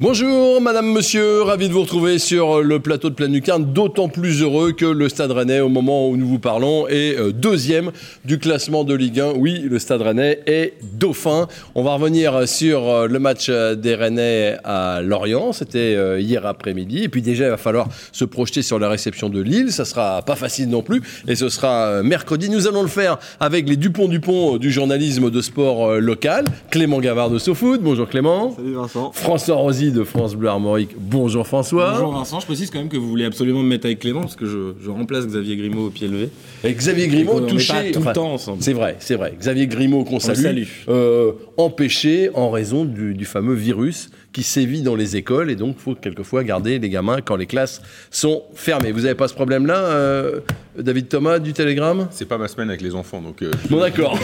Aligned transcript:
Bonjour 0.00 0.60
madame, 0.60 0.92
monsieur, 0.92 1.42
ravi 1.42 1.66
de 1.66 1.72
vous 1.72 1.80
retrouver 1.80 2.20
sur 2.20 2.62
le 2.62 2.78
plateau 2.78 3.10
de 3.10 3.16
Planucarne, 3.16 3.72
d'autant 3.72 4.08
plus 4.08 4.42
heureux 4.42 4.70
que 4.70 4.84
le 4.84 5.08
Stade 5.08 5.32
Rennais, 5.32 5.58
au 5.58 5.68
moment 5.68 6.08
où 6.08 6.16
nous 6.16 6.28
vous 6.28 6.38
parlons, 6.38 6.86
est 6.86 7.18
euh, 7.18 7.32
deuxième 7.32 7.90
du 8.24 8.38
classement 8.38 8.84
de 8.84 8.94
Ligue 8.94 9.18
1. 9.18 9.32
Oui, 9.34 9.58
le 9.68 9.80
Stade 9.80 10.02
Rennais 10.02 10.38
est 10.46 10.74
dauphin. 10.92 11.48
On 11.74 11.82
va 11.82 11.94
revenir 11.94 12.46
sur 12.46 12.88
euh, 12.88 13.08
le 13.08 13.18
match 13.18 13.50
des 13.50 13.96
Rennais 13.96 14.56
à 14.62 15.00
Lorient, 15.02 15.52
c'était 15.52 15.96
euh, 15.96 16.20
hier 16.20 16.46
après-midi. 16.46 17.02
Et 17.02 17.08
puis 17.08 17.20
déjà, 17.20 17.46
il 17.46 17.50
va 17.50 17.56
falloir 17.56 17.88
se 18.12 18.24
projeter 18.24 18.62
sur 18.62 18.78
la 18.78 18.88
réception 18.88 19.28
de 19.28 19.40
Lille, 19.40 19.72
ça 19.72 19.84
sera 19.84 20.22
pas 20.22 20.36
facile 20.36 20.68
non 20.68 20.82
plus, 20.82 21.02
et 21.26 21.34
ce 21.34 21.48
sera 21.48 22.04
mercredi. 22.04 22.50
Nous 22.50 22.68
allons 22.68 22.82
le 22.82 22.88
faire 22.88 23.18
avec 23.40 23.68
les 23.68 23.76
Dupont-Dupont 23.76 24.58
du 24.58 24.70
journalisme 24.70 25.28
de 25.28 25.40
sport 25.40 25.94
local, 25.94 26.44
Clément 26.70 27.00
Gavard 27.00 27.30
de 27.30 27.40
SoFoot. 27.40 27.82
Bonjour 27.82 28.08
Clément. 28.08 28.54
Salut 28.54 28.74
Vincent. 28.74 29.10
François 29.12 29.56
De 29.90 30.04
France 30.04 30.34
Bleu 30.34 30.48
Armorique. 30.48 30.90
Bonjour 30.98 31.46
François. 31.46 31.92
Bonjour 31.92 32.12
Vincent, 32.12 32.40
je 32.40 32.46
précise 32.46 32.70
quand 32.70 32.78
même 32.78 32.88
que 32.88 32.96
vous 32.96 33.08
voulez 33.08 33.24
absolument 33.24 33.62
me 33.62 33.68
mettre 33.68 33.86
avec 33.86 34.00
Clément 34.00 34.20
parce 34.20 34.36
que 34.36 34.44
je, 34.44 34.90
remplace 34.90 35.26
Xavier 35.26 35.56
Grimaud 35.56 35.86
au 35.86 35.90
pied 35.90 36.08
levé. 36.08 36.28
Et 36.62 36.72
Xavier 36.74 37.08
Grimaud 37.08 37.40
touché. 37.40 37.90
tout 37.92 38.00
le 38.00 38.12
temps 38.12 38.34
ensemble. 38.34 38.62
C'est 38.62 38.74
vrai, 38.74 38.96
c'est 38.98 39.14
vrai. 39.14 39.34
Xavier 39.38 39.66
Grimaud 39.66 40.04
qu'on 40.04 40.20
salue. 40.20 40.64
Euh, 40.88 41.32
empêché 41.56 42.30
en 42.34 42.50
raison 42.50 42.84
du, 42.84 43.24
fameux 43.24 43.54
virus 43.54 44.10
qui 44.32 44.42
sévit 44.42 44.82
dans 44.82 44.94
les 44.94 45.16
écoles 45.16 45.50
et 45.50 45.56
donc 45.56 45.76
il 45.78 45.82
faut 45.82 45.94
quelquefois 45.94 46.44
garder 46.44 46.78
les 46.78 46.88
gamins 46.88 47.20
quand 47.20 47.36
les 47.36 47.46
classes 47.46 47.80
sont 48.10 48.42
fermées. 48.54 48.92
Vous 48.92 49.02
n'avez 49.02 49.14
pas 49.14 49.28
ce 49.28 49.34
problème-là, 49.34 49.76
euh, 49.76 50.40
David 50.78 51.08
Thomas 51.08 51.38
du 51.38 51.52
Télégramme 51.52 52.08
C'est 52.10 52.28
pas 52.28 52.38
ma 52.38 52.48
semaine 52.48 52.68
avec 52.68 52.80
les 52.80 52.94
enfants 52.94 53.20
donc. 53.20 53.42
Euh, 53.42 53.50
bon 53.68 53.80
d'accord. 53.80 54.16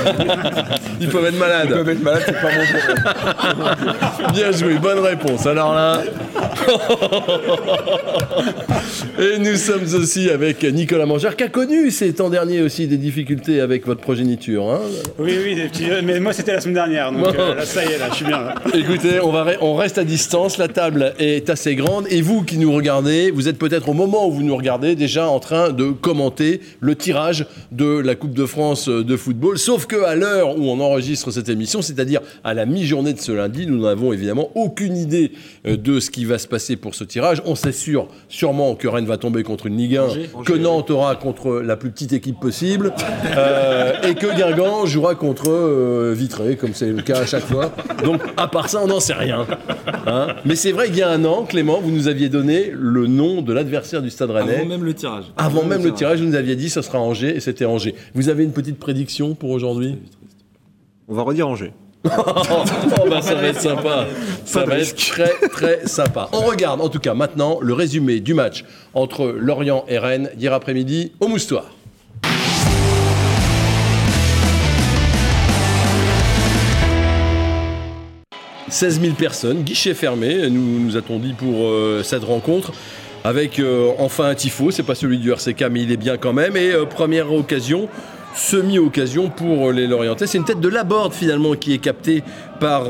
Ils 1.01 1.09
peuvent 1.09 1.25
être 1.25 1.39
malades. 1.39 1.69
Ils 1.71 1.75
peuvent 1.75 1.89
être 1.89 2.03
malades, 2.03 2.23
c'est 2.27 2.33
pas 2.33 2.51
mon 2.53 2.65
problème. 2.65 4.33
Bien 4.33 4.53
joué, 4.53 4.75
bonne 4.79 5.01
réponse. 5.01 5.47
Alors 5.47 5.75
là. 5.75 6.03
et 9.19 9.39
nous 9.39 9.57
sommes 9.57 9.85
aussi 9.95 10.31
avec 10.31 10.63
Nicolas 10.63 11.07
Mangère 11.07 11.37
qui 11.37 11.45
a 11.45 11.49
connu 11.49 11.91
ces 11.91 12.13
temps 12.13 12.31
derniers 12.31 12.63
aussi 12.63 12.87
des 12.87 12.99
difficultés 12.99 13.61
avec 13.61 13.87
votre 13.87 14.01
progéniture. 14.01 14.71
Hein 14.71 14.81
oui, 15.19 15.37
oui, 15.43 15.55
des 15.57 15.69
petits... 15.69 15.87
mais 16.05 16.21
moi 16.21 16.33
c'était 16.33 16.53
la 16.53 16.61
semaine 16.61 16.75
dernière 16.75 17.13
donc 17.13 17.35
euh, 17.35 17.55
là, 17.55 17.65
ça 17.65 17.85
y 17.85 17.93
est, 17.93 17.99
là, 17.99 18.07
je 18.11 18.17
suis 18.17 18.25
bien. 18.25 18.55
Écoutez, 18.73 19.21
on, 19.21 19.31
va 19.33 19.47
on 19.61 19.75
reste 19.75 19.99
à 19.99 20.05
distance, 20.05 20.59
la 20.59 20.69
table 20.69 21.15
est 21.19 21.51
assez 21.51 21.75
grande 21.75 22.07
et 22.11 22.23
vous 22.23 22.43
qui 22.43 22.59
nous 22.59 22.73
regardez, 22.73 23.31
vous 23.31 23.49
êtes 23.49 23.59
peut-être 23.59 23.89
au 23.89 23.93
moment 23.93 24.29
où 24.29 24.33
vous 24.33 24.43
nous 24.43 24.57
regardez 24.57 24.95
déjà 24.95 25.29
en 25.29 25.41
train 25.41 25.71
de 25.71 25.91
commenter 25.91 26.44
le 26.81 26.95
tirage 26.95 27.47
de 27.73 27.99
la 27.99 28.15
Coupe 28.15 28.35
de 28.35 28.47
France 28.47 28.89
de 28.89 29.17
football. 29.17 29.59
Sauf 29.59 29.87
que 29.87 30.05
à 30.05 30.15
l'heure 30.15 30.59
où 30.59 30.71
on 30.71 30.81
enregistre 30.81 31.31
cette 31.31 31.49
émission, 31.49 31.83
c'est-à-dire 31.83 32.21
à 32.43 32.55
la 32.55 32.67
mi-journée 32.67 33.13
de 33.13 33.21
ce 33.21 33.33
lundi, 33.33 33.67
nous 33.67 33.83
n'avons 33.83 34.13
évidemment 34.13 34.51
aucune 34.55 34.97
idée 34.97 35.33
euh, 35.67 35.77
de 35.77 36.01
ce 36.01 36.11
qui 36.11 36.25
va 36.25 36.39
se 36.39 36.49
passer 36.49 36.77
pour 36.77 36.95
ce 36.95 37.05
tirage. 37.05 37.43
On 37.47 37.55
s'assure 37.55 38.09
sûrement 38.29 38.75
que 38.75 38.89
Rennes 38.89 39.07
va 39.07 39.17
tomber 39.17 39.43
contre 39.43 39.67
une 39.67 39.77
Ligue 39.77 39.97
1, 39.97 40.43
que 40.45 40.53
Nantes 40.53 40.91
aura 40.91 41.17
contre 41.17 41.61
la 41.65 41.77
plus 41.77 41.91
petite 41.91 42.13
équipe 42.13 42.41
possible 42.41 42.93
euh, 43.37 43.93
et 44.03 44.15
que 44.15 44.27
Guingamp 44.37 44.87
jouera 44.87 45.15
contre 45.15 46.13
Vitré, 46.15 46.57
comme 46.57 46.75
c'est 46.75 46.91
le 46.91 47.03
cas 47.03 47.21
à 47.21 47.27
chaque 47.27 47.45
fois. 47.45 47.73
Donc, 48.03 48.21
à 48.37 48.49
part 48.49 48.69
ça, 48.69 48.81
on 48.83 48.87
n'en 48.87 49.01
sait 49.01 49.15
rien. 49.15 49.47
Hein. 50.07 50.29
Mais 50.45 50.57
c'est 50.57 50.73
vrai 50.73 50.87
qu'il 50.87 50.99
y 50.99 51.03
a 51.03 51.11
un 51.11 51.25
an, 51.25 51.45
Clément, 51.45 51.81
vous 51.81 51.91
nous 51.91 52.09
aviez 52.09 52.29
donné 52.29 52.73
le 52.73 53.07
nom 53.07 53.43
de 53.43 53.53
l'adversaire 53.53 54.03
du 54.03 54.11
Stade 54.11 54.31
Rennais. 54.31 54.57
Avant 54.57 54.67
même 54.67 54.85
le 54.85 54.95
tirage. 54.95 55.25
Avant, 55.37 55.65
même 55.65 55.85
le 55.85 55.93
tirage, 55.93 56.21
vous 56.21 56.34
nous 56.35 56.41
aviez 56.41 56.57
dit 56.57 56.69
ce 56.69 56.83
sera 56.83 56.99
Angers 56.99 57.37
et 57.37 57.39
c'était 57.39 57.65
Angers. 57.65 57.95
Vous 58.13 58.29
avez 58.29 58.43
une 58.43 58.51
petite 58.51 58.77
prédiction 58.77 59.37
pour 59.37 59.51
aujourd'hui? 59.51 59.99
On 61.07 61.15
va 61.15 61.23
redire 61.23 61.47
Angers. 61.47 61.73
oh 62.05 62.11
bah 63.09 63.23
ça 63.23 63.37
va 63.37 63.47
être 63.47 63.61
sympa. 63.61 64.07
Ça 64.45 64.65
va 64.65 64.79
être 64.81 64.97
très 64.97 65.33
très 65.49 65.87
sympa. 65.87 66.29
On 66.33 66.41
regarde 66.41 66.81
en 66.81 66.89
tout 66.89 66.99
cas 66.99 67.15
maintenant 67.15 67.59
le 67.63 67.73
résumé 67.73 68.19
du 68.19 68.35
match 68.35 68.65
entre 68.95 69.27
Lorient 69.27 69.85
et 69.87 69.97
Rennes 69.97 70.29
hier 70.37 70.53
après-midi 70.53 71.13
au 71.21 71.29
Moustoir. 71.29 71.71
16 78.75 79.01
000 79.01 79.15
personnes, 79.15 79.63
guichet 79.63 79.95
fermé, 79.95 80.51
nous, 80.51 80.81
nous 80.81 80.97
a-t-on 80.97 81.21
dit 81.21 81.33
pour 81.33 81.67
euh, 81.67 82.03
cette 82.03 82.25
rencontre. 82.25 82.73
Avec 83.27 83.59
euh, 83.59 83.91
enfin 83.99 84.27
un 84.27 84.35
tifo, 84.35 84.71
c'est 84.71 84.83
pas 84.83 84.95
celui 84.95 85.17
du 85.17 85.33
RCK, 85.33 85.65
mais 85.71 85.81
il 85.81 85.91
est 85.91 85.97
bien 85.97 86.19
quand 86.19 86.35
même. 86.35 86.59
Et 86.59 86.73
euh, 86.73 86.85
première 86.85 87.33
occasion, 87.33 87.89
semi-occasion 88.35 89.31
pour 89.31 89.73
les 89.73 89.87
Lorientais. 89.87 90.27
C'est 90.27 90.39
une 90.39 90.45
tête 90.45 90.61
de 90.61 90.69
Laborde 90.69 91.13
finalement 91.13 91.55
qui 91.55 91.73
est 91.73 91.79
captée 91.79 92.23
par 92.61 92.85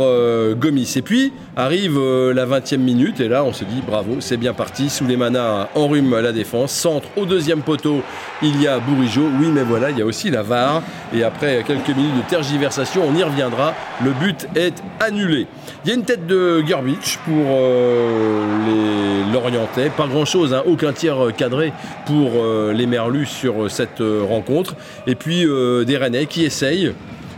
Gomis. 0.56 0.94
Et 0.96 1.02
puis 1.02 1.32
arrive 1.56 1.98
la 1.98 2.46
20e 2.46 2.78
minute 2.78 3.20
et 3.20 3.28
là 3.28 3.44
on 3.44 3.52
se 3.52 3.64
dit 3.64 3.82
bravo, 3.86 4.16
c'est 4.20 4.36
bien 4.36 4.52
parti. 4.52 4.90
Manas 5.16 5.68
enrhume 5.74 6.18
la 6.20 6.32
défense. 6.32 6.72
Centre 6.72 7.08
au 7.16 7.26
deuxième 7.26 7.62
poteau, 7.62 8.02
il 8.42 8.60
y 8.60 8.66
a 8.66 8.78
Bourigeau. 8.78 9.28
Oui 9.40 9.48
mais 9.52 9.62
voilà, 9.62 9.90
il 9.90 9.98
y 9.98 10.02
a 10.02 10.06
aussi 10.06 10.30
la 10.30 10.42
VAR. 10.42 10.82
Et 11.14 11.22
après 11.22 11.64
quelques 11.66 11.88
minutes 11.88 12.16
de 12.16 12.28
tergiversation, 12.28 13.02
on 13.08 13.16
y 13.16 13.22
reviendra. 13.22 13.74
Le 14.02 14.10
but 14.12 14.46
est 14.54 14.74
annulé. 15.00 15.46
Il 15.84 15.88
y 15.88 15.92
a 15.92 15.96
une 15.96 16.04
tête 16.04 16.26
de 16.26 16.62
Garbage 16.66 17.18
pour 17.26 17.44
euh, 17.46 18.42
les 18.66 19.32
Lorientais. 19.32 19.90
Pas 19.90 20.06
grand-chose, 20.06 20.54
hein. 20.54 20.62
aucun 20.66 20.92
tir 20.92 21.28
cadré 21.36 21.72
pour 22.06 22.32
euh, 22.36 22.72
les 22.72 22.86
Merlus 22.86 23.26
sur 23.26 23.70
cette 23.70 24.00
euh, 24.00 24.22
rencontre. 24.26 24.76
Et 25.06 25.14
puis 25.14 25.33
des 25.42 25.96
Rennais 25.96 26.26
qui 26.26 26.44
essayent 26.44 26.92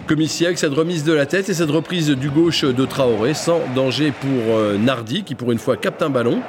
comme 0.07 0.21
ici 0.21 0.45
avec 0.47 0.59
cette 0.59 0.73
remise 0.73 1.03
de 1.03 1.13
la 1.13 1.27
tête 1.27 1.49
et 1.49 1.55
cette 1.55 1.71
reprise 1.71 2.11
du 2.11 2.31
gauche 2.31 2.65
de 2.65 2.85
Traoré 2.85 3.35
sans 3.35 3.61
danger 3.75 4.13
pour 4.13 4.79
Nardi 4.79 5.25
qui 5.25 5.35
pour 5.35 5.51
une 5.51 5.59
fois 5.59 5.77
capte 5.77 6.03
un 6.03 6.11
ballon. 6.11 6.43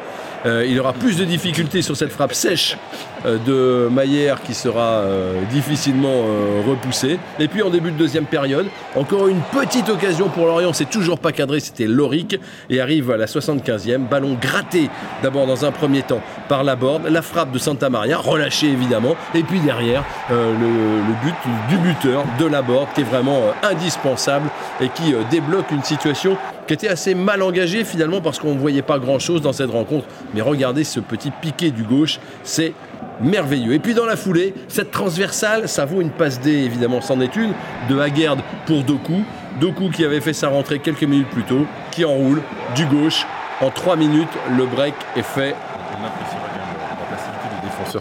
Euh, 0.46 0.66
il 0.68 0.80
aura 0.80 0.94
plus 0.94 1.18
de 1.18 1.26
difficultés 1.26 1.82
sur 1.82 1.98
cette 1.98 2.12
frappe 2.12 2.34
sèche 2.34 2.78
euh, 2.78 3.17
de 3.26 3.88
Maillère 3.92 4.42
qui 4.42 4.54
sera 4.54 5.02
euh, 5.02 5.42
difficilement 5.52 6.24
repoussée. 6.68 7.20
Et 7.40 7.48
puis 7.48 7.62
en 7.62 7.70
début 7.70 7.92
de 7.92 7.98
deuxième 7.98 8.26
période, 8.26 8.68
encore 8.96 9.28
une 9.28 9.42
petite 9.52 9.90
occasion 9.90 10.30
pour 10.30 10.46
Lorient, 10.46 10.74
c'est 10.74 10.90
toujours 10.90 11.20
pas 11.20 11.32
cadré, 11.32 11.60
c'était 11.60 11.86
Loric. 11.86 12.40
Et 12.70 12.80
arrive 12.82 13.12
à 13.12 13.18
la 13.18 13.26
75e, 13.26 14.08
ballon 14.08 14.38
gratté 14.40 14.90
d'abord 15.24 15.48
dans 15.48 15.66
un 15.66 15.72
premier 15.72 16.02
temps 16.02 16.22
par 16.48 16.64
la 16.64 16.76
borde, 16.76 17.08
la 17.08 17.22
frappe 17.22 17.52
de 17.52 17.60
Santa 17.60 17.90
Maria, 17.90 18.18
relâchée 18.18 18.68
évidemment, 18.68 19.16
et 19.34 19.44
puis 19.44 19.60
derrière 19.60 20.04
le, 20.30 21.14
but 21.24 21.36
du 21.70 21.78
buteur 21.78 22.24
de 22.40 22.46
la 22.46 22.62
borde 22.62 22.88
qui 22.94 23.02
est 23.02 23.06
vraiment 23.06 23.42
indispensable 23.64 24.50
et 24.82 24.90
qui 24.90 25.14
débloque 25.30 25.72
une 25.72 25.84
situation 25.84 26.38
qui 26.68 26.74
était 26.74 26.90
assez 26.90 27.16
mal 27.16 27.42
engagée 27.42 27.84
finalement 27.84 28.22
parce 28.22 28.40
qu'on 28.40 28.54
ne 28.54 28.60
voyait 28.60 28.82
pas 28.82 29.00
grand-chose 29.00 29.42
dans 29.42 29.54
cette 29.54 29.72
rencontre. 29.72 30.06
Mais 30.34 30.42
regardez 30.42 30.84
ce 30.84 31.00
petit 31.00 31.32
piqué 31.32 31.72
du 31.72 31.84
gauche, 31.84 32.20
c'est 32.44 32.74
merveilleux. 33.22 33.74
Et 33.74 33.80
puis 33.80 33.94
dans 33.94 34.06
la 34.06 34.16
foulée, 34.16 34.54
cette 34.68 34.92
transversale, 34.92 35.68
ça 35.68 35.86
vaut 35.86 36.02
une 36.02 36.12
passe 36.12 36.40
D, 36.40 36.52
évidemment, 36.52 37.02
c'en 37.02 37.20
est 37.22 37.36
une, 37.36 37.54
de 37.90 38.00
Haguerd 38.00 38.40
pour 38.66 38.84
Doku. 38.84 39.24
Doku 39.60 39.90
qui 39.90 40.06
avait 40.06 40.22
fait 40.22 40.34
sa 40.34 40.50
rentrée 40.50 40.80
quelques 40.80 41.04
minutes 41.04 41.30
plus 41.30 41.44
tôt, 41.44 41.66
qui 41.92 42.06
enroule 42.06 42.42
du 42.76 42.86
gauche. 42.86 43.26
En 43.60 43.72
trois 43.72 43.96
minutes, 43.96 44.30
le 44.56 44.66
break 44.66 44.94
est 45.16 45.24
fait 45.24 45.56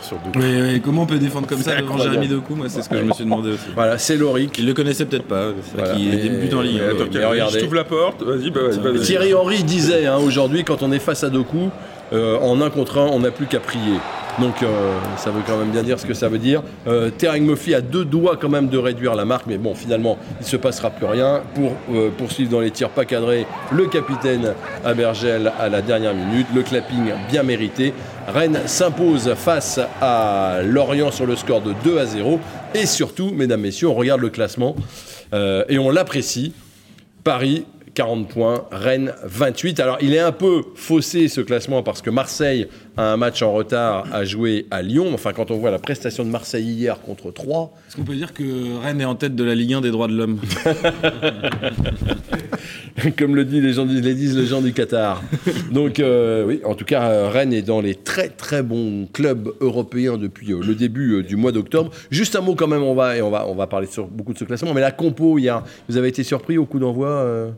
sur 0.03 0.17
Doku. 0.17 0.39
Oui, 0.39 0.81
comment 0.85 1.03
on 1.03 1.07
peut 1.07 1.19
défendre 1.19 1.47
comme 1.47 1.61
ça 1.61 1.81
devant 1.81 1.99
Jérémy 1.99 2.29
Doku 2.29 2.55
Moi, 2.55 2.67
c'est 2.69 2.83
ce 2.83 2.89
que 2.89 2.99
je 2.99 3.05
me 3.05 3.13
suis 3.13 3.25
demandé 3.25 3.53
aussi. 3.53 3.67
Voilà, 3.75 3.99
c'est 3.99 4.17
Loric. 4.17 4.59
Il 4.59 4.67
le 4.67 4.75
connaissait 4.75 5.05
peut-être 5.05 5.27
pas. 5.27 5.49
C'est 5.63 5.81
vrai 5.81 5.97
qu'il 5.97 6.11
débute 6.11 6.55
en 6.55 6.63
ligne. 6.63 6.81
Je 6.81 7.59
t'ouvre 7.61 7.75
la 7.75 7.85
porte. 7.85 8.23
Vas-y, 8.23 8.51
bah. 8.51 8.61
Thierry 9.03 9.35
Henry 9.35 9.63
disait 9.63 10.07
hein, 10.07 10.17
aujourd'hui, 10.17 10.65
quand 10.65 10.83
on 10.83 10.93
est 10.93 10.99
face 10.99 11.25
à 11.25 11.31
Doku, 11.31 11.71
euh, 12.13 12.39
en 12.39 12.61
un 12.61 12.71
contre 12.71 12.99
un, 12.99 13.07
on 13.07 13.21
n'a 13.21 13.31
plus 13.31 13.47
qu'à 13.47 13.61
prier. 13.61 13.99
Donc 14.41 14.63
euh, 14.63 14.99
ça 15.17 15.31
veut 15.31 15.41
quand 15.47 15.57
même 15.57 15.71
bien 15.71 15.83
dire 15.83 15.99
ce 15.99 16.07
que 16.07 16.15
ça 16.15 16.29
veut 16.29 16.39
dire. 16.39 16.63
Euh, 16.87 17.11
Tereng 17.11 17.41
Murphy 17.41 17.75
a 17.75 17.81
deux 17.81 18.05
doigts 18.05 18.37
quand 18.37 18.49
même 18.49 18.69
de 18.69 18.79
réduire 18.79 19.15
la 19.15 19.25
marque, 19.25 19.47
mais 19.47 19.57
bon, 19.57 19.75
finalement, 19.75 20.19
il 20.41 20.45
ne 20.45 20.49
se 20.49 20.57
passera 20.57 20.91
plus 20.91 21.07
rien. 21.07 21.43
Pour 21.55 21.73
euh, 21.93 22.11
poursuivre 22.17 22.51
dans 22.51 22.61
les 22.61 22.71
tirs 22.71 22.91
pas 22.91 23.05
cadrés, 23.05 23.47
le 23.73 23.87
capitaine 23.87 24.55
Abergel 24.85 25.53
à 25.59 25.69
la 25.69 25.81
dernière 25.81 26.15
minute, 26.15 26.47
le 26.55 26.63
clapping 26.63 27.13
bien 27.31 27.43
mérité. 27.43 27.95
Rennes 28.29 28.61
s'impose 28.67 29.35
face 29.35 29.81
à 30.01 30.59
Lorient 30.63 31.11
sur 31.13 31.27
le 31.27 31.37
score 31.37 31.63
de 31.63 31.73
2 31.85 31.99
à 31.99 32.07
0. 32.07 32.41
Et 32.75 32.87
surtout, 32.87 33.31
mesdames, 33.31 33.61
messieurs, 33.61 33.89
on 33.89 33.95
regarde 33.95 34.21
le 34.21 34.31
classement 34.31 34.75
et 35.33 35.79
on 35.79 35.91
l'apprécie. 35.91 36.53
Paris 37.23 37.67
40 37.97 38.29
points, 38.29 38.65
Rennes 38.71 39.13
28. 39.25 39.81
Alors 39.81 39.97
il 40.03 40.13
est 40.13 40.21
un 40.21 40.31
peu 40.31 40.63
faussé 40.75 41.29
ce 41.29 41.41
classement 41.41 41.83
parce 41.83 42.03
que 42.03 42.11
Marseille 42.11 42.69
a 42.99 43.13
un 43.13 43.17
match 43.17 43.41
en 43.41 43.55
retard 43.55 44.05
à 44.13 44.27
jouer 44.27 44.67
à 44.71 44.83
Lyon. 44.83 45.13
Enfin 45.15 45.33
quand 45.33 45.51
on 45.51 45.57
voit 45.57 45.71
la 45.71 45.79
prestation 45.79 46.23
de 46.23 46.29
Marseille 46.29 46.67
hier 46.67 47.01
contre 47.01 47.31
3. 47.31 47.73
Est-ce 47.89 47.97
qu'on 47.97 48.05
peut 48.05 48.15
dire 48.15 48.35
que 48.35 48.79
Rennes 48.83 49.01
est 49.01 49.07
en 49.07 49.15
tête 49.15 49.35
de 49.35 49.43
la 49.43 49.55
Ligue 49.55 49.73
1 49.73 49.81
des 49.81 49.91
droits 49.91 50.09
de 50.09 50.15
l'homme 50.15 50.39
Comme 53.19 53.35
le 53.35 53.47
disent 53.47 53.63
les 53.63 53.73
gens, 53.73 53.87
les 53.87 54.15
disent 54.15 54.37
les 54.37 54.47
gens 54.47 54.61
du 54.61 54.75
Qatar. 54.75 55.23
Donc 55.71 55.99
euh, 55.99 56.45
oui, 56.45 56.61
en 56.65 56.75
tout 56.75 56.85
cas 56.85 57.31
Rennes 57.31 57.55
est 57.55 57.63
dans 57.63 57.81
les 57.81 57.95
très 57.95 58.29
très 58.29 58.63
bons 58.63 59.09
clubs 59.11 59.55
européens 59.63 60.19
depuis 60.19 60.53
euh, 60.53 60.61
le 60.63 60.75
début 60.75 61.15
euh, 61.15 61.23
du 61.23 61.37
mois 61.37 61.53
d'octobre. 61.53 61.91
Juste 62.11 62.37
un 62.37 62.43
mot 62.43 62.55
quand 62.55 62.69
même, 62.69 62.83
on 62.83 62.95
va 62.95 63.17
et 63.17 63.23
on 63.23 63.31
va 63.31 63.49
on 63.49 63.55
va 63.55 63.67
parler 63.67 63.87
sur 63.87 64.07
beaucoup 64.07 64.35
de 64.35 64.39
ce 64.39 64.45
classement. 64.45 64.75
Mais 64.75 64.83
la 64.83 64.93
compo 64.93 65.39
vous 65.89 65.97
avez 65.97 66.09
été 66.09 66.25
surpris 66.25 66.59
au 66.59 66.67
coup 66.67 66.79
d'envoi 66.79 67.55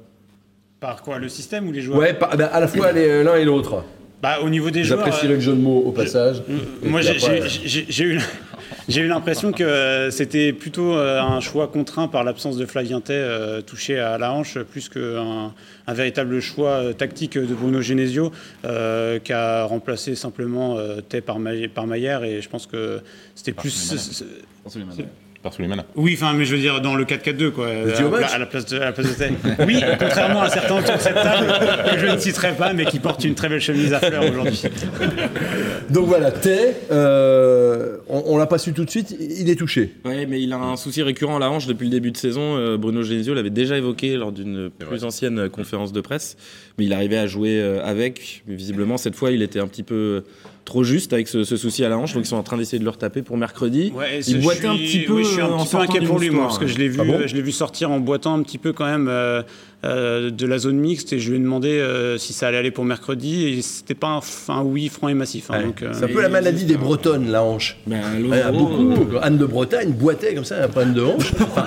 Par 0.80 1.02
quoi 1.02 1.18
Le 1.18 1.28
système 1.28 1.66
ou 1.68 1.72
les 1.72 1.80
joueurs 1.80 1.98
Ouais, 1.98 2.14
par- 2.14 2.36
bah, 2.36 2.46
à 2.46 2.60
la 2.60 2.68
fois 2.68 2.92
les- 2.92 3.24
l'un 3.24 3.34
et 3.36 3.44
l'autre. 3.44 3.82
Bah, 4.22 4.38
au 4.42 4.48
niveau 4.48 4.70
des 4.70 4.82
joueurs. 4.84 5.00
J'apprécierais 5.04 5.34
le 5.34 5.40
jeu 5.40 5.52
de 5.52 5.60
mots 5.60 5.82
au 5.86 5.92
passage. 5.92 6.42
Moi, 6.82 7.00
j'ai- 7.02 8.04
eu, 8.04 8.20
j'ai 8.88 9.00
eu 9.00 9.06
l'impression 9.06 9.52
que 9.52 9.62
euh, 9.62 10.10
c'était 10.10 10.52
plutôt 10.52 10.94
euh, 10.94 11.20
un 11.20 11.40
choix 11.40 11.68
contraint 11.68 12.08
par 12.08 12.24
l'absence 12.24 12.56
de 12.56 12.66
Flavientet 12.66 13.12
euh, 13.14 13.60
touché 13.60 13.98
à 13.98 14.18
la 14.18 14.32
hanche, 14.32 14.58
plus 14.58 14.88
qu'un 14.88 15.52
un 15.86 15.92
véritable 15.94 16.40
choix 16.40 16.70
euh, 16.70 16.92
tactique 16.92 17.38
de 17.38 17.54
Bruno 17.54 17.80
Genesio, 17.80 18.32
euh, 18.64 19.18
qui 19.20 19.32
a 19.32 19.64
remplacé 19.64 20.14
simplement 20.16 20.78
euh, 20.78 21.00
Tay 21.00 21.20
par, 21.20 21.38
par 21.74 21.86
Maillère. 21.86 22.22
Et 22.24 22.40
je 22.42 22.48
pense 22.48 22.66
que 22.66 23.00
c'était 23.36 23.52
plus. 23.52 23.70
Par 25.42 25.52
Souleymana. 25.52 25.84
Oui, 25.94 26.14
enfin, 26.20 26.32
mais 26.34 26.44
je 26.44 26.54
veux 26.56 26.60
dire 26.60 26.80
dans 26.80 26.96
le 26.96 27.04
4-4-2, 27.04 27.50
quoi, 27.52 27.68
à, 27.68 27.84
la- 28.20 28.26
à 28.26 28.38
la 28.38 28.46
place 28.46 28.66
de, 28.66 28.76
à 28.80 28.86
la 28.86 28.92
place 28.92 29.16
de. 29.16 29.24
Oui, 29.66 29.80
contrairement 29.98 30.40
à 30.42 30.50
certains 30.50 30.78
autour 30.78 30.96
de 30.96 31.00
cette 31.00 31.14
table 31.14 31.46
que 31.92 31.98
je 31.98 32.06
ne 32.06 32.18
citerai 32.18 32.54
pas, 32.56 32.72
mais 32.72 32.84
qui 32.86 32.98
portent 32.98 33.22
une 33.24 33.36
très 33.36 33.48
belle 33.48 33.60
chemise 33.60 33.92
à 33.92 34.00
fleurs 34.00 34.28
aujourd'hui. 34.28 34.60
Donc 35.90 36.06
voilà, 36.06 36.32
Tay, 36.32 36.74
euh, 36.90 37.98
on, 38.08 38.22
on 38.26 38.36
l'a 38.36 38.46
pas 38.46 38.58
su 38.58 38.72
tout 38.72 38.84
de 38.84 38.90
suite, 38.90 39.14
il 39.18 39.48
est 39.48 39.54
touché. 39.56 39.94
Ouais, 40.04 40.26
mais 40.26 40.42
il 40.42 40.52
a 40.52 40.56
un 40.58 40.76
souci 40.76 41.02
récurrent 41.02 41.36
à 41.36 41.40
la 41.40 41.50
hanche 41.50 41.66
depuis 41.66 41.84
le 41.84 41.90
début 41.92 42.10
de 42.10 42.16
saison. 42.16 42.56
Euh, 42.56 42.76
Bruno 42.76 43.02
Genesio 43.02 43.32
l'avait 43.34 43.50
déjà 43.50 43.76
évoqué 43.78 44.16
lors 44.16 44.32
d'une 44.32 44.70
plus 44.70 45.04
ancienne 45.04 45.38
euh, 45.38 45.48
conférence 45.48 45.92
de 45.92 46.00
presse, 46.00 46.36
mais 46.78 46.84
il 46.84 46.92
arrivait 46.92 47.16
à 47.18 47.26
jouer 47.28 47.60
euh, 47.60 47.80
avec. 47.84 48.42
Mais 48.48 48.54
visiblement, 48.56 48.96
cette 48.96 49.14
fois, 49.14 49.30
il 49.30 49.42
était 49.42 49.60
un 49.60 49.68
petit 49.68 49.82
peu 49.84 50.24
trop 50.68 50.84
juste 50.84 51.12
avec 51.12 51.26
ce, 51.28 51.42
ce 51.44 51.56
souci 51.56 51.84
à 51.84 51.88
la 51.88 51.98
hanche, 51.98 52.14
donc 52.14 52.24
ils 52.24 52.28
sont 52.28 52.36
en 52.36 52.42
train 52.42 52.56
d'essayer 52.58 52.78
de 52.78 52.84
le 52.84 52.90
retaper 52.90 53.22
pour 53.22 53.36
mercredi. 53.36 53.92
Ouais, 53.96 54.20
il 54.26 54.40
boitait 54.40 54.58
suis- 54.60 54.68
un 54.68 54.76
petit 54.76 54.98
peu. 55.00 55.14
oui, 55.14 55.24
je 55.24 55.28
suis 55.30 55.40
un 55.40 55.46
euh, 55.50 55.56
petit 55.56 55.68
peu 55.68 55.78
inquiet 55.78 56.00
pour 56.02 56.18
lui, 56.18 56.30
moi, 56.30 56.44
parce 56.44 56.58
que 56.58 56.66
je 56.66 56.78
l'ai 56.78 56.88
vu, 56.88 56.98
Ah 57.00 57.04
bon 57.04 57.14
euh, 57.14 57.26
je 57.26 57.34
l'ai 57.34 57.42
vu 57.42 57.52
sortir 57.52 57.90
en 57.90 57.98
boitant 58.00 58.34
un 58.34 58.42
petit 58.42 58.58
peu 58.58 58.72
quand 58.72 58.84
même 58.86 59.08
euh, 59.08 59.42
euh, 59.84 60.30
de 60.30 60.46
la 60.46 60.58
zone 60.58 60.76
mixte, 60.78 61.12
et 61.12 61.18
je 61.18 61.30
lui 61.30 61.36
ai 61.36 61.40
demandé 61.40 61.68
euh, 61.70 62.18
si 62.18 62.32
ça 62.32 62.48
allait 62.48 62.58
aller 62.58 62.70
pour 62.70 62.84
mercredi, 62.84 63.46
et 63.48 63.62
c'était 63.62 63.94
pas 63.94 64.20
un, 64.48 64.62
oui 64.62 64.88
franc 64.88 65.08
et 65.08 65.14
massif. 65.14 65.50
hein, 65.50 65.62
donc, 65.62 65.82
euh, 65.82 65.90
C'est 65.92 66.04
un 66.04 66.08
peu 66.08 66.20
la 66.20 66.28
maladie 66.28 66.64
des 66.64 66.76
Bretonnes, 66.76 67.30
la 67.30 67.42
hanche. 67.42 67.78
Ben, 67.86 68.00
Il 68.18 68.26
y 68.26 68.28
en 68.28 68.32
a 68.32 68.50
l'Euro, 68.50 68.66
beaucoup. 68.76 69.16
Anne 69.22 69.38
de 69.38 69.46
Bretagne 69.46 69.90
boitait 69.92 70.34
comme 70.34 70.44
ça, 70.44 70.62
un 70.62 70.68
problème 70.68 70.94
de 70.94 71.02
hanche. 71.02 71.32
Enfin, 71.40 71.64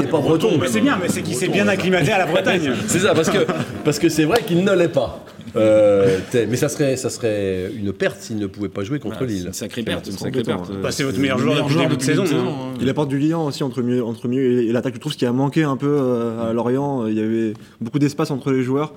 n'est 0.00 0.06
pas 0.06 0.20
breton. 0.20 0.58
mais 0.60 0.68
c'est 0.68 0.80
bien, 0.80 0.98
mais 1.00 1.08
c'est 1.08 1.22
qu'il 1.22 1.34
s'est 1.34 1.48
bien 1.48 1.66
acclimaté 1.68 2.12
à 2.12 2.18
la 2.18 2.26
Bretagne. 2.26 2.72
C'est 2.86 2.98
ça, 3.00 3.14
parce 3.14 3.28
que 3.30 3.38
parce 3.84 3.98
que 3.98 4.08
c'est 4.08 4.24
vrai 4.24 4.42
qu'il 4.46 4.62
ne 4.64 4.72
l'est 4.72 4.88
pas. 4.88 5.24
Euh, 5.56 6.18
mais 6.48 6.56
ça 6.56 6.68
serait, 6.68 6.96
ça 6.96 7.10
serait 7.10 7.70
une 7.76 7.92
perte 7.92 8.20
s'il 8.20 8.36
ne 8.38 8.46
pouvait 8.46 8.68
pas 8.68 8.84
jouer 8.84 8.98
contre 8.98 9.24
Lille. 9.24 9.46
une 9.46 9.52
sacrée 9.52 9.82
perte, 9.82 10.06
une 10.06 10.12
c'est 10.12 10.18
sacrée 10.24 10.42
perte. 10.42 10.70
Euh, 10.70 10.80
Bah, 10.82 10.90
c'est 10.92 11.02
votre 11.04 11.16
le 11.16 11.22
meilleur 11.22 11.38
joueur 11.38 11.62
depuis 11.64 11.74
le 11.76 11.82
début 11.82 11.96
de 11.96 12.02
saison, 12.02 12.24
hein. 12.24 12.44
hein. 12.72 12.74
Il 12.80 12.88
apporte 12.88 13.08
du 13.08 13.18
lien 13.18 13.38
aussi 13.38 13.62
entre 13.62 13.82
mieux, 13.82 14.02
entre 14.02 14.28
mieux 14.28 14.62
et 14.62 14.72
l'attaque. 14.72 14.94
Je 14.94 15.00
trouve 15.00 15.12
ce 15.12 15.18
qui 15.18 15.26
a 15.26 15.32
manqué 15.32 15.62
un 15.64 15.76
peu 15.76 15.94
euh, 16.00 16.50
à 16.50 16.52
Lorient. 16.52 17.06
Il 17.06 17.14
y 17.14 17.20
avait 17.20 17.52
beaucoup 17.80 17.98
d'espace 17.98 18.30
entre 18.30 18.50
les 18.52 18.62
joueurs. 18.62 18.94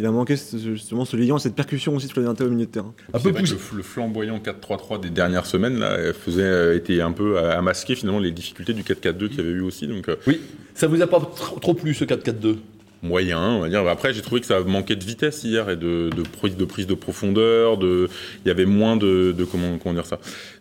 Il 0.00 0.06
a 0.06 0.12
manqué 0.12 0.36
justement 0.36 1.04
ce 1.04 1.16
lien, 1.16 1.38
cette 1.40 1.56
percussion 1.56 1.96
aussi 1.96 2.06
de 2.06 2.12
Flavientet 2.12 2.44
au 2.44 2.50
milieu 2.50 2.66
de 2.66 2.70
terrain. 2.70 2.94
Un 3.12 3.18
peu 3.18 3.30
vrai 3.30 3.42
que 3.42 3.48
le, 3.50 3.56
le 3.78 3.82
flamboyant 3.82 4.38
4-3-3 4.38 5.00
des 5.00 5.10
dernières 5.10 5.44
semaines 5.44 5.80
là, 5.80 5.90
euh, 5.90 6.12
faisait, 6.12 6.42
euh, 6.42 6.76
était 6.76 7.00
un 7.00 7.10
peu 7.10 7.36
à, 7.38 7.58
à 7.58 7.62
masquer 7.62 7.96
finalement 7.96 8.20
les 8.20 8.30
difficultés 8.30 8.74
du 8.74 8.82
4-4-2 8.84 9.28
qu'il 9.28 9.38
y 9.38 9.40
avait 9.40 9.50
eu 9.50 9.60
aussi. 9.60 9.88
Donc 9.88 10.08
euh, 10.08 10.14
Oui, 10.28 10.40
ça 10.74 10.86
vous 10.86 11.02
a 11.02 11.08
pas 11.08 11.18
tr- 11.18 11.58
trop 11.60 11.74
plu 11.74 11.94
ce 11.94 12.04
4-4-2 12.04 12.56
moyen, 13.02 13.40
on 13.40 13.60
va 13.60 13.68
dire. 13.68 13.86
Après, 13.86 14.12
j'ai 14.12 14.22
trouvé 14.22 14.40
que 14.40 14.46
ça 14.46 14.60
manquait 14.60 14.96
de 14.96 15.04
vitesse 15.04 15.44
hier 15.44 15.70
et 15.70 15.76
de, 15.76 16.10
de 16.14 16.22
prise 16.22 16.56
de 16.56 16.64
prise 16.64 16.86
de 16.86 16.94
profondeur. 16.94 17.76
De, 17.78 18.08
il 18.44 18.48
y 18.48 18.50
avait 18.50 18.66
moins 18.66 18.96
de, 18.96 19.32
de 19.36 19.44
comment, 19.44 19.78
comment 19.78 19.94
dire 19.94 20.06
ça, 20.06 20.18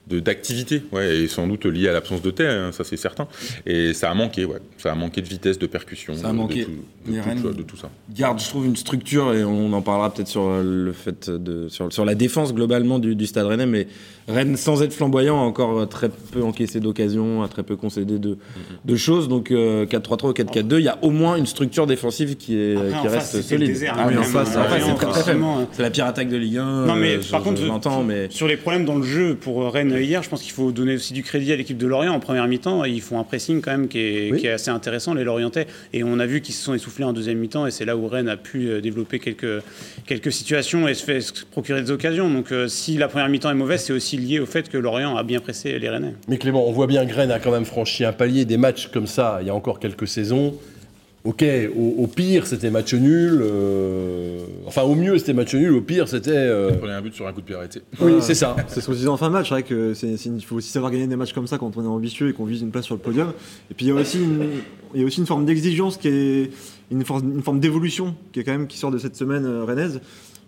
d'activité. 0.08 0.84
Ouais, 0.92 1.18
et 1.18 1.28
sans 1.28 1.48
doute 1.48 1.66
lié 1.66 1.90
à 1.90 1.94
l'absence 1.94 2.22
de 2.22 2.32
terre, 2.32 2.52
hein, 2.68 2.72
ça 2.72 2.84
c'est 2.84 2.98
certain. 2.98 3.28
Et 3.66 3.94
ça 3.94 4.10
a 4.12 4.14
manqué, 4.14 4.46
ouais. 4.46 4.60
Ça 4.78 4.92
a 4.92 4.96
manqué 4.96 5.22
de 5.22 5.28
vitesse, 5.28 5.58
de 5.60 5.68
percussion. 5.68 6.14
Ça 6.16 6.30
a 6.30 6.32
de- 6.32 6.38
manqué. 6.38 6.66
tout, 6.66 7.52
de 7.54 7.64
tout 7.64 7.78
ça. 7.78 7.90
garde, 8.14 8.40
je 8.40 8.48
trouve, 8.48 8.66
une 8.66 8.76
structure, 8.76 9.34
et 9.34 9.44
on 9.44 9.74
en 9.74 9.82
parlera 9.82 10.14
peut-être 10.14 10.28
sur 10.28 10.44
euh, 10.44 10.64
le 10.64 10.94
fait 10.94 11.30
de, 11.30 11.68
sur, 11.70 11.92
sur 11.92 12.06
la 12.06 12.16
défense 12.16 12.54
globalement 12.54 13.00
du, 13.00 13.16
du 13.16 13.26
Stade 13.26 13.48
Rennais, 13.48 13.66
mais 13.66 13.88
Rennes, 14.28 14.58
sans 14.58 14.84
être 14.84 14.94
flamboyant, 14.94 15.38
a 15.38 15.44
encore 15.46 15.80
euh, 15.80 15.86
très 15.86 16.10
peu 16.10 16.44
encaissé 16.44 16.80
d'occasions, 16.82 17.44
a 17.44 17.48
très 17.48 17.64
peu 17.64 17.76
concédé 17.78 18.20
de, 18.20 18.38
de 18.84 18.96
choses. 18.98 19.30
Donc 19.30 19.52
euh, 19.52 19.86
4-3-3 19.86 20.28
ou 20.30 20.32
4-4-2, 20.34 20.76
il 20.80 20.84
y 20.84 20.88
a 20.90 20.98
au 21.02 21.12
moins 21.12 21.38
une 21.38 21.46
structure 21.46 21.88
défensive 21.88 22.36
qui, 22.36 22.58
est, 22.58 22.76
Après, 22.76 23.02
qui 23.02 23.08
reste 23.08 23.42
solide. 23.42 23.68
désert, 23.70 23.96
ah 23.98 24.06
oui, 24.08 24.16
quand 24.16 24.20
en 24.20 24.24
même, 24.24 24.32
face, 24.32 24.48
c'est 24.50 24.54
très 24.56 24.68
très 24.68 24.80
faible. 24.80 25.00
forcément, 25.14 25.60
hein. 25.60 25.68
C'est 25.72 25.82
la 25.82 25.90
pire 25.90 26.06
attaque 26.06 26.28
de 26.30 26.36
Ligue 26.38 26.58
1. 26.58 26.86
Non, 26.88 26.96
mais 26.96 27.16
euh, 27.16 27.22
je- 27.22 27.32
par 27.32 27.42
contre, 27.42 27.62
je 27.62 28.04
mais 28.06 28.28
sur 28.30 28.48
les 28.48 28.58
problèmes 28.58 28.84
dans 28.86 28.96
le 28.98 29.04
jeu 29.04 29.36
pour 29.40 29.72
Rennes 29.72 29.96
hier, 30.00 30.22
je 30.24 30.30
pense 30.30 30.42
qu'il 30.44 30.52
faut 30.52 30.72
donner 30.74 30.96
aussi 30.96 31.14
du 31.14 31.24
crédit 31.24 31.54
à 31.54 31.56
l'équipe 31.56 31.78
de 31.78 31.88
Lorient 31.88 32.14
en 32.14 32.20
première 32.20 32.48
mi-temps. 32.48 32.84
Ils 32.84 33.02
font 33.02 33.20
un 33.20 33.24
pressing 33.24 33.62
quand 33.62 33.72
même 33.72 33.88
qui 33.88 34.00
est, 34.00 34.32
Oui. 34.34 34.40
qui 34.42 34.48
est 34.48 34.52
assez 34.52 34.70
intéressant, 34.72 35.14
les 35.14 35.24
Lorientais. 35.24 35.68
Et 35.94 36.04
on 36.04 36.20
a 36.20 36.26
vu 36.26 36.42
qu'ils 36.42 36.54
se 36.54 36.64
sont 36.64 36.74
essoufflés 36.74 37.06
en 37.06 37.14
deuxième 37.14 37.38
mi-temps, 37.38 37.66
et 37.66 37.72
c'est 37.72 37.86
là 37.86 37.96
où 37.96 38.08
Rennes 38.08 38.28
a 38.30 38.36
pu 38.38 38.68
euh, 38.68 38.82
développer 38.82 39.20
quelques, 39.20 39.64
quelques 40.06 40.32
situations 40.34 40.86
et 40.88 40.94
se 40.94 41.04
fait 41.06 41.22
se 41.22 41.32
procurer 41.50 41.82
des 41.82 41.92
occasions. 41.92 42.30
Donc 42.30 42.52
euh, 42.52 42.68
si 42.68 42.98
la 42.98 43.08
première 43.08 43.30
mi-temps 43.30 43.52
est 43.52 43.56
mauvaise, 43.56 43.82
c'est 43.84 43.94
aussi 43.94 44.17
lié 44.18 44.40
au 44.40 44.46
fait 44.46 44.70
que 44.70 44.78
Lorient 44.78 45.16
a 45.16 45.24
bien 45.24 45.40
pressé 45.40 45.78
les 45.80 45.90
Rennais. 45.90 46.14
Mais 46.28 46.38
Clément, 46.38 46.68
on 46.68 46.72
voit 46.72 46.88
bien 46.88 47.06
que 47.06 47.14
Rennes 47.14 47.32
a 47.32 47.40
quand 47.40 47.52
même 47.52 47.66
franchi 47.66 48.04
un 48.06 48.14
palier. 48.14 48.46
Des 48.46 48.58
matchs 48.58 48.88
comme 48.88 49.08
ça, 49.08 49.38
il 49.42 49.48
y 49.48 49.50
a 49.50 49.56
encore 49.56 49.80
quelques 49.80 50.08
saisons. 50.08 50.56
Ok, 51.24 51.44
au, 51.76 52.04
au 52.04 52.08
pire, 52.08 52.48
c'était 52.48 52.70
match 52.70 52.94
nul. 52.94 53.42
euh, 53.42 54.40
Enfin, 54.66 54.84
au 54.84 54.96
mieux, 54.96 55.18
c'était 55.18 55.34
match 55.34 55.54
nul. 55.56 55.74
Au 55.74 55.82
pire, 55.82 56.08
c'était. 56.08 56.32
euh, 56.32 56.72
Prenez 56.80 56.94
un 56.94 57.02
but 57.02 57.14
sur 57.14 57.28
un 57.28 57.34
coup 57.34 57.42
de 57.42 57.46
pied 57.46 57.56
arrêté. 57.56 57.82
Oui, 58.00 58.14
c'est 58.22 58.34
ça. 58.36 58.56
C'est 58.68 58.80
ce 58.80 58.86
qu'on 58.86 58.94
disait 58.94 59.08
en 59.10 59.18
fin 59.18 59.28
de 59.28 59.34
match, 59.34 59.50
c'est 59.50 59.56
vrai 59.56 59.64
que 59.64 59.94
c'est, 59.94 60.16
c'est- 60.16 60.30
il 60.30 60.42
faut 60.46 60.56
aussi 60.56 60.70
savoir 60.70 60.90
gagner 60.92 61.08
des 61.08 61.16
matchs 61.18 61.34
comme 61.34 61.48
ça 61.48 61.58
quand 61.58 61.76
on 61.76 61.84
est 61.84 61.88
ambitieux 61.88 62.30
et 62.30 62.34
qu'on 62.34 62.46
vise 62.46 62.62
une 62.62 62.72
place 62.72 62.86
sur 62.86 62.96
le 62.96 63.02
podium. 63.02 63.34
Et 63.70 63.74
puis 63.74 63.88
il 63.88 63.90
y 63.90 63.92
a 63.92 63.96
aussi 63.96 64.20
une, 64.20 64.46
il 64.94 65.02
y 65.02 65.04
a 65.04 65.08
aussi 65.08 65.20
une 65.20 65.26
forme 65.26 65.44
d'exigence 65.46 65.98
qui 65.98 66.08
est 66.08 66.50
une, 66.92 67.04
for- 67.04 67.20
une 67.22 67.42
forme 67.44 67.60
d'évolution 67.60 68.16
qui 68.32 68.40
est 68.40 68.44
quand 68.46 68.54
même 68.54 68.68
qui 68.68 68.78
sort 68.78 68.92
de 68.92 68.98
cette 68.98 69.18
semaine 69.18 69.46
euh, 69.46 69.66
rennaise 69.66 70.00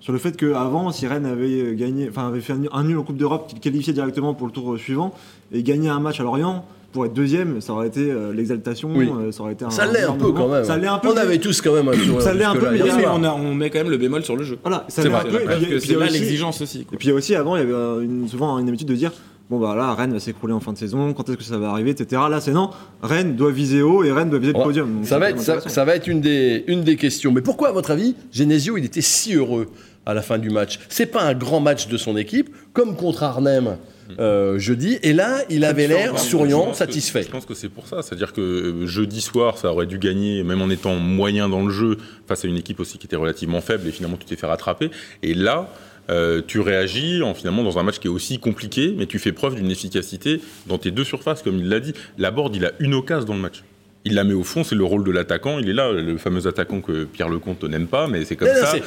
sur 0.09 0.13
le 0.13 0.17
fait 0.19 0.35
qu'avant, 0.35 0.91
si 0.91 1.05
Rennes 1.05 1.27
avait 1.27 1.61
euh, 1.61 1.73
gagné, 1.75 2.07
enfin 2.09 2.29
avait 2.29 2.41
fait 2.41 2.53
un, 2.71 2.83
nul 2.83 2.97
en 2.97 3.03
Coupe 3.03 3.17
d'Europe, 3.17 3.45
qui 3.47 3.53
le 3.53 3.59
qualifiait 3.61 3.93
directement 3.93 4.33
pour 4.33 4.47
le 4.47 4.51
tour 4.53 4.73
euh, 4.73 4.77
suivant 4.79 5.13
et 5.53 5.61
gagné 5.61 5.87
un 5.87 5.99
match 5.99 6.19
à 6.19 6.23
Lorient. 6.23 6.65
Pour 6.91 7.05
être 7.05 7.13
deuxième, 7.13 7.61
ça 7.61 7.73
aurait 7.73 7.85
été 7.89 8.09
euh, 8.09 8.33
l'exaltation, 8.33 8.89
Oui. 8.95 9.07
euh, 9.15 9.31
ça 9.31 9.43
aurait 9.43 9.53
été 9.53 9.65
un. 9.65 9.69
Ça 9.69 9.85
l'est 9.85 10.01
un 10.01 10.13
peu 10.13 10.23
moment. 10.29 10.33
quand 10.39 10.47
même. 10.47 10.63
Ça 10.63 10.77
l'est 10.77 10.87
un 10.87 10.97
peu. 10.97 11.09
On 11.09 11.13
mais- 11.13 11.19
avait 11.21 11.37
tous 11.37 11.61
quand 11.61 11.73
même 11.75 11.87
un 11.89 11.93
sourire 11.93 12.21
Ça 12.23 12.33
l'est 12.33 12.43
un 12.43 12.55
peu, 12.55 12.71
mais 12.71 12.81
on, 13.05 13.23
a- 13.23 13.33
on 13.33 13.53
met 13.53 13.69
quand 13.69 13.77
même 13.77 13.91
le 13.91 13.97
bémol 13.97 14.23
sur 14.23 14.35
le 14.35 14.43
jeu. 14.43 14.57
Voilà, 14.63 14.85
ça 14.87 15.03
C'est 15.03 15.09
l'est 15.09 15.13
un 15.13 15.19
peu. 15.21 15.79
c'est 15.79 15.95
là 15.95 16.07
l'exigence 16.07 16.59
aussi. 16.61 16.85
quoi. 16.85 16.95
Et 16.95 16.97
puis 16.97 17.09
il 17.09 17.11
y 17.11 17.13
a 17.13 17.15
aussi 17.15 17.35
avant, 17.35 17.55
il 17.55 17.59
y 17.59 17.61
avait 17.61 17.73
euh, 17.73 18.01
une- 18.01 18.27
souvent 18.27 18.57
une 18.57 18.67
habitude 18.67 18.87
de 18.87 18.95
dire 18.95 19.11
bon 19.51 19.59
bah 19.59 19.75
là 19.75 19.93
Rennes 19.95 20.13
va 20.13 20.19
s'écrouler 20.19 20.53
en 20.53 20.59
fin 20.59 20.73
de 20.73 20.77
saison, 20.79 21.13
quand 21.13 21.27
est-ce 21.29 21.37
que 21.37 21.43
ça 21.43 21.59
va 21.59 21.69
arriver, 21.69 21.91
etc. 21.91 22.23
Là 22.27 22.39
c'est 22.41 22.51
non, 22.53 22.71
Rennes 23.03 23.35
doit 23.35 23.51
viser 23.51 23.83
haut 23.83 24.03
et 24.03 24.11
Rennes 24.11 24.31
doit 24.31 24.39
viser 24.39 24.53
le 24.53 24.59
podium. 24.63 24.91
Donc, 24.95 25.05
Ça 25.05 25.19
va, 25.19 25.29
être, 25.29 25.35
même 25.35 25.43
ça, 25.45 25.51
intéressant. 25.53 25.73
ça 25.75 25.85
va 25.85 25.95
être 25.95 26.07
une 26.07 26.21
des, 26.21 26.63
une 26.65 26.83
des 26.83 26.95
questions. 26.95 27.31
Mais 27.31 27.41
pourquoi, 27.41 27.69
à 27.69 27.71
votre 27.71 27.91
avis, 27.91 28.15
Genesio, 28.31 28.77
il 28.77 28.85
était 28.85 29.01
si 29.01 29.33
heureux 29.35 29.67
à 30.09 30.13
la 30.13 30.21
fin 30.21 30.37
du 30.37 30.49
match 30.49 30.79
C'est 30.89 31.05
pas 31.05 31.23
un 31.23 31.33
grand 31.33 31.59
match 31.59 31.87
de 31.87 31.97
son 31.97 32.17
équipe, 32.17 32.49
comme 32.73 32.95
contre 32.95 33.23
Arnhem 33.23 33.77
euh, 34.19 34.57
jeudi. 34.57 34.97
Et 35.03 35.13
là, 35.13 35.43
il 35.49 35.63
avait 35.63 35.87
l'air 35.87 36.17
Je 36.17 36.21
souriant, 36.23 36.71
que- 36.71 36.75
satisfait. 36.77 37.21
Je 37.23 37.29
pense 37.29 37.45
que 37.45 37.53
c'est 37.53 37.69
pour 37.69 37.85
ça. 37.87 38.01
C'est-à-dire 38.01 38.33
que 38.33 38.41
euh, 38.41 38.87
jeudi 38.87 39.21
soir, 39.21 39.57
ça 39.59 39.71
aurait 39.71 39.85
dû 39.85 39.99
gagner, 39.99 40.41
même 40.43 40.61
en 40.63 40.69
étant 40.71 40.95
moyen 40.95 41.47
dans 41.47 41.63
le 41.63 41.71
jeu, 41.71 41.97
face 42.27 42.43
à 42.43 42.47
une 42.47 42.57
équipe 42.57 42.79
aussi 42.79 42.97
qui 42.97 43.05
était 43.05 43.15
relativement 43.15 43.61
faible, 43.61 43.87
et 43.87 43.91
finalement 43.91 44.17
tu 44.17 44.25
t'es 44.25 44.35
fait 44.35 44.47
rattraper. 44.47 44.89
Et 45.21 45.35
là, 45.35 45.69
euh, 46.09 46.41
tu 46.45 46.59
réagis 46.59 47.21
en 47.21 47.35
finalement 47.35 47.63
dans 47.63 47.77
un 47.77 47.83
match 47.83 47.99
qui 47.99 48.07
est 48.07 48.09
aussi 48.09 48.39
compliqué, 48.39 48.95
mais 48.97 49.05
tu 49.05 49.19
fais 49.19 49.31
preuve 49.31 49.53
d'une 49.53 49.69
efficacité 49.69 50.41
dans 50.65 50.79
tes 50.79 50.89
deux 50.89 51.03
surfaces, 51.03 51.43
comme 51.43 51.59
il 51.59 51.69
l'a 51.69 51.79
dit. 51.79 51.93
Laborde, 52.17 52.55
il 52.55 52.65
a 52.65 52.71
une 52.79 52.95
occasion 52.95 53.27
dans 53.27 53.35
le 53.35 53.41
match. 53.41 53.63
Il 54.05 54.15
la 54.15 54.23
met 54.23 54.33
au 54.33 54.43
fond, 54.43 54.63
c'est 54.63 54.75
le 54.75 54.83
rôle 54.85 55.03
de 55.03 55.11
l'attaquant. 55.11 55.59
Il 55.59 55.69
est 55.69 55.73
là, 55.73 55.91
le 55.91 56.17
fameux 56.17 56.47
attaquant 56.47 56.79
que 56.79 57.03
Pierre 57.03 57.27
Lecomte 57.27 57.63
n'aime 57.65 57.87
pas, 57.87 58.07
mais 58.07 58.23
c'est 58.23 58.37
comme 58.37 58.47
Non, 58.47 58.53
non, 58.53 58.65
ça. 58.65 58.77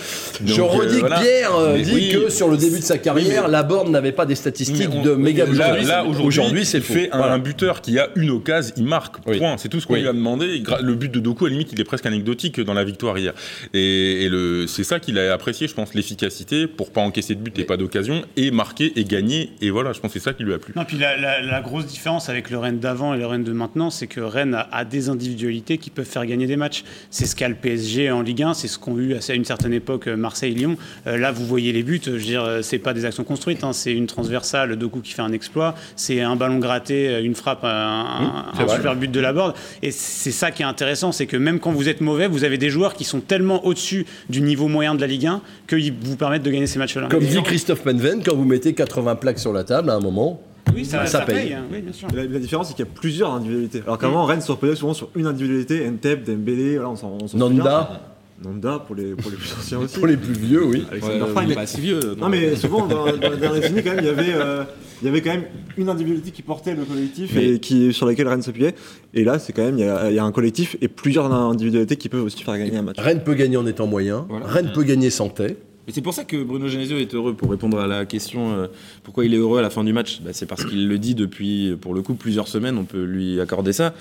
Je 0.42 0.60
euh, 0.60 0.64
redis 0.64 1.00
voilà. 1.00 1.16
que 1.18 1.22
Pierre 1.22 1.54
euh, 1.54 1.74
Mais 1.76 1.82
dit 1.82 1.92
oui. 1.94 2.10
que 2.14 2.30
sur 2.30 2.48
le 2.48 2.56
début 2.56 2.78
de 2.78 2.84
sa 2.84 2.96
carrière, 2.96 3.44
Oui, 3.44 3.50
Laborde 3.52 3.90
n'avait 3.90 4.12
pas 4.12 4.24
des 4.24 4.34
statistiques 4.34 4.88
on- 4.90 5.02
de 5.02 5.14
méga 5.14 5.44
là, 5.46 5.78
là, 5.82 6.04
aujourd'hui, 6.04 6.64
c'est 6.64 6.80
faux. 6.80 6.94
fait 6.94 7.10
un, 7.12 7.18
Voilà. 7.18 7.34
un 7.34 7.38
buteur 7.38 7.82
qui 7.82 7.98
a 7.98 8.08
une 8.16 8.30
occasion, 8.30 8.72
il 8.78 8.84
marque. 8.84 9.16
Oui. 9.26 9.36
Point. 9.38 9.58
C'est 9.58 9.68
tout 9.68 9.80
ce 9.80 9.86
qu'on 9.86 9.94
Oui. 9.94 10.00
lui 10.00 10.08
a 10.08 10.14
demandé. 10.14 10.62
Le 10.80 10.94
but 10.94 11.12
de 11.12 11.20
Doku, 11.20 11.44
à 11.44 11.48
la 11.48 11.52
limite, 11.52 11.72
il 11.72 11.80
est 11.80 11.84
presque 11.84 12.06
anecdotique 12.06 12.58
dans 12.60 12.74
la 12.74 12.84
victoire 12.84 13.18
hier. 13.18 13.34
Et, 13.74 14.28
c'est 14.66 14.84
ça 14.84 14.98
qu'il 14.98 15.18
a 15.18 15.32
apprécié, 15.34 15.68
je 15.68 15.74
pense, 15.74 15.92
l'efficacité 15.94 16.66
pour 16.66 16.90
pas 16.90 17.02
encaisser 17.02 17.34
de 17.34 17.40
but 17.40 17.58
et 17.58 17.64
pas 17.64 17.76
d'occasion, 17.76 18.22
et 18.36 18.50
marquer 18.50 18.92
et 18.96 19.04
gagner. 19.04 19.50
Et 19.60 19.68
voilà, 19.70 19.92
je 19.92 20.00
pense 20.00 20.12
que 20.14 20.18
c'est 20.18 20.24
ça 20.24 20.32
qui 20.32 20.42
lui 20.42 20.54
a 20.54 20.58
plu. 20.58 20.72
Non, 20.74 20.84
puis 20.86 20.96
la, 20.96 21.18
la- 21.18 21.42
la 21.42 21.60
grosse 21.60 21.84
différence 21.86 22.30
avec 22.30 22.48
le 22.48 22.56
Rennes 22.56 22.78
d'avant 22.78 23.12
et 23.12 23.18
le 23.18 23.26
Rennes 23.26 23.44
de 23.44 23.52
maintenant, 23.52 23.90
c'est 23.90 24.06
que 24.06 24.20
Rennes 24.20 24.54
a, 24.54 24.68
a 24.72 24.84
des 24.86 25.01
individualités 25.08 25.78
qui 25.78 25.90
peuvent 25.90 26.06
faire 26.06 26.26
gagner 26.26 26.46
des 26.46 26.56
matchs. 26.56 26.84
C'est 27.10 27.26
ce 27.26 27.36
qu'a 27.36 27.48
le 27.48 27.54
PSG 27.54 28.10
en 28.10 28.22
Ligue 28.22 28.42
1, 28.42 28.54
c'est 28.54 28.68
ce 28.68 28.78
qu'ont 28.78 28.98
eu 28.98 29.14
à 29.14 29.34
une 29.34 29.44
certaine 29.44 29.72
époque 29.72 30.06
euh, 30.08 30.16
Marseille 30.16 30.52
et 30.52 30.54
Lyon. 30.54 30.76
Euh, 31.06 31.16
là, 31.16 31.32
vous 31.32 31.46
voyez 31.46 31.72
les 31.72 31.82
buts, 31.82 32.00
je 32.04 32.10
veux 32.10 32.18
dire, 32.18 32.42
euh, 32.44 32.62
c'est 32.62 32.78
pas 32.78 32.92
des 32.94 33.04
actions 33.04 33.24
construites, 33.24 33.64
hein, 33.64 33.72
c'est 33.72 33.92
une 33.92 34.06
transversale, 34.06 34.76
Doku 34.76 35.00
qui 35.00 35.12
fait 35.12 35.22
un 35.22 35.32
exploit, 35.32 35.74
c'est 35.96 36.20
un 36.20 36.36
ballon 36.36 36.58
gratté, 36.58 37.20
une 37.22 37.34
frappe, 37.34 37.64
un, 37.64 38.44
un- 38.58 38.68
super 38.68 38.96
but 38.96 39.10
de 39.10 39.20
la 39.20 39.32
board. 39.32 39.54
Et 39.82 39.90
c'est 39.90 40.30
ça 40.30 40.50
qui 40.50 40.62
est 40.62 40.66
intéressant, 40.66 41.12
c'est 41.12 41.26
que 41.26 41.36
même 41.36 41.58
quand 41.60 41.72
vous 41.72 41.88
êtes 41.88 42.00
mauvais, 42.00 42.26
vous 42.28 42.44
avez 42.44 42.58
des 42.58 42.70
joueurs 42.70 42.94
qui 42.94 43.04
sont 43.04 43.20
tellement 43.20 43.64
au-dessus 43.66 44.06
du 44.28 44.40
niveau 44.40 44.68
moyen 44.68 44.94
de 44.94 45.00
la 45.00 45.06
Ligue 45.06 45.26
1 45.26 45.40
qu'ils 45.68 45.92
vous 46.00 46.16
permettent 46.16 46.42
de 46.42 46.50
gagner 46.50 46.66
ces 46.66 46.78
matchs-là. 46.78 47.08
Comme 47.10 47.24
dit 47.24 47.42
Christophe 47.42 47.82
Penven, 47.82 48.22
quand 48.24 48.34
vous 48.34 48.44
mettez 48.44 48.72
80 48.74 49.16
plaques 49.16 49.38
sur 49.38 49.52
la 49.52 49.64
table 49.64 49.90
à 49.90 49.94
un 49.94 50.00
moment, 50.00 50.40
oui, 50.74 50.84
ça, 50.84 50.98
bah, 50.98 51.06
ça 51.06 51.20
ça 51.20 51.24
paye. 51.26 51.36
paye. 51.48 51.52
hein, 51.54 51.64
oui, 51.72 51.80
bien 51.82 51.92
sûr. 51.92 52.08
La, 52.14 52.24
la 52.24 52.38
différence, 52.38 52.68
c'est 52.68 52.74
qu'il 52.74 52.84
y 52.84 52.88
a 52.88 52.92
plusieurs 52.92 53.30
individualités. 53.32 53.82
Alors 53.84 53.98
qu'avant, 53.98 54.24
Rennes 54.24 54.40
se 54.40 54.50
reposait 54.52 54.76
souvent 54.76 54.94
sur 54.94 55.08
une 55.16 55.26
individualité, 55.26 55.88
Ntep, 55.90 56.24
Dembélé, 56.24 56.74
voilà, 56.76 56.90
on 56.90 56.96
s'en. 56.96 57.18
Nanda, 57.34 58.00
Nanda 58.44 58.80
pour 58.84 58.96
les, 58.96 59.14
pour 59.14 59.30
les 59.30 59.36
plus 59.36 59.52
anciens 59.56 59.78
aussi. 59.78 59.98
Pour 59.98 60.06
les 60.08 60.16
plus 60.16 60.32
vieux, 60.32 60.64
oui. 60.64 60.84
Alexander 60.90 61.20
Ouais, 61.22 61.28
Fry, 61.30 61.44
il 61.46 61.52
est 61.52 61.54
pas 61.54 61.66
si 61.66 61.80
vieux. 61.80 62.00
Non 62.18 62.28
mais 62.28 62.56
souvent 62.56 62.86
dans, 62.88 63.04
dans 63.06 63.12
les 63.12 63.36
dernières 63.36 63.52
décennies 63.60 63.82
quand 63.84 63.90
même 63.94 64.00
il 64.00 64.06
y 64.06 64.08
avait 64.08 64.32
euh, 64.34 64.64
il 65.00 65.04
y 65.06 65.08
avait 65.08 65.20
quand 65.20 65.30
même 65.30 65.44
une 65.76 65.88
individualité 65.88 66.32
qui 66.32 66.42
portait 66.42 66.74
le 66.74 66.82
collectif 66.84 67.30
Mais- 67.36 67.50
et 67.50 67.58
qui 67.60 67.92
sur 67.92 68.04
laquelle 68.04 68.26
Rennes 68.26 68.42
s'appuyait 68.42 68.74
et 69.14 69.22
là 69.22 69.38
c'est 69.38 69.52
quand 69.52 69.62
même 69.62 69.78
il 69.78 69.84
y, 69.84 69.88
a, 69.88 70.10
il 70.10 70.16
y 70.16 70.18
a 70.18 70.24
un 70.24 70.32
collectif 70.32 70.76
et 70.80 70.88
plusieurs 70.88 71.32
individualités 71.32 71.94
qui 71.94 72.08
peuvent 72.08 72.24
aussi 72.24 72.42
faire 72.42 72.58
gagner 72.58 72.78
un 72.78 72.82
match. 72.82 72.96
Rennes 72.98 73.22
peut 73.22 73.34
gagner 73.34 73.58
en 73.58 73.66
étant 73.66 73.86
moyen. 73.86 74.26
Voilà. 74.28 74.46
Rennes 74.46 74.72
peut 74.74 74.82
gagner 74.82 75.10
sans 75.10 75.28
tête. 75.28 75.58
C'est 75.88 76.00
pour 76.00 76.14
ça 76.14 76.24
que 76.24 76.42
Bruno 76.42 76.68
Genesio 76.68 76.96
est 76.98 77.12
heureux 77.14 77.34
pour 77.34 77.50
répondre 77.50 77.78
à 77.78 77.86
la 77.86 78.04
question 78.06 78.52
euh, 78.54 78.66
pourquoi 79.02 79.24
il 79.24 79.34
est 79.34 79.38
heureux 79.38 79.58
à 79.58 79.62
la 79.62 79.70
fin 79.70 79.82
du 79.84 79.92
match. 79.92 80.20
Bah, 80.22 80.30
c'est 80.32 80.46
parce 80.46 80.64
qu'il 80.64 80.86
le 80.88 80.98
dit 80.98 81.14
depuis, 81.14 81.76
pour 81.80 81.92
le 81.94 82.02
coup, 82.02 82.14
plusieurs 82.14 82.46
semaines. 82.48 82.78
On 82.78 82.84
peut 82.84 83.02
lui 83.04 83.40
accorder 83.40 83.72
ça. 83.72 83.92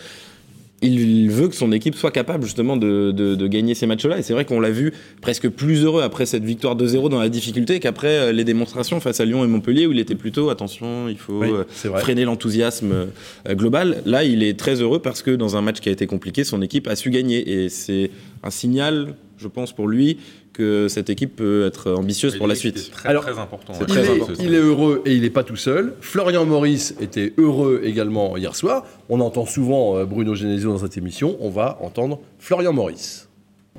Il 0.84 1.30
veut 1.30 1.48
que 1.48 1.54
son 1.56 1.72
équipe 1.72 1.94
soit 1.94 2.10
capable 2.10 2.44
justement 2.44 2.76
de, 2.76 3.12
de- 3.12 3.36
de 3.36 3.48
gagner 3.48 3.76
ces 3.76 3.86
matchs-là. 3.86 4.18
Et 4.18 4.24
c'est 4.24 4.34
vrai 4.34 4.46
qu'on 4.46 4.60
l'a 4.60 4.72
vu 4.72 4.94
presque 5.22 5.48
plus 5.48 5.84
heureux 5.84 6.02
après 6.02 6.26
cette 6.26 6.44
victoire 6.44 6.76
2-0 6.76 7.10
dans 7.10 7.20
la 7.20 7.30
difficulté 7.30 7.80
qu'après 7.80 8.08
euh, 8.18 8.32
les 8.32 8.44
démonstrations 8.44 9.00
face 9.00 9.20
à 9.20 9.26
Lyon 9.26 9.44
et 9.44 9.48
Montpellier 9.48 9.86
où 9.86 9.92
il 9.92 10.00
était 10.00 10.16
plutôt 10.16 10.50
attention, 10.50 11.08
il 11.08 11.18
faut 11.18 11.40
Oui, 11.42 11.50
euh, 11.52 11.66
freiner 12.00 12.26
l'enthousiasme 12.26 13.08
global. 13.52 14.02
Là, 14.08 14.24
il 14.24 14.42
est 14.42 14.58
très 14.58 14.82
heureux 14.82 14.98
parce 15.00 15.22
que 15.22 15.30
dans 15.32 15.56
un 15.56 15.62
match 15.62 15.82
qui 15.82 15.90
a 15.90 15.92
été 15.92 16.08
compliqué, 16.08 16.44
son 16.44 16.64
équipe 16.64 16.88
a 16.88 16.96
su 16.96 17.12
gagner. 17.12 17.48
Et 17.64 17.70
c'est 17.70 18.10
un 18.42 18.50
signal, 18.50 19.14
je 19.38 19.48
pense, 19.48 19.74
pour 19.74 19.88
lui 19.88 20.18
que 20.54 20.88
cette 20.88 21.10
équipe 21.10 21.36
peut 21.36 21.66
être 21.66 21.92
ambitieuse 21.92 22.38
pour 22.38 22.48
la 22.48 22.56
suite. 22.56 22.92
Très, 22.92 23.10
Alors, 23.10 23.24
très 23.24 23.40
important. 23.40 23.74
Il 23.80 23.86
très 23.86 24.06
est, 24.06 24.22
important. 24.22 24.44
il 24.44 24.54
est 24.54 24.58
heureux 24.58 25.02
et 25.06 25.16
il 25.16 25.22
n'est 25.22 25.30
pas 25.30 25.44
tout 25.44 25.56
seul. 25.56 25.94
Florian 26.02 26.46
Maurice 26.46 26.96
était 27.00 27.34
heureux 27.38 27.82
également 27.84 28.38
hier 28.38 28.56
soir. 28.56 28.86
On 29.10 29.20
entend 29.22 29.46
souvent 29.46 29.98
euh, 29.98 30.06
Bruno 30.06 30.36
Genesio 30.36 30.72
dans 30.72 30.80
cette 30.80 30.98
émission. 30.98 31.38
On 31.40 31.50
va 31.50 31.78
entendre 31.82 32.20
Florian 32.40 32.74
Maurice. 32.74 33.30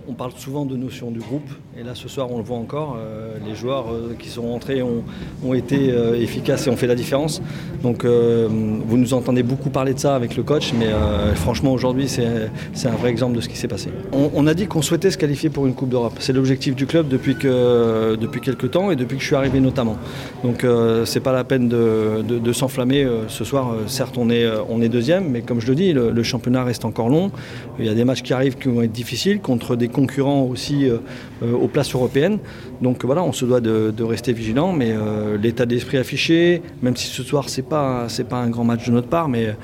On 0.08 0.14
parle 0.14 0.32
souvent 0.36 0.64
de 0.64 0.74
notion 0.74 1.10
du 1.10 1.20
groupe, 1.20 1.48
et 1.78 1.84
là 1.84 1.94
ce 1.94 2.08
soir 2.08 2.28
on 2.32 2.38
le 2.38 2.42
voit 2.42 2.56
encore, 2.56 2.96
euh, 2.98 3.36
les 3.46 3.54
joueurs 3.54 3.92
euh, 3.92 4.16
qui 4.18 4.30
sont 4.30 4.42
rentrés 4.42 4.82
ont, 4.82 5.54
été 5.54 5.90
euh, 5.90 6.20
efficaces 6.20 6.66
et 6.66 6.70
ont 6.70 6.76
fait 6.76 6.86
la 6.86 6.94
différence. 6.94 7.40
Donc 7.82 8.04
vous 8.04 8.96
nous 8.96 9.14
entendez 9.14 9.42
beaucoup 9.42 9.70
parler 9.70 9.92
de 9.94 9.98
ça 9.98 10.16
avec 10.16 10.36
le 10.36 10.42
coach, 10.42 10.72
mais 10.72 10.86
franchement 11.34 11.72
aujourd'hui 11.72 12.08
c'est 12.08 12.88
un 12.88 12.96
vrai 12.96 13.10
exemple 13.10 13.36
de 13.36 13.40
ce 13.40 13.48
qui 13.48 13.56
s'est 13.56 13.68
passé. 13.68 13.90
On, 14.12 14.46
a 14.46 14.54
dit 14.54 14.66
qu'on 14.66 14.82
souhaitait 14.82 15.10
se 15.10 15.18
qualifier 15.18 15.50
pour 15.50 15.66
une 15.66 15.74
Coupe 15.74 15.88
d'Europe. 15.88 16.14
C'est 16.20 16.32
l'objectif 16.32 16.76
du 16.76 16.86
club 16.86 17.08
depuis, 17.08 17.34
que, 17.34 18.16
depuis 18.16 18.40
quelques 18.40 18.70
temps 18.70 18.90
et 18.92 18.96
depuis 18.96 19.16
que 19.16 19.22
je 19.22 19.26
suis 19.26 19.36
arrivé 19.36 19.58
notamment. 19.60 19.96
Donc 20.44 20.64
c'est 21.04 21.20
pas 21.20 21.32
la 21.32 21.44
peine 21.44 21.68
de, 21.68 22.52
s'enflammer 22.52 23.06
ce 23.28 23.44
soir. 23.44 23.74
Certes 23.88 24.16
on 24.16 24.30
est, 24.30 24.46
on 24.68 24.80
est 24.80 24.88
deuxième, 24.88 25.28
mais 25.28 25.42
comme 25.42 25.60
je 25.60 25.66
le 25.66 25.74
dis, 25.74 25.92
le, 25.92 26.10
le 26.10 26.22
championnat 26.22 26.64
reste 26.64 26.84
encore 26.84 27.08
long. 27.08 27.30
Il 27.78 27.84
y 27.84 27.88
a 27.88 27.94
des 27.94 28.04
matchs 28.04 28.22
qui 28.22 28.32
arrivent 28.32 28.56
qui 28.56 28.68
vont 28.68 28.82
être 28.82 28.92
difficiles 28.92 29.40
contre 29.40 29.74
des 29.74 29.81
concurrents 29.88 30.42
aussi 30.44 30.88
euh, 30.88 30.98
euh, 31.42 31.52
aux 31.52 31.68
places 31.68 31.94
européennes. 31.94 32.38
Donc 32.80 33.04
voilà, 33.04 33.22
on 33.22 33.32
se 33.32 33.44
doit 33.44 33.60
de, 33.60 33.92
de 33.96 34.02
rester 34.02 34.32
vigilant, 34.32 34.72
mais 34.72 34.92
euh, 34.92 35.36
l'état 35.36 35.66
d'esprit 35.66 35.98
affiché, 35.98 36.62
même 36.82 36.96
si 36.96 37.06
ce 37.06 37.22
soir 37.22 37.48
c'est 37.48 37.68
pas 37.68 38.08
c'est 38.08 38.28
pas 38.28 38.38
un 38.38 38.50
grand 38.50 38.64
match 38.64 38.86
de 38.86 38.92
notre 38.92 39.08
part, 39.08 39.28
mais 39.28 39.54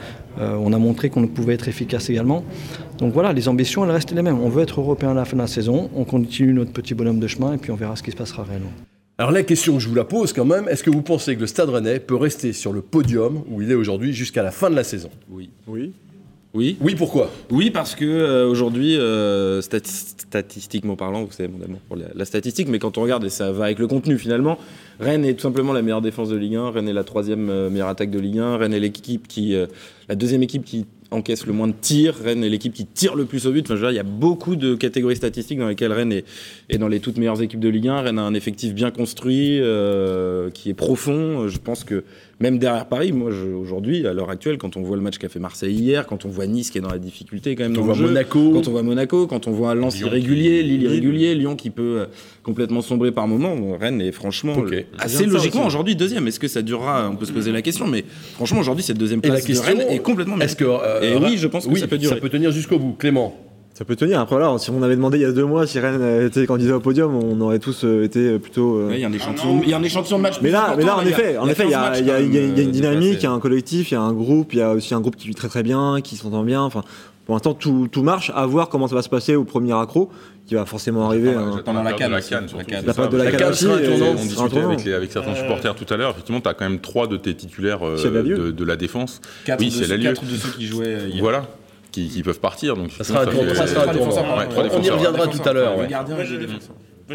euh, 0.40 0.56
on 0.60 0.72
a 0.72 0.78
montré 0.78 1.10
qu'on 1.10 1.26
pouvait 1.26 1.54
être 1.54 1.68
efficace 1.68 2.10
également. 2.10 2.44
Donc 2.98 3.12
voilà, 3.12 3.32
les 3.32 3.48
ambitions 3.48 3.84
elles 3.84 3.90
restent 3.90 4.12
les 4.12 4.22
mêmes. 4.22 4.40
On 4.40 4.48
veut 4.48 4.62
être 4.62 4.80
européen 4.80 5.10
à 5.10 5.14
la 5.14 5.24
fin 5.24 5.36
de 5.36 5.42
la 5.42 5.48
saison, 5.48 5.90
on 5.94 6.04
continue 6.04 6.52
notre 6.52 6.72
petit 6.72 6.94
bonhomme 6.94 7.20
de 7.20 7.26
chemin 7.26 7.54
et 7.54 7.58
puis 7.58 7.70
on 7.70 7.76
verra 7.76 7.96
ce 7.96 8.02
qui 8.02 8.10
se 8.10 8.16
passera 8.16 8.44
réellement. 8.44 8.72
Alors 9.20 9.32
la 9.32 9.42
question 9.42 9.74
que 9.74 9.80
je 9.80 9.88
vous 9.88 9.96
la 9.96 10.04
pose 10.04 10.32
quand 10.32 10.44
même, 10.44 10.68
est-ce 10.68 10.84
que 10.84 10.90
vous 10.90 11.02
pensez 11.02 11.34
que 11.34 11.40
le 11.40 11.48
Stade 11.48 11.70
Rennais 11.70 11.98
peut 11.98 12.14
rester 12.14 12.52
sur 12.52 12.72
le 12.72 12.82
podium 12.82 13.42
où 13.50 13.60
il 13.60 13.70
est 13.72 13.74
aujourd'hui 13.74 14.12
jusqu'à 14.12 14.44
la 14.44 14.52
fin 14.52 14.70
de 14.70 14.76
la 14.76 14.84
saison? 14.84 15.10
Oui. 15.28 15.50
Oui. 15.66 15.92
Oui. 16.58 16.76
Oui, 16.80 16.96
pourquoi? 16.96 17.30
Oui, 17.50 17.70
parce 17.70 17.94
que 17.94 18.04
euh, 18.04 18.48
aujourd'hui, 18.48 18.96
euh, 18.98 19.60
stati- 19.60 20.14
statistiquement 20.18 20.96
parlant, 20.96 21.22
vous 21.22 21.30
savez 21.30 21.48
mon 21.48 21.64
amour 21.64 21.78
pour 21.86 21.94
la, 21.96 22.06
la 22.16 22.24
statistique, 22.24 22.66
mais 22.68 22.80
quand 22.80 22.98
on 22.98 23.02
regarde, 23.02 23.24
et 23.24 23.28
ça 23.30 23.52
va 23.52 23.66
avec 23.66 23.78
le 23.78 23.86
contenu 23.86 24.18
finalement, 24.18 24.58
Rennes 24.98 25.24
est 25.24 25.34
tout 25.34 25.42
simplement 25.42 25.72
la 25.72 25.82
meilleure 25.82 26.02
défense 26.02 26.30
de 26.30 26.36
Ligue 26.36 26.56
1, 26.56 26.70
Rennes 26.72 26.88
est 26.88 26.92
la 26.92 27.04
troisième 27.04 27.48
euh, 27.48 27.70
meilleure 27.70 27.86
attaque 27.88 28.10
de 28.10 28.18
Ligue 28.18 28.40
1, 28.40 28.56
Rennes 28.56 28.74
est 28.74 28.80
l'équipe 28.80 29.28
qui, 29.28 29.54
la 30.08 30.14
deuxième 30.16 30.42
équipe 30.42 30.64
qui 30.64 30.86
encaisse 31.12 31.46
le 31.46 31.52
moins 31.54 31.68
de 31.68 31.74
tirs, 31.80 32.16
Rennes 32.22 32.42
est 32.42 32.48
l'équipe 32.50 32.74
qui 32.74 32.84
tire 32.86 33.14
le 33.14 33.24
plus 33.24 33.46
au 33.46 33.52
but. 33.52 33.64
Enfin, 33.64 33.76
je 33.76 33.80
veux 33.80 33.86
dire, 33.86 33.92
il 33.92 33.96
y 33.96 34.00
a 34.00 34.02
beaucoup 34.02 34.56
de 34.56 34.74
catégories 34.74 35.16
statistiques 35.16 35.58
dans 35.60 35.68
lesquelles 35.68 35.92
Rennes 35.92 36.12
est, 36.12 36.24
est 36.68 36.76
dans 36.78 36.88
les 36.88 36.98
toutes 37.00 37.16
meilleures 37.18 37.40
équipes 37.40 37.60
de 37.60 37.68
Ligue 37.68 37.88
1. 37.88 38.00
Rennes 38.02 38.18
a 38.18 38.22
un 38.22 38.34
effectif 38.34 38.74
bien 38.74 38.90
construit, 38.90 39.60
qui 40.54 40.70
est 40.70 40.74
profond. 40.76 41.46
Je 41.48 41.58
pense 41.58 41.84
que 41.84 42.02
même 42.40 42.58
derrière 42.58 42.86
Paris, 42.86 43.12
moi 43.12 43.30
je- 43.32 43.52
aujourd'hui, 43.52 44.06
à 44.06 44.12
l'heure 44.12 44.30
actuelle, 44.30 44.58
quand 44.58 44.76
on 44.76 44.82
voit 44.82 44.96
le 44.96 45.02
match 45.02 45.18
qu'a 45.18 45.28
fait 45.28 45.40
Marseille 45.40 45.74
hier, 45.74 46.06
quand 46.06 46.24
on 46.24 46.28
voit 46.28 46.46
Nice 46.46 46.70
qui 46.70 46.78
est 46.78 46.80
dans 46.80 46.90
la 46.90 46.98
difficulté 46.98 47.56
quand 47.56 47.64
même 47.64 47.74
Quand 47.74 47.80
on 47.82 47.84
voit 47.86 47.94
jeu, 47.94 48.06
Monaco. 48.06 48.50
quand 48.52 48.68
on 48.68 48.70
voit 48.70 48.82
Monaco, 48.82 49.26
quand 49.26 49.46
on 49.48 49.50
voit 49.50 49.74
Lens 49.74 49.96
Lyon 49.98 50.06
irrégulier, 50.08 50.62
qui- 50.62 50.68
Lille 50.68 50.82
irrégulier, 50.84 51.34
Lyon 51.34 51.56
qui 51.56 51.70
peut 51.70 52.00
euh, 52.00 52.06
complètement 52.42 52.80
sombrer 52.82 53.10
par 53.12 53.26
moment, 53.26 53.56
Rennes 53.78 54.00
est 54.00 54.12
franchement 54.12 54.54
assez 54.98 55.26
logiquement 55.26 55.66
aujourd'hui 55.66 55.96
deuxième. 55.96 56.26
Est-ce 56.28 56.38
que 56.40 56.48
ça 56.48 56.62
durera? 56.62 57.08
On 57.10 57.16
peut 57.16 57.26
se 57.26 57.32
poser 57.32 57.50
la 57.52 57.62
question, 57.62 57.86
mais 57.86 58.04
franchement 58.34 58.60
aujourd'hui 58.60 58.84
cette 58.84 58.98
deuxième 58.98 59.20
Et 59.22 59.26
la 59.26 59.34
place 59.34 59.42
de 59.42 59.46
question, 59.48 59.66
Rennes 59.66 59.84
est 59.88 59.98
complètement 59.98 60.38
Est-ce 60.38 60.56
que 60.56 60.64
euh, 60.64 61.00
Et 61.02 61.16
oui, 61.16 61.36
je 61.38 61.46
pense 61.48 61.66
que 61.66 61.72
oui, 61.72 61.80
ça 61.80 61.88
peut 61.88 61.98
durer. 61.98 62.14
Ça 62.14 62.20
peut 62.20 62.28
tenir 62.28 62.50
jusqu'au 62.52 62.78
bout, 62.78 62.92
Clément. 62.98 63.36
Ça 63.78 63.84
peut 63.84 63.94
tenir. 63.94 64.18
Après 64.18 64.36
si 64.58 64.70
on 64.70 64.82
avait 64.82 64.96
demandé 64.96 65.18
il 65.18 65.22
y 65.22 65.24
a 65.24 65.30
deux 65.30 65.44
mois 65.44 65.64
si 65.64 65.78
Rennes 65.78 66.24
était 66.26 66.46
candidat 66.46 66.76
au 66.76 66.80
podium, 66.80 67.14
on 67.14 67.40
aurait 67.40 67.60
tous 67.60 67.84
euh, 67.84 68.02
été 68.02 68.36
plutôt. 68.40 68.76
euh, 68.76 68.88
Ouais, 68.88 68.94
il 68.96 69.00
y 69.02 69.04
a 69.04 69.06
un 69.08 69.12
échantillon, 69.12 69.60
il 69.62 69.68
y 69.70 69.72
a 69.72 69.76
un 69.76 69.82
échantillon 69.84 70.16
de 70.18 70.22
match. 70.22 70.40
Mais 70.42 70.50
là, 70.50 70.74
mais 70.76 70.82
là, 70.82 70.94
important, 70.94 71.06
en 71.06 71.08
effet, 71.08 71.38
en 71.38 71.48
effet, 71.48 71.62
il 71.66 71.70
y 71.70 71.74
a, 71.74 71.90
15 71.90 72.00
il 72.00 72.06
y 72.06 72.10
a- 72.10 72.20
il 72.20 72.34
y 72.34 72.38
a- 72.38 72.42
il 72.42 72.56
y 72.58 72.60
a 72.60 72.64
une 72.64 72.72
dynamique, 72.72 73.18
il 73.20 73.22
y 73.22 73.26
euh, 73.26 73.30
a 73.30 73.32
un 73.34 73.38
collectif, 73.38 73.92
il 73.92 73.94
y 73.94 73.96
a 73.96 74.00
un 74.00 74.12
groupe, 74.12 74.52
il 74.52 74.58
y 74.58 74.62
a 74.62 74.72
aussi 74.72 74.94
un 74.94 75.00
groupe 75.00 75.14
qui 75.14 75.28
vit 75.28 75.36
très 75.36 75.46
très 75.46 75.62
bien, 75.62 76.00
qui 76.02 76.16
s'entend 76.16 76.42
bien. 76.42 76.60
Enfin, 76.62 76.82
pour 77.24 77.36
l'instant, 77.36 77.54
tout, 77.54 77.86
tout 77.92 78.02
marche. 78.02 78.32
À 78.34 78.46
voir 78.46 78.68
comment 78.68 78.88
ça 78.88 78.96
va 78.96 79.02
se 79.02 79.08
passer 79.08 79.36
au 79.36 79.44
premier 79.44 79.72
accro, 79.74 80.10
qui 80.46 80.56
va 80.56 80.64
forcément 80.66 81.06
arriver. 81.06 81.34
Hein. 81.34 81.60
Pendant 81.64 81.84
la 81.84 81.92
période 81.92 82.20
de 82.20 82.28
canne 82.28 82.46
la 82.56 82.64
canne. 82.64 82.84
La 82.84 83.18
la 83.18 83.24
La 83.26 83.30
canne 83.30 83.50
aussi. 83.52 83.66
On 83.68 84.14
discutait 84.16 84.58
avec, 84.58 84.84
les- 84.84 84.94
avec 84.94 85.12
certains 85.12 85.36
supporters 85.36 85.76
tout 85.76 85.94
à 85.94 85.96
l'heure. 85.96 86.10
Effectivement, 86.10 86.40
tu 86.40 86.48
as 86.48 86.54
quand 86.54 86.68
même 86.68 86.80
trois 86.80 87.06
de 87.06 87.16
tes 87.16 87.32
titulaires 87.34 87.86
euh, 87.86 87.96
de, 87.96 88.50
de 88.50 88.64
la 88.64 88.74
défense. 88.74 89.20
quatre 89.44 89.60
oui, 89.60 89.66
de 89.66 89.70
c'est 89.70 89.84
ceux- 89.84 89.90
Lallieu. 89.90 90.04
quatre 90.14 90.24
de 90.24 90.34
ceux 90.34 90.48
qui 90.58 90.66
jouaient 90.66 90.86
euh, 90.86 91.08
hier. 91.08 91.22
Voilà, 91.22 91.42
qui, 91.92 92.08
qui 92.08 92.22
peuvent 92.22 92.40
partir. 92.40 92.76
Donc, 92.76 92.90
Ça 92.92 93.04
sera 93.04 93.22
un 93.22 93.26
trois 93.26 93.44
On 94.72 94.82
y 94.82 94.90
reviendra 94.90 95.26
tout 95.26 95.48
à 95.48 95.52
l'heure. 95.52 95.74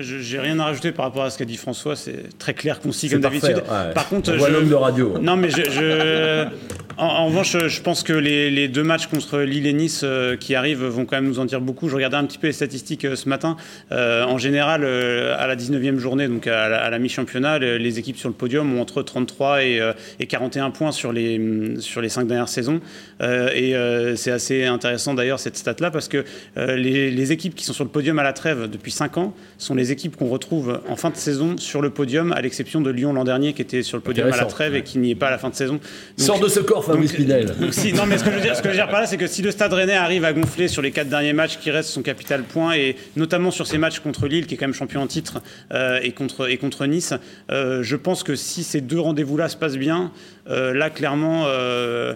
J'ai 0.01 0.39
rien 0.39 0.59
à 0.59 0.65
rajouter 0.65 0.91
par 0.91 1.05
rapport 1.05 1.23
à 1.23 1.29
ce 1.29 1.37
qu'a 1.37 1.45
dit 1.45 1.55
François, 1.55 1.95
c'est 1.95 2.37
très 2.39 2.55
clair, 2.55 2.79
concis 2.79 3.09
comme 3.09 3.21
d'habitude. 3.21 3.57
ouais. 3.57 3.93
Par 3.93 4.09
contre, 4.09 4.31
On 4.33 4.37
voit 4.37 4.47
je- 4.47 4.53
l'homme 4.53 4.69
de 4.69 4.73
radio. 4.73 5.17
Non, 5.21 5.35
mais 5.37 5.49
je. 5.51 5.57
je- 5.69 6.47
En, 6.97 7.05
en 7.05 7.25
revanche, 7.27 7.57
je 7.67 7.81
pense 7.81 8.03
que 8.03 8.13
les, 8.13 8.51
les 8.51 8.67
deux 8.67 8.83
matchs 8.83 9.07
contre 9.07 9.39
Lille 9.39 9.65
et 9.65 9.73
Nice 9.73 10.01
euh, 10.03 10.35
qui 10.37 10.53
arrivent 10.53 10.83
vont 10.85 11.05
quand 11.05 11.15
même 11.17 11.27
nous 11.27 11.39
en 11.39 11.45
dire 11.45 11.59
beaucoup. 11.59 11.89
Je 11.89 11.95
regardais 11.95 12.17
un 12.17 12.25
petit 12.25 12.37
peu 12.37 12.47
les 12.47 12.53
statistiques 12.53 13.05
euh, 13.05 13.15
ce 13.15 13.27
matin. 13.27 13.57
Euh, 13.91 14.23
en 14.25 14.37
général, 14.37 14.83
euh, 14.83 15.35
à 15.37 15.47
la 15.47 15.55
19e 15.55 15.97
journée, 15.97 16.27
donc 16.27 16.45
à 16.47 16.69
la, 16.69 16.89
la 16.89 16.99
mi-championnat, 16.99 17.57
le- 17.59 17.77
les 17.77 17.97
équipes 17.99 18.17
sur 18.17 18.29
le 18.29 18.35
podium 18.35 18.77
ont 18.77 18.81
entre 18.81 19.01
33 19.01 19.63
et, 19.63 19.79
euh, 19.81 19.93
et 20.19 20.27
41 20.27 20.69
points 20.71 20.91
sur 20.91 21.11
les, 21.11 21.37
hum, 21.39 21.81
sur 21.81 21.99
les 22.01 22.09
cinq 22.09 22.27
dernières 22.27 22.47
saisons. 22.49 22.79
Euh, 23.21 23.49
et 23.55 23.75
euh, 23.75 24.15
c'est 24.15 24.31
assez 24.31 24.65
intéressant 24.65 25.13
d'ailleurs 25.13 25.39
cette 25.39 25.57
stat-là 25.57 25.89
parce 25.89 26.07
que 26.07 26.23
euh, 26.57 26.75
les, 26.75 27.09
les 27.09 27.31
équipes 27.31 27.55
qui 27.55 27.65
sont 27.65 27.73
sur 27.73 27.83
le 27.85 27.89
podium 27.89 28.19
à 28.19 28.23
la 28.23 28.33
trêve 28.33 28.69
depuis 28.69 28.91
5 28.91 29.17
ans 29.17 29.33
sont 29.57 29.73
les 29.75 29.91
équipes 29.91 30.15
qu'on 30.15 30.27
retrouve 30.29 30.81
en 30.87 30.95
fin 30.95 31.09
de 31.09 31.15
saison 31.15 31.57
sur 31.57 31.81
le 31.81 31.89
podium, 31.89 32.31
à 32.33 32.41
l'exception 32.41 32.81
de 32.81 32.91
Lyon 32.91 33.13
l'an 33.13 33.23
dernier 33.23 33.53
qui 33.53 33.61
était 33.61 33.81
sur 33.83 33.97
le 33.97 34.01
podium 34.03 34.27
à 34.27 34.37
la 34.37 34.45
trêve 34.49 34.75
et 34.75 34.83
qui 34.83 34.99
n'y 34.99 35.11
est 35.11 35.15
pas 35.15 35.27
à 35.27 35.31
la 35.31 35.37
fin 35.39 35.49
de 35.49 35.55
saison. 35.55 35.73
Donc- 35.73 35.81
Sors 36.17 36.39
de 36.39 36.47
ce 36.47 36.59
corps, 36.59 36.82
Fabrice 36.83 37.11
donc- 37.11 37.19
Pinel. 37.19 37.55
donc 37.59 37.73
si, 37.73 37.93
non, 37.93 38.05
mais 38.05 38.17
ce 38.17 38.23
que 38.23 38.29
je 38.31 38.35
veux 38.35 38.41
dire, 38.41 38.55
ce 38.55 38.61
que 38.61 38.67
je 38.69 38.73
veux 38.73 38.79
dire 38.79 38.89
par 38.89 39.01
là, 39.01 39.07
c'est 39.07 39.17
que 39.17 39.27
si 39.27 39.41
le 39.41 39.51
Stade 39.51 39.73
Rennais 39.73 39.93
arrive 39.95 40.25
à 40.25 40.33
gonfler 40.33 40.67
sur 40.67 40.81
les 40.81 40.91
quatre 40.91 41.09
derniers 41.09 41.33
matchs 41.33 41.57
qui 41.57 41.71
restent 41.71 41.89
son 41.89 42.01
capital 42.01 42.43
point, 42.43 42.73
et 42.73 42.95
notamment 43.15 43.51
sur 43.51 43.67
ces 43.67 43.77
matchs 43.77 43.99
contre 43.99 44.27
Lille, 44.27 44.45
qui 44.47 44.55
est 44.55 44.57
quand 44.57 44.65
même 44.67 44.73
champion 44.73 45.01
en 45.01 45.07
titre, 45.07 45.41
euh, 45.73 45.99
et, 46.03 46.11
contre, 46.11 46.49
et 46.49 46.57
contre 46.57 46.85
Nice, 46.85 47.13
euh, 47.51 47.81
je 47.83 47.95
pense 47.95 48.23
que 48.23 48.35
si 48.35 48.63
ces 48.63 48.81
deux 48.81 48.99
rendez-vous-là 48.99 49.49
se 49.49 49.57
passent 49.57 49.77
bien, 49.77 50.11
euh, 50.49 50.73
là, 50.73 50.89
clairement, 50.89 51.45
euh, 51.47 52.13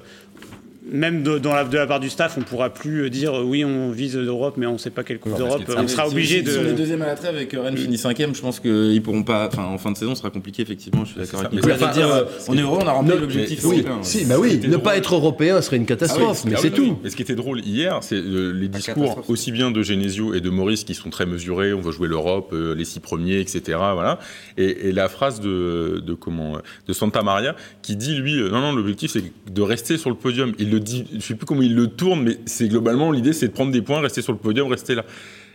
même 0.92 1.24
de, 1.24 1.38
dans 1.38 1.54
la, 1.54 1.64
de 1.64 1.78
la 1.78 1.88
part 1.88 2.00
du 2.00 2.10
staff, 2.10 2.38
on 2.38 2.42
pourra 2.42 2.70
plus 2.70 3.10
dire 3.10 3.34
euh, 3.40 3.44
oui, 3.44 3.64
on 3.66 3.92
vise 3.92 4.16
l'Europe, 4.18 4.56
mais 4.58 4.66
on 4.66 4.74
ne 4.74 4.78
sait 4.78 4.90
pas 4.90 5.04
quelle 5.04 5.20
Coupe 5.20 5.38
d'Europe. 5.38 5.64
que 5.66 5.72
On 5.78 5.88
sera 5.88 6.08
obligé 6.08 6.44
si- 6.46 6.52
Si 6.52 6.58
on 6.58 6.62
est 6.62 6.72
de. 6.72 6.78
deuxième 6.78 7.02
à 7.02 7.08
la 7.08 7.16
trêve 7.16 7.38
et 7.38 7.48
que 7.48 7.58
Rennes 7.58 7.78
finit 7.78 7.98
cinquième, 7.98 8.34
je 8.36 8.42
pense 8.42 8.60
qu'ils 8.60 9.02
pourront 9.02 9.24
pas. 9.24 9.48
Enfin, 9.48 9.64
en 9.66 9.78
fin 9.78 9.92
de 9.92 9.98
saison, 9.98 10.16
ce 10.16 10.22
sera 10.22 10.30
compliqué, 10.30 10.62
effectivement. 10.62 11.04
Je 11.06 11.12
suis 11.12 11.20
d'accord 11.20 11.42
avec 11.42 11.54
Nicolas. 11.54 11.76
enfin, 11.76 11.88
de 11.90 11.94
dire, 11.94 12.08
euh, 12.08 12.22
euh, 12.22 12.26
on 12.48 12.58
est 12.58 12.62
heureux, 12.62 12.80
on 12.82 12.88
a 12.88 12.92
rempli 12.92 13.16
ne- 13.16 13.20
l'objectif 13.22 13.64
Oui, 13.66 13.76
européen. 13.80 14.00
si, 14.04 14.26
bah 14.26 14.36
oui, 14.40 14.58
ne 14.58 14.68
drôle. 14.70 14.82
pas 14.84 14.98
être 14.98 15.14
européen 15.16 15.62
serait 15.62 15.78
une 15.78 15.86
catastrophe, 15.86 16.44
mais 16.46 16.54
Ah 16.56 16.60
c'est 16.62 16.70
oui, 16.80 16.88
tout. 16.90 17.00
Et 17.06 17.10
ce 17.10 17.16
qui 17.16 17.22
était 17.22 17.36
drôle 17.36 17.62
hier, 17.62 18.00
c'est 18.02 18.16
euh, 18.16 18.52
les 18.52 18.68
discours 18.68 19.24
aussi 19.28 19.52
bien 19.52 19.72
de 19.72 19.82
Genesio 19.82 20.34
et 20.34 20.42
de 20.42 20.50
Maurice 20.50 20.84
qui 20.84 20.94
sont 20.94 21.10
très 21.10 21.26
mesurés. 21.26 21.74
On 21.74 21.82
veut 21.82 21.92
jouer 21.92 22.08
l'Europe, 22.08 22.52
euh, 22.54 22.76
les 22.76 22.86
six 22.86 23.00
premiers, 23.00 23.40
etc. 23.40 23.62
Voilà. 23.94 24.20
Et, 24.58 24.90
et 24.90 24.92
la 24.92 25.10
phrase 25.10 25.40
de, 25.42 26.02
de 26.06 26.14
comment 26.14 26.56
euh, 26.58 26.60
de 26.88 26.94
Santa 26.94 27.24
Maria 27.24 27.56
qui 27.82 27.96
dit 27.96 28.16
lui, 28.16 28.40
euh, 28.40 28.50
non 28.50 28.62
non, 28.62 28.72
l'objectif 28.74 29.12
c'est 29.12 29.24
de 29.52 29.62
rester 29.62 29.98
sur 29.98 30.10
le 30.10 30.16
podium. 30.16 30.54
Il 30.60 30.70
le 30.78 30.84
dit, 30.84 31.06
je 31.14 31.20
sais 31.20 31.36
plus 31.36 31.46
comment 31.46 31.62
il 31.62 31.76
le 31.76 31.88
tourne, 31.88 32.24
mais 32.24 32.38
c'est 32.46 32.68
globalement 32.68 33.12
l'idée, 33.12 33.34
c'est 33.34 33.48
de 33.48 33.54
prendre 33.54 33.72
des 33.72 33.82
points, 33.82 34.00
rester 34.00 34.22
sur 34.22 34.32
le 34.34 34.40
podium, 34.40 34.68
rester 34.68 34.96
là. 34.96 35.04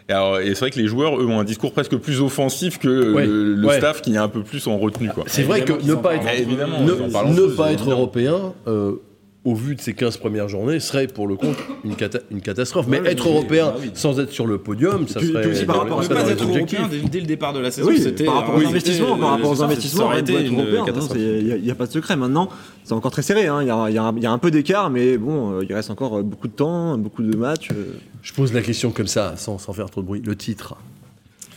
Et, 0.09 0.55
c'est 0.55 0.61
vrai 0.61 0.71
que 0.71 0.79
les 0.79 0.87
joueurs, 0.87 1.21
eux, 1.21 1.27
ont 1.27 1.41
un 1.41 1.45
discours 1.45 1.73
presque 1.73 1.97
plus 1.97 2.21
offensif 2.21 2.79
que 2.79 3.13
Ouais, 3.13 3.27
le, 3.27 3.55
le 3.55 3.67
ouais. 3.67 3.79
staff 3.79 4.03
qui 4.03 4.15
est 4.15 4.19
un 4.19 4.29
peu 4.29 4.43
plus 4.43 4.67
en 4.67 4.79
retenue. 4.79 5.09
C'est 5.27 5.43
vrai 5.43 5.65
que 5.65 5.73
ne 5.73 5.95
pas 5.95 6.17
être. 6.17 6.29
Évidemment, 6.39 6.81
ne, 6.81 7.47
pas 7.57 7.73
être 7.73 7.91
européen 7.91 8.53
euh, 8.67 8.97
au 9.45 9.57
vu 9.57 9.75
de 9.75 9.81
ces 9.81 9.93
15 9.93 10.19
premières 10.19 10.49
journées, 10.49 10.79
serait 10.79 11.09
pour 11.09 11.27
le 11.27 11.35
compte 11.35 11.57
une, 11.85 11.97
cata- 11.97 12.21
une 12.31 12.41
catastrophe. 12.41 12.87
Mais 12.89 13.01
Ouais, 13.01 13.11
être 13.11 13.25
mais- 13.25 13.31
européen 13.33 13.67
bah 13.75 13.77
oui. 13.81 13.91
sans 13.95 14.21
être 14.21 14.31
sur 14.31 14.47
le 14.47 14.59
podium, 14.59 15.09
ça 15.09 15.19
serait. 15.21 15.41
puis 15.43 15.51
aussi 15.51 15.65
par 15.65 15.79
rapport 15.81 16.01
à- 16.01 16.05
pas 16.09 16.31
être 16.31 16.45
européen 16.45 16.89
dès, 16.89 16.99
dès 17.09 17.21
le 17.21 17.27
départ 17.27 17.53
de 17.53 17.59
la 17.59 17.73
saison. 17.73 17.89
Oui, 17.89 17.99
c'était 18.01 18.25
par 18.25 18.35
rapport 18.37 18.55
un- 18.55 18.63
aux 18.63 18.67
investissements, 18.69 19.17
par 19.19 19.31
rapport 19.31 19.51
aux 19.51 19.63
investissements. 19.65 20.13
Il 20.13 21.61
n'y 21.63 21.71
a, 21.71 21.75
pas 21.75 21.87
de 21.87 21.93
secret. 21.93 22.17
Maintenant, 22.17 22.49
c'est 22.85 22.93
encore 22.93 23.11
très 23.11 23.23
serré. 23.23 23.47
hein. 23.47 23.63
Il 23.63 23.69
y, 23.69 23.71
a, 23.71 23.87
il 23.91 23.95
y 23.95 23.99
a 23.99 24.03
un- 24.05 24.15
il 24.17 24.23
y 24.23 24.27
a 24.27 24.31
un 24.31 24.39
peu 24.39 24.51
d'écart, 24.51 24.91
mais 24.91 25.19
bon, 25.19 25.59
euh, 25.59 25.65
il 25.69 25.75
reste 25.75 25.91
encore 25.91 26.19
euh, 26.19 26.23
beaucoup 26.23 26.49
de 26.49 26.53
temps, 26.53 26.97
beaucoup 26.99 27.23
de 27.23 27.37
matchs. 27.37 27.69
euh. 27.73 27.95
Je 28.23 28.33
pose 28.33 28.53
la 28.53 28.63
question 28.63 28.91
comme 28.91 29.07
ça, 29.09 29.35
sans, 29.37 29.59
sans 29.59 29.73
faire 29.73 29.91
trop 29.91 30.03
de 30.03 30.07
bruit. 30.07 30.23
Le 30.25 30.37
titre. 30.37 30.77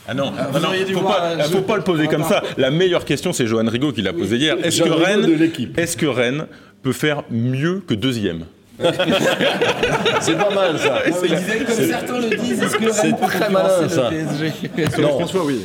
Ah 0.08 0.14
non, 0.14 0.30
vous 0.30 0.36
ah 0.38 0.60
non, 0.60 0.68
faut, 0.94 1.00
voir, 1.00 1.16
pas, 1.16 1.22
euh, 1.30 1.42
faut 1.44 1.58
je- 1.58 1.62
pas 1.62 1.76
le 1.76 1.82
poser 1.82 2.06
comme 2.06 2.22
ça. 2.22 2.40
La 2.58 2.70
meilleure 2.70 3.04
question, 3.04 3.32
c'est 3.32 3.44
Johan 3.48 3.66
Rigaud 3.68 3.90
qui 3.92 4.02
l'a 4.02 4.12
posée 4.12 4.36
hier. 4.36 4.56
Est-ce 4.64 4.82
que 4.82 4.88
Johan 4.88 4.98
Rigaud 5.04 5.20
de 5.22 5.26
Rennes, 5.26 5.38
l'équipe. 5.40 5.76
est-ce 5.78 5.96
que 5.96 6.06
Rennes 6.06 6.46
peut 6.86 6.92
faire 6.92 7.24
mieux 7.32 7.82
que 7.84 7.94
deuxième 7.94 8.44
C'est 10.20 10.36
pas 10.38 10.54
mal 10.54 10.78
ça. 10.78 11.02
comme 11.66 11.74
certains 11.74 12.20
le 12.20 12.36
disent, 12.36 12.62
est-ce 12.62 12.76
que 12.76 12.92
C'est 12.92 13.02
Rennes 13.02 13.16
peut 13.18 13.26
très 13.26 13.50
le. 13.50 14.08
PSG 14.10 14.52
Selon. 14.96 15.08
François, 15.18 15.44
oui. 15.44 15.60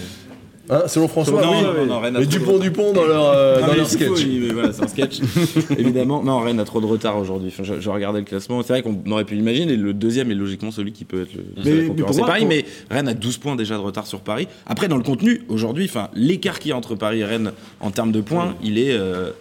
Hein, 0.70 0.84
selon 0.88 1.08
François, 1.10 1.42
Non, 1.42 1.52
oui. 1.52 1.64
non, 1.80 1.86
non, 1.86 2.00
Rennes 2.00 2.16
a 2.16 2.22
Et 2.22 2.26
trop 2.26 2.32
de- 2.32 2.40
Dupont 2.40 2.58
Dupont 2.60 2.94
dans 2.94 3.06
leur, 3.06 3.26
euh, 3.26 3.56
Non, 3.60 3.62
dans 3.68 3.72
mais 3.74 3.78
leur 3.80 3.92
il 3.94 3.98
faut, 4.08 4.16
sketch. 4.16 4.26
il- 4.26 4.42
mais 4.42 4.54
voilà, 4.54 4.72
c'est 4.74 4.84
un 4.84 4.88
sketch. 4.88 5.20
Évidemment, 5.78 6.24
non, 6.24 6.40
Rennes 6.40 6.60
a 6.62 6.64
trop 6.64 6.80
de 6.82 6.86
retard 6.86 7.18
aujourd'hui. 7.18 7.50
Enfin, 7.54 7.64
je, 7.64 7.80
je 7.82 7.90
regardais 7.90 8.20
le 8.20 8.26
classement. 8.26 8.64
C'est 8.64 8.74
vrai 8.74 8.82
qu'on 8.82 8.98
aurait 9.12 9.26
pu 9.26 9.36
l'imaginer. 9.36 9.76
Le 9.76 9.94
deuxième 9.94 10.32
est 10.32 10.36
logiquement 10.36 10.72
celui 10.72 10.94
qui 10.94 11.04
peut 11.04 11.24
être 11.24 11.34
le 11.36 11.44
Mais- 11.66 11.90
mais 11.96 12.04
moi, 12.18 12.28
Paris. 12.28 12.40
pour- 12.42 12.50
Mais 12.50 12.66
Rennes 12.90 13.10
a 13.10 13.14
12 13.14 13.38
points 13.38 13.56
déjà 13.58 13.76
de 13.76 13.82
retard 13.82 14.08
sur 14.08 14.22
Paris. 14.22 14.48
Après, 14.66 14.88
dans 14.88 14.98
le 14.98 15.04
contenu, 15.04 15.42
aujourd'hui, 15.50 15.86
enfin, 15.90 16.08
l'écart 16.16 16.58
qu'il 16.60 16.70
y 16.70 16.74
a 16.74 16.78
entre 16.78 16.96
Paris 16.96 17.20
et 17.20 17.26
Rennes 17.26 17.52
en 17.82 17.92
termes 17.92 18.14
de 18.14 18.22
points, 18.22 18.56
il 18.64 18.80
est 18.80 18.94
euh, 18.94 19.32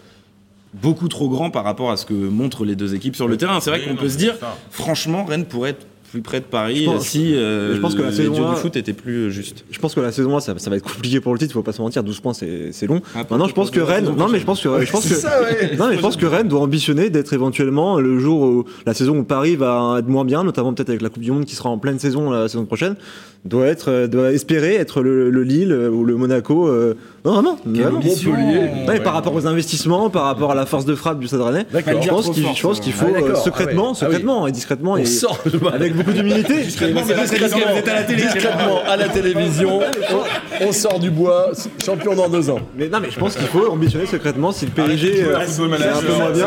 beaucoup 0.74 1.08
trop 1.08 1.28
grand 1.28 1.50
par 1.50 1.64
rapport 1.64 1.90
à 1.90 1.96
ce 1.96 2.06
que 2.06 2.14
montrent 2.14 2.64
les 2.64 2.76
deux 2.76 2.94
équipes 2.94 3.16
sur 3.16 3.28
le 3.28 3.36
terrain. 3.36 3.60
C'est 3.60 3.70
vrai 3.70 3.82
qu'on 3.82 3.96
peut 3.96 4.08
se 4.08 4.16
dire, 4.18 4.34
franchement, 4.70 5.24
Rennes 5.24 5.44
pourrait 5.44 5.70
être 5.70 5.86
plus 6.10 6.22
près 6.22 6.40
de 6.40 6.44
Paris 6.44 6.80
Je 6.86 6.90
pense- 6.90 7.04
si 7.06 7.36
euh, 7.36 7.76
je 7.76 7.80
pense 7.80 7.94
que 7.94 8.02
la 8.02 8.10
les 8.10 8.16
saison 8.16 8.50
du 8.50 8.56
foot 8.56 8.74
étaient 8.74 8.92
plus 8.92 9.26
euh, 9.26 9.30
justes. 9.30 9.64
Je 9.70 9.78
pense 9.78 9.94
que 9.94 10.00
la 10.00 10.10
saison 10.10 10.34
là, 10.34 10.40
ça, 10.40 10.54
ça 10.58 10.68
va 10.68 10.74
être 10.74 10.82
compliqué 10.82 11.20
pour 11.20 11.32
le 11.32 11.38
titre. 11.38 11.52
Faut 11.52 11.62
pas 11.62 11.72
se 11.72 11.80
mentir. 11.80 12.02
12 12.02 12.18
points, 12.18 12.32
c'est 12.34 12.86
long. 12.88 13.00
Ah, 13.14 13.18
Maintenant, 13.30 13.46
je 13.46 13.52
pense 13.54 13.70
que 13.70 13.78
Rennes. 13.78 14.12
Non, 14.16 14.28
mais 14.28 14.40
je 14.40 14.44
pense 14.44 14.60
que 14.60 14.84
je 14.84 14.90
pense 14.90 15.06
que. 15.08 15.14
ça, 15.14 15.40
ouais. 15.42 15.76
Non, 15.76 15.88
mais 15.88 15.94
je 15.96 16.00
pense 16.00 16.16
que 16.16 16.26
Rennes 16.26 16.48
doit 16.48 16.60
ambitionner 16.62 17.10
d'être 17.10 17.32
éventuellement 17.32 18.00
le 18.00 18.18
jour 18.18 18.40
où 18.42 18.64
la 18.86 18.94
saison 18.94 19.18
où 19.18 19.22
Paris 19.22 19.54
va 19.54 19.96
être 20.00 20.08
moins 20.08 20.24
bien, 20.24 20.42
notamment 20.42 20.72
peut-être 20.74 20.88
avec 20.88 21.00
la 21.02 21.10
Coupe 21.10 21.22
du 21.22 21.30
Monde 21.30 21.44
qui 21.44 21.54
sera 21.54 21.68
en 21.68 21.78
pleine 21.78 22.00
saison 22.00 22.30
la 22.30 22.48
saison 22.48 22.64
prochaine, 22.66 22.96
doit 23.44 23.66
être, 23.66 23.90
euh, 23.90 24.06
doit 24.06 24.32
espérer 24.32 24.74
être 24.74 25.00
le, 25.02 25.30
le 25.30 25.42
Lille 25.42 25.72
euh, 25.72 25.88
ou 25.88 26.04
le 26.04 26.14
Monaco. 26.16 26.68
euh, 26.68 26.94
Non, 27.24 27.32
vraiment. 27.32 27.58
vraiment. 27.64 28.00
Montpellier. 28.00 28.70
Ouais, 28.86 29.00
par 29.00 29.14
rapport 29.14 29.34
aux 29.34 29.46
investissements, 29.46 30.10
par 30.10 30.24
rapport 30.24 30.50
à 30.50 30.54
la 30.54 30.66
force 30.66 30.84
de 30.84 30.94
frappe 30.94 31.18
du 31.20 31.26
Stade 31.26 31.40
Rennais. 31.40 31.66
Je 31.72 32.08
pense 32.08 32.30
qu'il 32.30 32.44
fort, 32.44 32.54
je 32.54 32.62
pense 32.62 32.76
ça. 32.78 32.82
qu'il 32.82 32.92
faut 32.92 33.06
Ah, 33.14 33.18
euh, 33.20 33.34
secrètement, 33.36 33.88
Ah 33.88 33.92
ouais. 33.92 33.98
Ah 34.02 34.04
oui. 34.08 34.12
secrètement 34.12 34.46
et 34.46 34.52
discrètement 34.52 34.92
On 34.92 34.96
et 34.98 35.06
sort 35.06 35.38
avec 35.72 35.94
beaucoup 35.96 36.12
d'humilité. 36.12 36.54
discrètement, 36.64 37.02
à 38.86 38.96
la 38.96 39.08
télévision. 39.08 39.80
On, 40.60 40.64
on 40.68 40.72
sort 40.72 40.98
du 40.98 41.10
bois, 41.10 41.52
champion 41.84 42.14
dans 42.14 42.28
deux 42.28 42.50
ans. 42.50 42.60
Mais 42.76 42.88
non, 42.88 42.98
mais 43.00 43.10
je 43.10 43.18
pense 43.18 43.36
qu'il 43.36 43.46
faut 43.46 43.66
ambitionner 43.70 44.06
secrètement 44.06 44.52
si 44.52 44.66
le 44.66 44.72
PSG 44.72 45.24
c'est 45.24 45.88
un 45.88 46.00
peu 46.02 46.12
moins 46.14 46.30
bien. 46.30 46.46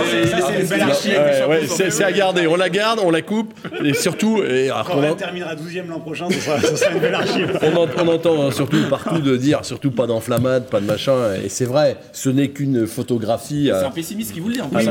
C'est 0.94 1.14
Ouais, 1.48 1.58
ouais, 1.98 2.04
à 2.04 2.12
garder. 2.12 2.48
On 2.48 2.56
la 2.56 2.70
garde, 2.70 3.00
on 3.04 3.12
la 3.12 3.22
coupe, 3.22 3.54
et 3.84 3.94
surtout, 3.94 4.42
Quand 4.86 5.02
en- 5.12 5.16
terminera 5.16 5.56
12ème 5.56 5.88
l'an 5.90 6.00
prochain, 6.00 6.28
ce 6.30 6.40
sera, 6.40 6.58
ce 6.84 6.86
sera 6.86 6.94
une 6.96 7.00
belle 7.02 7.16
archive. 7.16 7.60
on, 7.62 7.78
en- 7.78 7.88
on 8.06 8.08
entend 8.13 8.48
hein, 8.48 8.52
surtout 8.52 8.78
partout 8.90 9.20
de 9.20 9.38
dire, 9.38 9.60
surtout 9.63 9.92
pas 9.92 10.08
d'enflammade, 10.08 10.68
pas 10.70 10.80
de 10.80 10.86
machin, 10.86 11.16
et 11.44 11.50
c'est 11.50 11.66
vrai, 11.66 11.98
ce 12.12 12.30
n'est 12.30 12.50
qu'une 12.50 12.86
photographie. 12.88 13.70
euh, 13.72 13.80
C'est 13.82 13.86
un 13.88 13.92
pessimiste 13.92 14.34
qui 14.34 14.40
vous 14.40 14.50
le 14.50 14.56
dit. 14.56 14.62
en 14.62 14.68
plus. 14.70 14.86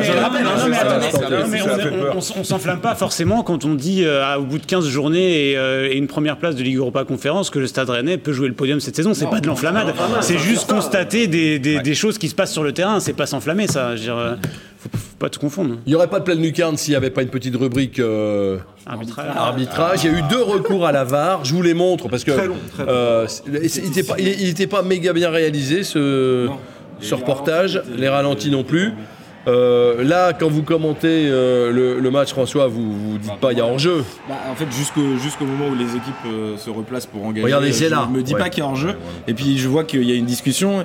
on- 2.15 2.19
on- 2.41 2.45
s'enflamme 2.45 2.81
pas 2.81 2.95
forcément 2.95 3.43
quand 3.43 3.65
on 3.65 3.75
dit 3.75 4.05
euh, 4.05 4.37
au 4.37 4.43
bout 4.43 4.59
de 4.59 4.67
15 4.67 4.87
journées 4.89 5.51
et, 5.51 5.57
euh, 5.57 5.89
et 5.91 5.97
une 5.97 6.07
première 6.07 6.37
place 6.37 6.55
de 6.57 6.63
Ligue 6.63 6.77
Europa 6.77 7.05
Conférence 7.05 7.51
que 7.51 7.59
le 7.59 7.67
Stade 7.67 7.89
Rennais 7.91 8.19
peut 8.19 8.33
jouer 8.33 8.49
le 8.49 8.55
podium 8.55 8.81
cette 8.81 8.97
saison. 8.97 9.15
C'est 9.15 9.27
pas 9.31 9.41
de 9.41 9.47
l'enflammade, 9.47 9.93
c'est 10.21 10.39
juste 10.39 10.69
constater 10.69 11.27
des, 11.27 11.59
des- 11.59 11.81
des 11.81 11.95
choses 11.95 12.19
qui 12.19 12.29
se 12.29 12.35
passent 12.35 12.53
sur 12.53 12.63
le 12.65 12.73
terrain. 12.73 13.01
C'est 13.01 13.13
pas 13.13 13.27
s'enflammer, 13.27 13.67
ça. 13.67 13.97
Je 13.97 14.01
veux 14.01 14.07
dire, 14.07 14.39
faut, 14.83 14.89
faut 14.99 15.17
pas 15.19 15.29
tout 15.31 15.41
confondre. 15.41 15.77
Il 15.87 15.91
n'y 15.91 15.95
aurait 15.95 16.09
pas 16.09 16.19
de 16.19 16.25
pleine 16.25 16.41
lucarne 16.41 16.77
s'il 16.77 16.93
n'y 16.93 16.97
avait 16.97 17.11
pas 17.11 17.23
une 17.23 17.29
petite 17.29 17.57
rubrique 17.57 17.99
euh, 17.99 18.59
Arbitrage. 18.87 19.27
arbitrage. 19.37 20.05
Il 20.05 20.13
y 20.13 20.15
a 20.15 20.19
eu 20.19 20.23
deux 20.31 20.43
recours 20.43 20.87
à 20.87 20.93
la 20.93 21.05
VAR. 21.05 21.45
Je 21.45 21.55
vous 21.55 21.63
les 21.63 21.75
montre 21.75 22.09
parce 22.09 22.25
que 22.25 22.33
Très 22.33 22.47
long, 22.47 22.57
très 22.75 22.85
long. 22.85 22.91
euh, 22.91 23.27
c'est- 23.29 23.45
il 23.47 23.89
n'était 23.89 24.67
pas, 24.67 24.81
il- 24.83 24.89
méga 24.89 25.13
bien 25.13 25.31
réalisé 25.31 25.85
ce, 25.85 26.49
ce 27.01 27.15
reportage. 27.15 27.83
Les 27.97 28.09
ralentis 28.09 28.51
non 28.51 28.65
plus. 28.65 28.93
Euh, 29.49 30.05
là, 30.05 30.33
quand 30.33 30.49
vous 30.49 30.63
commentez 30.63 31.27
euh, 31.27 31.73
le, 31.73 31.99
le 31.99 32.11
match, 32.13 32.31
François, 32.31 32.69
vous 32.69 32.93
vous 32.93 33.19
dites 33.19 33.37
pas 33.41 33.51
il 33.51 33.59
y 33.59 33.61
a 33.61 33.65
hors-jeu. 33.67 34.05
Bah, 34.29 34.37
en 34.49 34.55
fait, 34.55 34.71
jusqu'au 34.71 35.17
jusqu'au 35.21 35.45
moment 35.47 35.67
où 35.69 35.75
les 35.75 35.97
équipes 35.97 36.15
euh, 36.29 36.57
se 36.57 36.71
replacent 36.71 37.07
pour 37.07 37.25
engager, 37.25 37.43
Regardez, 37.45 37.73
c'est 37.73 37.87
je 37.87 37.91
là. 37.91 38.09
me 38.13 38.23
dis 38.23 38.35
Ouais. 38.35 38.39
pas 38.41 38.51
qu'il 38.51 38.63
y 38.63 38.67
a 38.67 38.69
enjeu. 38.71 38.95
Et 39.27 39.35
puis 39.35 39.59
je 39.59 39.69
vois 39.69 39.83
qu'il 39.83 40.05
y 40.05 40.13
a 40.13 40.15
une 40.15 40.27
discussion. 40.27 40.85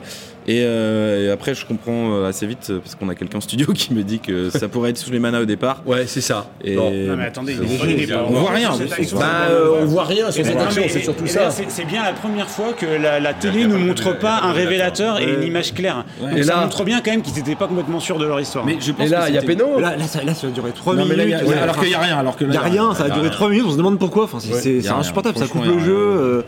Et, 0.49 0.61
euh, 0.63 1.27
et 1.27 1.29
après, 1.31 1.53
je 1.55 1.65
comprends 1.65 2.13
euh, 2.13 2.29
assez 2.29 2.47
vite, 2.47 2.67
euh, 2.69 2.79
parce 2.79 2.95
qu'on 2.95 3.09
a 3.09 3.15
quelqu'un 3.15 3.39
en 3.39 3.41
studio 3.41 3.67
qui 3.75 3.93
me 3.93 4.03
dit 4.03 4.19
que 4.19 4.49
ça 4.49 4.69
pourrait 4.69 4.91
être 4.91 4.97
sous 4.97 5.11
les 5.11 5.19
manas 5.19 5.41
au 5.41 5.45
départ. 5.45 5.81
Ouais, 5.85 6.05
c'est 6.07 6.21
ça. 6.21 6.47
Et 6.63 6.75
Non. 6.75 6.89
Non, 6.89 7.17
mais 7.17 7.25
attendez, 7.25 7.55
pas- 7.55 8.23
on 8.29 8.31
voit 8.33 8.51
rien. 8.51 8.71
Bah, 9.15 9.25
euh, 9.49 9.69
on 9.81 9.85
voit 9.85 10.05
rien 10.05 10.31
sur 10.31 10.41
Et 10.41 10.45
cette 10.45 10.57
action, 10.57 10.83
c'est 10.87 11.01
surtout 11.01 11.27
ça. 11.27 11.49
C'est 11.51 11.85
bien 11.85 12.03
la 12.03 12.13
première 12.13 12.49
fois 12.49 12.73
que 12.73 12.85
la, 12.85 13.19
la 13.19 13.33
télé 13.33 13.65
nous 13.67 13.77
montre 13.77 14.17
pas 14.17 14.39
un 14.43 14.53
révélateur 14.53 15.19
et 15.19 15.33
une 15.33 15.43
image 15.43 15.73
claire. 15.73 16.05
Donc 16.21 16.37
Et 16.37 16.43
ça 16.43 16.55
là- 16.55 16.61
montre 16.61 16.83
bien 16.85 17.01
quand 17.03 17.11
même 17.11 17.21
qu'ils 17.21 17.35
n'étaient 17.35 17.55
pas 17.55 17.67
complètement 17.67 17.99
sûrs 17.99 18.17
de 18.17 18.25
leur 18.25 18.39
histoire. 18.39 18.65
Mais 18.65 18.77
je 18.79 18.91
pense 18.93 19.05
Et 19.07 19.09
là, 19.09 19.25
il 19.29 19.35
y 19.35 19.37
a 19.37 19.41
péno. 19.41 19.79
Là, 19.79 19.95
là, 19.97 20.07
ça, 20.07 20.23
là, 20.23 20.33
ça 20.33 20.47
va 20.47 20.53
durer 20.53 20.71
3 20.71 20.93
Non, 20.95 20.99
mais 21.05 21.15
minutes. 21.15 21.17
là, 21.17 21.23
il 21.25 21.29
y 21.29 21.33
a- 21.33 21.43
Ouais, 21.45 21.61
alors 21.61 21.77
qu'il 21.77 21.89
y 21.91 21.93
a 21.95 21.99
rien. 21.99 22.23
Il 22.39 22.47
n'y 22.47 22.57
a 22.57 22.61
rien, 22.61 22.93
ça 22.95 23.03
va 23.03 23.09
durer 23.09 23.29
3 23.29 23.49
minutes, 23.49 23.65
on 23.67 23.71
se 23.71 23.77
demande 23.77 23.99
pourquoi. 23.99 24.23
Enfin, 24.23 24.37
c'est 24.39 24.87
a 24.87 24.95
insupportable, 24.95 25.37
ça 25.37 25.47
coupe 25.47 25.65
le 25.65 25.73
a 25.75 25.79
jeu. 25.83 26.45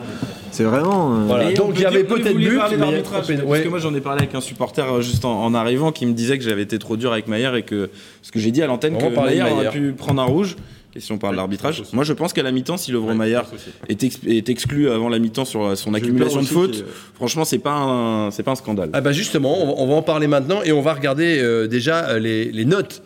Euh, 0.50 0.52
C'est 0.52 0.64
vraiment. 0.64 1.14
euh, 1.14 1.24
Voilà. 1.26 1.52
Donc, 1.54 1.74
il 1.76 1.82
y 1.82 1.86
avait 1.86 2.04
peut-être 2.04 2.36
but, 2.38 2.60
mais- 2.72 2.78
d'arbitrage, 2.78 3.30
Ouais. 3.30 3.38
Parce 3.38 3.60
que 3.62 3.68
moi 3.70 3.80
j'en 3.80 3.94
ai 3.94 4.02
parlé 4.02 4.24
avec 4.24 4.36
un 4.36 4.42
supporter 4.42 4.82
euh, 4.92 5.02
juste 5.02 5.26
en, 5.26 5.44
en 5.44 5.54
arrivant 5.54 5.92
qui 5.92 6.06
me 6.06 6.14
disait 6.14 6.38
que 6.38 6.44
j'avais 6.44 6.64
été 6.64 6.78
trop 6.80 6.98
dur 6.98 7.12
avec 7.14 7.28
Maillard 7.28 7.56
et 7.56 7.64
que 7.64 7.90
ce 8.22 8.32
que 8.32 8.40
j'ai 8.40 8.52
dit 8.52 8.62
à 8.62 8.68
l'antenne 8.68 8.96
On 8.96 9.10
que 9.10 9.16
Maillard 9.16 9.54
aurait 9.54 9.70
pu 9.70 9.94
prendre 9.94 10.22
un 10.22 10.26
rouge. 10.26 10.56
Et 10.96 11.00
si 11.02 11.12
on 11.12 11.20
parle 11.20 11.36
d'arbitrage, 11.36 11.84
moi 11.94 12.04
je 12.04 12.14
pense 12.14 12.34
qu'à 12.34 12.42
la 12.42 12.52
mi-temps, 12.52 12.76
si 12.78 12.92
Lovre 12.92 13.14
Maillard 13.14 13.46
est, 13.90 14.04
ex- 14.04 14.18
est 14.26 14.50
exclu 14.50 14.90
avant 14.90 15.08
la 15.08 15.20
mi-temps 15.20 15.46
sur 15.46 15.78
son 15.78 15.94
accumulation 15.94 16.42
de 16.42 16.48
fautes, 16.48 16.84
franchement 17.14 17.46
c'est 17.46 17.60
pas 17.60 17.74
un 17.76 18.32
c'est 18.32 18.42
pas 18.42 18.52
un 18.52 18.56
scandale. 18.56 18.90
Ah 18.94 19.02
bah 19.02 19.12
justement, 19.12 19.62
on 19.64 19.68
va, 19.68 19.74
on 19.78 19.88
va 19.88 19.94
en 19.94 20.02
parler 20.02 20.26
maintenant 20.26 20.62
et 20.64 20.72
on 20.72 20.82
va 20.82 20.96
regarder 20.96 21.38
euh, 21.40 21.68
déjà 21.68 22.10
euh, 22.10 22.20
les, 22.20 22.46
les 22.52 22.66
notes 22.66 23.04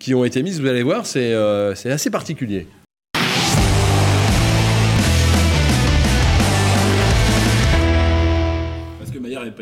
qui 0.00 0.12
ont 0.12 0.24
été 0.24 0.42
mises. 0.42 0.60
Vous 0.60 0.66
allez 0.66 0.82
voir, 0.82 1.06
c'est 1.06 1.32
euh, 1.32 1.72
c'est 1.76 1.92
assez 1.92 2.10
particulier. 2.10 2.66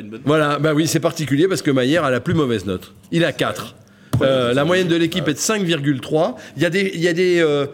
Une 0.09 0.19
bonne. 0.19 0.23
Voilà, 0.25 0.59
bah 0.59 0.75
oui, 0.75 0.87
c'est 0.87 1.01
particulier 1.01 1.49
parce 1.49 1.63
que 1.63 1.71
Maillère 1.71 2.05
a 2.05 2.11
la 2.11 2.21
plus 2.21 2.35
mauvaise 2.35 2.67
note. 2.67 2.93
Il 3.13 3.25
a 3.25 3.33
4. 3.33 3.75
Euh, 4.23 4.53
la 4.53 4.65
moyenne 4.65 4.89
de 4.89 4.97
l'équipe 4.97 5.29
est 5.29 5.35
de 5.35 5.39
5,3. 5.39 6.35
Il 6.57 6.63
y 6.63 6.67
a 6.67 6.71
des, 6.71 6.91
il 6.95 7.01
y 7.01 7.09
a 7.09 7.13
des, 7.13 7.41
euh, 7.41 7.67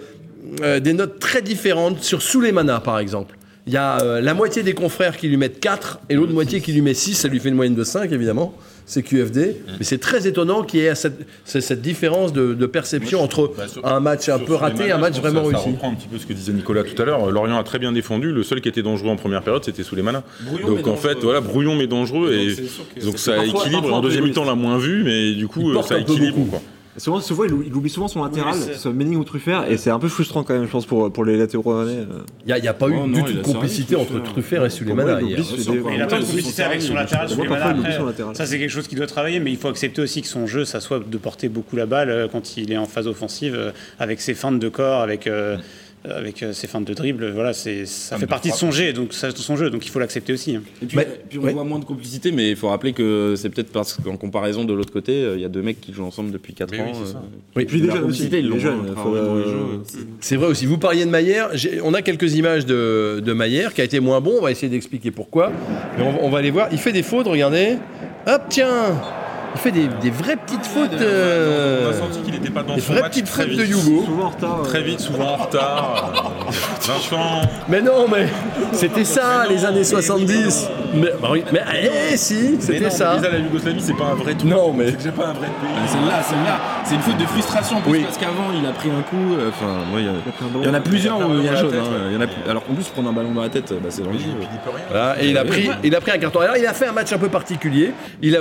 euh, 0.62 0.80
des 0.80 0.92
notes 0.92 1.18
très 1.18 1.42
différentes 1.42 2.02
sur 2.02 2.20
Souleymana, 2.22 2.80
par 2.80 2.98
exemple. 2.98 3.36
Il 3.66 3.72
y 3.72 3.78
a 3.78 3.98
euh, 4.02 4.20
la 4.20 4.34
moitié 4.34 4.62
des 4.62 4.74
confrères 4.74 5.16
qui 5.16 5.28
lui 5.28 5.38
mettent 5.38 5.58
4 5.58 6.00
et 6.10 6.14
l'autre 6.14 6.32
moitié 6.32 6.60
qui 6.60 6.72
lui 6.72 6.82
met 6.82 6.92
6. 6.92 7.14
Ça 7.14 7.28
lui 7.28 7.40
fait 7.40 7.48
une 7.48 7.54
moyenne 7.54 7.74
de 7.74 7.84
5, 7.84 8.12
évidemment. 8.12 8.54
C'est 8.86 9.02
QFD. 9.02 9.56
Mais 9.78 9.84
c'est 9.84 9.96
très 9.98 10.26
étonnant 10.26 10.62
qu'il 10.62 10.80
y 10.80 10.84
ait 10.84 10.94
cette, 10.94 11.18
cette- 11.44 11.80
différence 11.80 12.32
de, 12.34 12.52
de 12.52 12.66
perception 12.66 13.22
entre 13.22 13.52
Bah, 13.56 13.66
sur- 13.66 13.84
un 13.86 13.98
match 14.00 14.28
un 14.28 14.38
peu 14.38 14.54
raté 14.54 14.84
et 14.88 14.92
un 14.92 14.98
match 14.98 15.16
vraiment 15.18 15.40
ça, 15.42 15.48
réussi. 15.48 15.64
Ça 15.64 15.70
reprend 15.70 15.90
un 15.90 15.94
petit 15.94 16.08
peu 16.08 16.18
ce 16.18 16.26
que 16.26 16.32
disait 16.34 16.52
Nicolas 16.52 16.84
tout 16.84 17.00
à 17.00 17.04
l'heure. 17.06 17.30
Lorient 17.30 17.58
a 17.58 17.64
très 17.64 17.78
bien 17.78 17.92
défendu. 17.92 18.30
Le 18.32 18.42
seul 18.42 18.60
qui 18.60 18.68
était 18.68 18.82
dangereux 18.82 19.08
en 19.08 19.16
première 19.16 19.42
période, 19.42 19.64
c'était 19.64 19.82
sous 19.84 19.96
les 19.96 20.02
manas. 20.02 20.22
Brouillon, 20.42 20.68
mais 20.70 20.76
Donc 20.82 20.86
en 20.88 20.96
fait, 20.96 21.08
dangereux. 21.14 21.22
voilà, 21.24 21.40
brouillon 21.40 21.74
mais 21.76 21.86
dangereux. 21.86 22.30
Donc, 23.02 23.14
Et 23.14 23.16
ça 23.18 23.36
parfois- 23.36 23.60
équilibre. 23.62 23.80
parfois 23.82 23.98
En 23.98 24.00
deuxième 24.02 24.24
mi-temps, 24.24 24.42
on 24.42 24.46
l'a 24.46 24.54
moins 24.54 24.76
vu, 24.78 25.02
mais 25.02 25.32
du 25.32 25.48
coup, 25.48 25.72
porte 25.72 25.88
ça 25.88 25.98
équilibre. 25.98 26.36
beaucoup. 26.36 26.50
Quoi. 26.50 26.62
Souvent, 26.96 27.20
souvent, 27.20 27.44
il 27.44 27.52
oublie, 27.52 27.66
il 27.68 27.74
oublie 27.74 27.90
souvent 27.90 28.08
son 28.08 28.22
latéral, 28.22 28.54
Oui, 28.54 28.74
ce 28.76 28.88
ou 28.88 29.24
Truffert, 29.24 29.70
et 29.70 29.76
c'est 29.76 29.90
un 29.90 29.98
peu 29.98 30.08
frustrant 30.08 30.44
quand 30.44 30.54
même, 30.54 30.66
je 30.66 30.70
pense, 30.70 30.86
pour, 30.86 31.12
pour 31.12 31.24
les 31.24 31.36
latéraux 31.36 31.72
euh. 31.72 32.04
Il 32.42 32.46
n'y 32.46 32.52
a, 32.52 32.58
il 32.58 32.64
y 32.64 32.68
a 32.68 32.74
pas 32.74 32.88
eu 32.88 32.94
Oh 33.02 33.06
du 33.06 33.22
tout 33.22 33.32
de 33.32 33.42
complicité 33.42 33.96
entre 33.96 34.22
Truffert. 34.22 34.64
Et 34.64 34.70
Souleymana 34.70 35.20
il 35.20 35.30
Il 35.30 36.02
a 36.02 36.06
pas 36.06 36.20
de 36.20 36.24
complicité 36.24 36.62
avec 36.62 36.82
son 36.82 36.94
latéral. 36.94 37.28
Ça, 38.34 38.46
c'est 38.46 38.58
quelque 38.58 38.70
chose 38.70 38.86
qui 38.86 38.94
doit 38.94 39.06
travailler, 39.06 39.40
mais 39.40 39.50
il 39.50 39.56
faut 39.56 39.68
accepter 39.68 40.02
aussi 40.02 40.22
que 40.22 40.28
son 40.28 40.46
jeu, 40.46 40.64
ça 40.64 40.80
soit 40.80 41.00
de 41.04 41.18
porter 41.18 41.48
beaucoup 41.48 41.76
la 41.76 41.86
balle 41.86 42.10
euh, 42.10 42.28
quand 42.30 42.56
il 42.56 42.72
est 42.72 42.76
en 42.76 42.86
phase 42.86 43.06
offensive, 43.06 43.54
euh, 43.54 43.72
avec 43.98 44.20
ses 44.20 44.34
feintes 44.34 44.58
de 44.58 44.68
corps, 44.68 45.00
avec, 45.00 45.26
euh, 45.26 45.56
avec 46.08 46.42
euh, 46.42 46.52
ses 46.52 46.66
feintes 46.66 46.86
de 46.86 46.94
dribble. 46.94 47.30
Voilà, 47.30 47.52
c'est, 47.52 47.86
ça 47.86 48.10
Feintes 48.10 48.20
fait 48.20 48.26
de 48.26 48.30
partie 48.30 48.50
de 48.50 48.54
son 48.54 48.70
jeu, 48.70 48.92
donc 48.92 49.12
ça, 49.14 49.30
de 49.32 49.36
son 49.36 49.56
jeu, 49.56 49.70
donc 49.70 49.86
il 49.86 49.90
faut 49.90 49.98
l'accepter 49.98 50.32
aussi. 50.32 50.56
hein. 50.56 50.62
Et 50.82 50.86
puis, 50.86 50.96
Mais- 50.96 51.08
puis 51.28 51.38
on 51.38 51.42
ouais. 51.42 51.52
voit 51.52 51.64
moins 51.64 51.78
de 51.78 51.84
complicité, 51.84 52.30
mais 52.32 52.50
il 52.50 52.56
faut 52.56 52.68
rappeler 52.68 52.92
que 52.92 53.34
c'est 53.36 53.48
peut-être 53.50 53.70
parce 53.72 53.94
qu'en 53.94 54.16
comparaison 54.16 54.64
de 54.64 54.72
l'autre 54.74 54.92
côté, 54.92 55.12
euh, 55.22 55.36
il 55.36 55.42
y 55.42 55.44
a 55.44 55.48
deux 55.48 55.62
mecs 55.62 55.80
qui 55.80 55.92
jouent 55.92 56.04
ensemble 56.04 56.30
depuis 56.30 56.52
4 56.54 56.70
Mais 56.72 56.80
ans. 56.80 56.84
oui, 56.92 56.98
c'est 57.04 57.12
ça. 57.12 57.18
euh, 57.18 57.38
Oui. 57.56 57.64
Puis 57.64 57.80
déjà 57.80 57.98
complicité, 57.98 58.38
ils 58.40 58.48
l'ont 58.48 58.56
hein, 58.56 58.84
euh, 59.06 59.14
euh, 59.16 59.78
C'est 60.20 60.36
vrai 60.36 60.46
aussi. 60.48 60.66
Vous 60.66 60.78
parliez 60.78 61.04
de 61.04 61.10
Maillère. 61.10 61.50
On 61.84 61.94
a 61.94 62.02
quelques 62.02 62.34
images 62.34 62.66
de, 62.66 63.20
de 63.24 63.32
Maillère 63.32 63.72
qui 63.74 63.80
a 63.80 63.84
été 63.84 64.00
moins 64.00 64.20
bon. 64.20 64.34
On 64.38 64.42
va 64.42 64.50
essayer 64.50 64.68
d'expliquer 64.68 65.10
pourquoi. 65.10 65.52
Mais 65.98 66.04
on, 66.04 66.26
on 66.26 66.28
va 66.30 66.38
aller 66.38 66.50
voir. 66.50 66.68
Il 66.72 66.78
fait 66.78 66.92
des 66.92 67.02
fautes, 67.02 67.26
regardez. 67.26 67.76
Hop, 68.26 68.42
tiens 68.48 69.00
il 69.54 69.60
fait 69.60 69.70
des, 69.70 69.88
des 70.00 70.10
vraies 70.10 70.36
petites 70.36 70.66
fautes. 70.66 70.90
On 70.92 70.98
euh, 71.00 71.90
a 71.90 71.92
senti 71.94 72.20
qu'il 72.22 72.34
n'était 72.34 72.50
pas 72.50 72.62
dans 72.62 72.74
des 72.74 72.80
son 72.80 72.92
vraies 72.92 73.02
match 73.02 73.10
petites 73.12 73.26
très 73.26 73.42
fautes 73.44 73.50
vite. 73.52 73.60
de 73.60 73.64
Hugo. 73.66 74.04
Souvent 74.04 74.24
en 74.24 74.28
retard. 74.30 74.62
Très 74.64 74.82
vite, 74.82 75.00
souvent 75.00 75.24
en 75.32 75.36
retard. 75.36 76.12
Euh, 76.48 76.50
Vincent, 76.86 77.40
Mais 77.68 77.80
non, 77.80 78.06
mais 78.10 78.26
c'était 78.72 79.04
ça, 79.04 79.44
les 79.48 79.64
années 79.64 79.84
70. 79.84 80.68
Mais, 80.94 81.08
bah 81.20 81.28
oui, 81.32 81.44
mais 81.52 81.60
eh, 82.12 82.16
si, 82.16 82.34
mais 82.56 82.60
c'était 82.60 82.90
ça. 82.90 83.12
mais 83.14 83.20
déjà, 83.20 83.32
la 83.32 83.38
Yougoslavie, 83.38 83.80
c'est 83.80 83.96
pas 83.96 84.04
un 84.06 84.14
vrai 84.14 84.34
truc. 84.34 84.50
Non, 84.50 84.72
mais- 84.72 84.86
C'est 84.90 84.96
déjà 84.98 85.12
pas 85.12 85.26
un 85.28 85.32
vrai 85.32 85.48
pays. 85.48 85.70
Ah, 85.76 85.88
Celle-là, 85.88 86.22
celle-là, 86.22 86.58
c'est 86.84 86.94
une 86.94 87.00
faute 87.00 87.16
de 87.16 87.24
frustration 87.26 87.80
plus 87.80 87.90
Oui. 87.92 88.02
parce 88.04 88.18
qu'avant 88.18 88.50
il 88.56 88.64
a 88.66 88.72
pris 88.72 88.90
un 88.90 89.02
coup. 89.02 89.34
euh, 89.38 89.48
Enfin, 89.48 89.72
moi, 89.90 90.00
il 90.00 90.06
y, 90.06 90.68
en 90.68 90.74
a 90.74 90.80
plusieurs 90.80 91.18
où 91.18 91.34
il 91.38 91.44
y 91.44 91.48
a 91.48 91.56
jaune. 91.56 91.72
hein, 91.74 92.08
il 92.10 92.14
y 92.14 92.16
en 92.16 92.20
a 92.20 92.26
plus- 92.26 92.50
Alors 92.50 92.64
qu'en 92.64 92.74
plus, 92.74 92.84
prendre 92.88 93.08
un 93.08 93.12
ballon 93.12 93.32
dans 93.32 93.42
la 93.42 93.48
tête, 93.48 93.72
bah, 93.72 93.88
c'est 93.88 94.02
Et 94.02 94.04
dangereux. 94.04 94.18
puis, 94.20 94.48
il 94.52 94.58
peut 94.60 94.70
rien. 94.76 94.84
Voilà, 94.90 95.22
et 95.22 95.28
il 95.30 95.38
a, 95.38 95.44
pris, 95.44 95.68
il 95.82 95.94
a 95.94 96.00
pris 96.00 96.10
un 96.12 96.18
carton. 96.18 96.40
Alors, 96.40 96.56
il 96.56 96.66
a 96.66 96.72
fait 96.74 96.86
un 96.86 96.92
match 96.92 97.12
un 97.12 97.18
peu 97.18 97.28
particulier. 97.28 97.92
Il 98.22 98.36
a, 98.36 98.40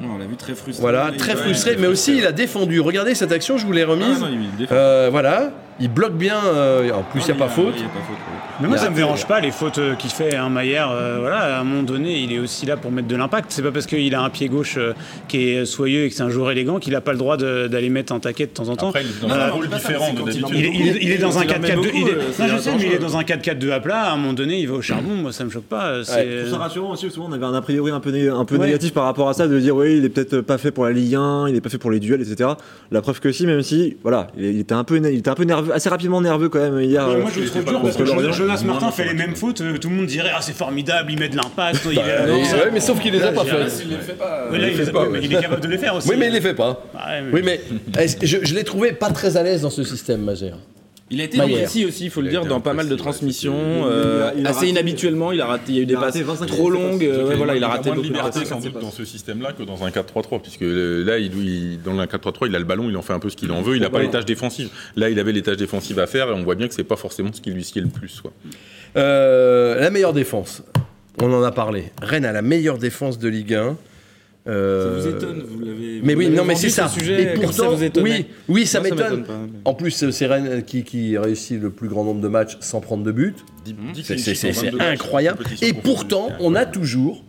Non, 0.00 0.14
on 0.14 0.18
l'a 0.18 0.26
vu 0.26 0.36
très 0.36 0.54
frustré. 0.54 0.80
voilà, 0.80 1.10
Il- 1.12 1.16
très 1.18 1.36
frustré, 1.36 1.76
mais 1.78 1.86
aussi 1.86 2.16
il 2.18 2.26
a 2.26 2.32
défendu. 2.32 2.80
Regardez 2.80 3.14
cette 3.14 3.32
action, 3.32 3.56
je 3.58 3.66
vous 3.66 3.72
l'ai 3.72 3.82
Ah, 3.82 3.86
remise. 3.88 4.20
non, 4.20 4.28
il 4.30 4.56
défend. 4.56 4.74
Euh, 4.74 5.08
voilà, 5.10 5.50
il 5.80 5.88
bloque 5.92 6.14
bien. 6.14 6.36
euh, 6.46 6.90
en 6.92 7.02
plus, 7.02 7.20
il 7.22 7.26
n'y 7.26 7.30
a 7.32 7.34
pas 7.44 7.48
faute. 7.48 7.74
Il 7.76 7.82
y 7.82 7.84
a 7.84 7.88
pas 7.88 8.00
faute. 8.00 8.16
Mais 8.60 8.68
moi, 8.68 8.78
ça 8.78 8.84
me 8.84 8.88
raté, 8.90 9.00
dérange 9.02 9.26
pas 9.26 9.40
les 9.40 9.50
fautes 9.50 9.76
euh, 9.76 9.94
qu'il 9.96 10.08
fait. 10.10 10.34
Hein, 10.34 10.48
Maillère, 10.48 10.90
euh, 10.90 11.18
voilà, 11.20 11.58
à 11.58 11.60
un 11.60 11.64
moment 11.64 11.82
donné, 11.82 12.20
il 12.20 12.32
est 12.32 12.38
aussi 12.38 12.64
là 12.64 12.78
pour 12.78 12.90
mettre 12.90 13.06
de 13.08 13.14
l'impact. 13.16 13.50
C'est 13.52 13.60
pas 13.60 13.70
parce 13.70 13.84
qu'il 13.84 14.14
a 14.14 14.22
un 14.22 14.30
pied 14.30 14.48
gauche 14.48 14.76
euh, 14.78 14.94
qui 15.28 15.50
est 15.50 15.66
soyeux 15.66 16.04
et 16.04 16.08
que 16.08 16.14
c'est 16.14 16.22
un 16.22 16.30
joueur 16.30 16.50
élégant 16.52 16.78
qu'il 16.78 16.94
a 16.94 17.02
pas 17.02 17.12
le 17.12 17.18
droit 17.18 17.36
d'aller 17.36 17.90
mettre 17.90 18.14
un 18.14 18.18
taquet 18.20 18.46
de 18.46 18.52
temps 18.52 18.68
en 18.70 18.76
temps. 18.76 18.88
Après, 18.88 19.02
il 19.04 19.08
est 19.10 19.28
dans 19.28 19.34
un 19.34 19.50
rôle 19.50 19.68
différent 19.68 20.12
de 20.14 20.18
d'habitude. 20.22 20.98
Il 21.02 21.12
est, 21.12 21.18
dans 21.18 21.36
un 21.38 21.44
Il 21.44 21.50
en 21.54 21.58
met 21.58 21.68
4-4-2. 21.68 21.74
beaucoup, 21.76 21.88
il 21.92 22.08
est- 22.08 22.12
euh, 22.12 22.22
c'est 22.32 22.42
Non, 22.46 22.48
je 22.56 22.58
sais, 22.62 22.70
mais 22.78 22.86
il 22.86 22.92
est 22.92 22.98
dans 22.98 23.16
un 23.18 23.22
4-4-2 23.24 23.70
à 23.72 23.80
plat. 23.80 24.00
À 24.04 24.12
un 24.12 24.16
moment 24.16 24.32
donné, 24.32 24.58
il 24.60 24.68
va 24.68 24.74
au 24.76 24.82
charbon. 24.82 25.10
Moi, 25.14 25.32
ça 25.32 25.44
me 25.44 25.50
choque 25.50 25.64
pas. 25.64 26.02
C'est- 26.04 26.44
rassurant 26.56 26.92
aussi, 26.92 27.02
parce 27.04 27.12
que 27.12 27.20
souvent 27.20 27.28
on 27.28 27.32
avait 27.34 27.44
un 27.44 27.52
a 27.54 27.60
priori 27.60 27.90
un 27.92 28.00
peu, 28.00 28.08
un 28.10 28.58
négatif 28.58 28.94
par 28.94 29.04
rapport 29.04 29.28
à 29.28 29.34
ça, 29.34 29.46
de 29.46 29.60
dire 29.60 29.76
oui, 29.76 29.98
il 29.98 30.04
est 30.06 30.08
peut-être 30.08 30.40
pas 30.40 30.56
fait 30.56 30.70
pour 30.70 30.86
la 30.86 30.92
Ligue 30.92 31.14
1, 31.16 31.48
il 31.48 31.54
est 31.56 31.60
pas 31.60 31.68
fait 31.68 31.76
pour 31.76 31.90
les 31.90 32.00
duels, 32.00 32.22
etc. 32.22 32.48
La 32.90 33.02
preuve 33.02 33.20
que 33.20 33.30
si, 33.30 33.46
même 33.46 33.60
si, 33.60 33.98
voilà, 34.02 34.28
il 34.38 34.46
il 34.46 34.60
était 34.60 34.72
un 34.74 34.84
peu, 34.84 34.96
né- 34.96 35.12
il 35.12 35.18
était 35.18 35.28
un 35.28 35.34
peu 35.34 35.44
nerveux, 35.44 35.65
assez 35.72 35.88
rapidement 35.88 36.20
nerveux 36.20 36.48
quand 36.48 36.58
même 36.60 36.80
hier. 36.80 37.06
Ouais, 37.06 37.14
euh, 37.14 37.20
moi 37.20 37.30
je 37.34 37.40
le 37.40 37.46
trouve 37.48 37.64
pas 37.64 37.70
dur 37.70 37.82
parce 37.82 37.96
que 37.96 38.04
Jonas, 38.32 38.62
Martin 38.64 38.90
fait 38.90 39.04
les 39.04 39.14
mêmes 39.14 39.34
fautes, 39.36 39.60
euh, 39.60 39.78
tout 39.78 39.88
le 39.88 39.94
monde 39.96 40.06
dirait 40.06 40.30
ah 40.34 40.38
c'est 40.40 40.54
formidable, 40.56 41.12
il 41.12 41.18
met 41.18 41.28
de 41.28 41.36
l'impact. 41.36 41.80
il 41.90 41.94
non, 41.96 42.44
ça- 42.44 42.56
ouais, 42.56 42.70
mais 42.72 42.80
sauf 42.80 43.00
qu'il 43.00 43.12
les 43.12 43.22
a 43.22 43.32
pas 43.32 43.44
fait. 43.44 43.56
Il 43.82 43.92
il, 44.54 45.24
il 45.24 45.34
est 45.34 45.40
capable 45.40 45.60
de 45.62 45.68
les 45.68 45.78
faire 45.78 45.94
aussi. 45.94 46.08
Oui, 46.08 46.16
mais 46.18 46.28
il 46.28 46.32
les 46.32 46.40
fait 46.40 46.54
pas. 46.54 46.82
Mais- 46.94 47.32
Oui, 47.32 47.42
mais 47.44 47.60
je 48.22 48.54
l'ai 48.54 48.64
trouvé 48.64 48.92
pas 48.92 49.10
très 49.10 49.36
à 49.36 49.42
l'aise 49.42 49.62
dans 49.62 49.70
ce 49.70 49.84
système, 49.84 50.22
Magère. 50.22 50.56
Il 51.08 51.20
a 51.20 51.24
été 51.24 51.38
Maillère. 51.38 51.58
imprécis 51.58 51.84
aussi, 51.84 52.04
il 52.06 52.10
faut 52.10 52.20
le 52.20 52.28
dire, 52.28 52.44
dans 52.46 52.60
pas 52.60 52.72
mal 52.72 52.88
de 52.88 52.94
transmissions. 52.96 53.54
euh, 53.86 54.30
il 54.34 54.38
a- 54.38 54.40
il 54.40 54.46
a 54.46 54.50
assez 54.50 54.58
raté- 54.60 54.68
inhabituellement, 54.70 55.30
il 55.30 55.40
a 55.40 55.46
raté. 55.46 55.64
Il 55.68 55.74
y 55.76 55.78
a 55.78 55.82
eu 55.82 55.86
des 55.86 55.94
passes 55.94 56.04
raté 56.06 56.22
25 56.24 56.46
trop 56.46 56.68
longues. 56.68 57.04
euh, 57.04 57.28
ouais, 57.28 57.36
voilà, 57.36 57.54
il 57.54 57.62
a 57.62 57.68
raté 57.68 57.90
beaucoup 57.90 58.02
de 58.02 58.06
liberté 58.08 58.44
sans 58.44 58.58
doute 58.60 58.80
dans 58.80 58.90
ce 58.90 59.04
système-là 59.04 59.52
que 59.52 59.62
dans 59.62 59.84
un 59.84 59.90
4-3-3, 59.90 60.40
puisque 60.42 60.62
là, 60.62 61.18
il, 61.18 61.32
il- 61.38 61.80
dans 61.82 61.96
un 62.00 62.06
4-3-3, 62.06 62.48
il 62.48 62.56
a 62.56 62.58
le 62.58 62.64
ballon, 62.64 62.88
il 62.90 62.96
en 62.96 63.02
fait 63.02 63.12
un 63.12 63.20
peu 63.20 63.30
ce 63.30 63.36
qu'il 63.36 63.52
en 63.52 63.62
veut, 63.62 63.76
il 63.76 63.82
n'a 63.82 63.90
pas 63.90 64.00
les 64.00 64.10
tâches 64.10 64.24
défensives. 64.24 64.68
Là, 64.96 65.08
il 65.08 65.18
avait 65.20 65.32
les 65.32 65.42
tâches 65.42 65.56
défensives 65.58 66.00
à 66.00 66.08
faire 66.08 66.28
et 66.28 66.32
on 66.32 66.42
voit 66.42 66.56
bien 66.56 66.66
que 66.66 66.74
c'est 66.74 66.82
pas 66.82 66.96
forcément 66.96 67.30
ce 67.32 67.40
qui 67.40 67.50
lui 67.52 67.62
sied 67.62 67.80
le 67.82 67.88
plus. 67.88 68.20
Quoi. 68.20 68.32
Euh, 68.96 69.78
la 69.80 69.90
meilleure 69.90 70.12
défense. 70.12 70.62
On 71.22 71.32
en 71.32 71.42
a 71.42 71.52
parlé. 71.52 71.84
Rennes 72.02 72.24
a 72.24 72.32
la 72.32 72.42
meilleure 72.42 72.78
défense 72.78 73.18
de 73.18 73.28
Ligue 73.28 73.54
1. 73.54 73.76
Ça 74.46 74.52
Euh, 74.52 75.00
vous 75.02 75.08
étonne, 75.08 75.42
vous 75.42 75.58
l'avez. 75.64 76.00
Mais 76.04 76.14
oui, 76.14 76.28
non, 76.30 76.44
mais 76.44 76.54
c'est 76.54 76.68
ça. 76.68 76.88
sujet, 76.88 77.22
Et 77.22 77.26
pourtant, 77.34 77.64
ça 77.64 77.68
vous 77.68 77.82
étonnait. 77.82 78.10
oui, 78.10 78.26
oui, 78.48 78.66
ça 78.66 78.80
m'étonne. 78.80 79.24
En 79.64 79.74
plus, 79.74 79.90
c'est 80.10 80.26
Rennes 80.26 80.62
qui, 80.64 80.84
qui 80.84 81.18
réussit 81.18 81.60
le 81.60 81.70
plus 81.70 81.88
grand 81.88 82.04
nombre 82.04 82.20
de 82.20 82.28
matchs 82.28 82.56
sans 82.60 82.80
prendre 82.80 83.02
de 83.02 83.10
but. 83.12 83.34
C'est- 84.04 84.80
incroyable. 84.80 85.42
Et 85.62 85.72
pourtant, 85.72 86.28
on 86.38 86.54
a 86.54 86.64
toujours, 86.64 87.24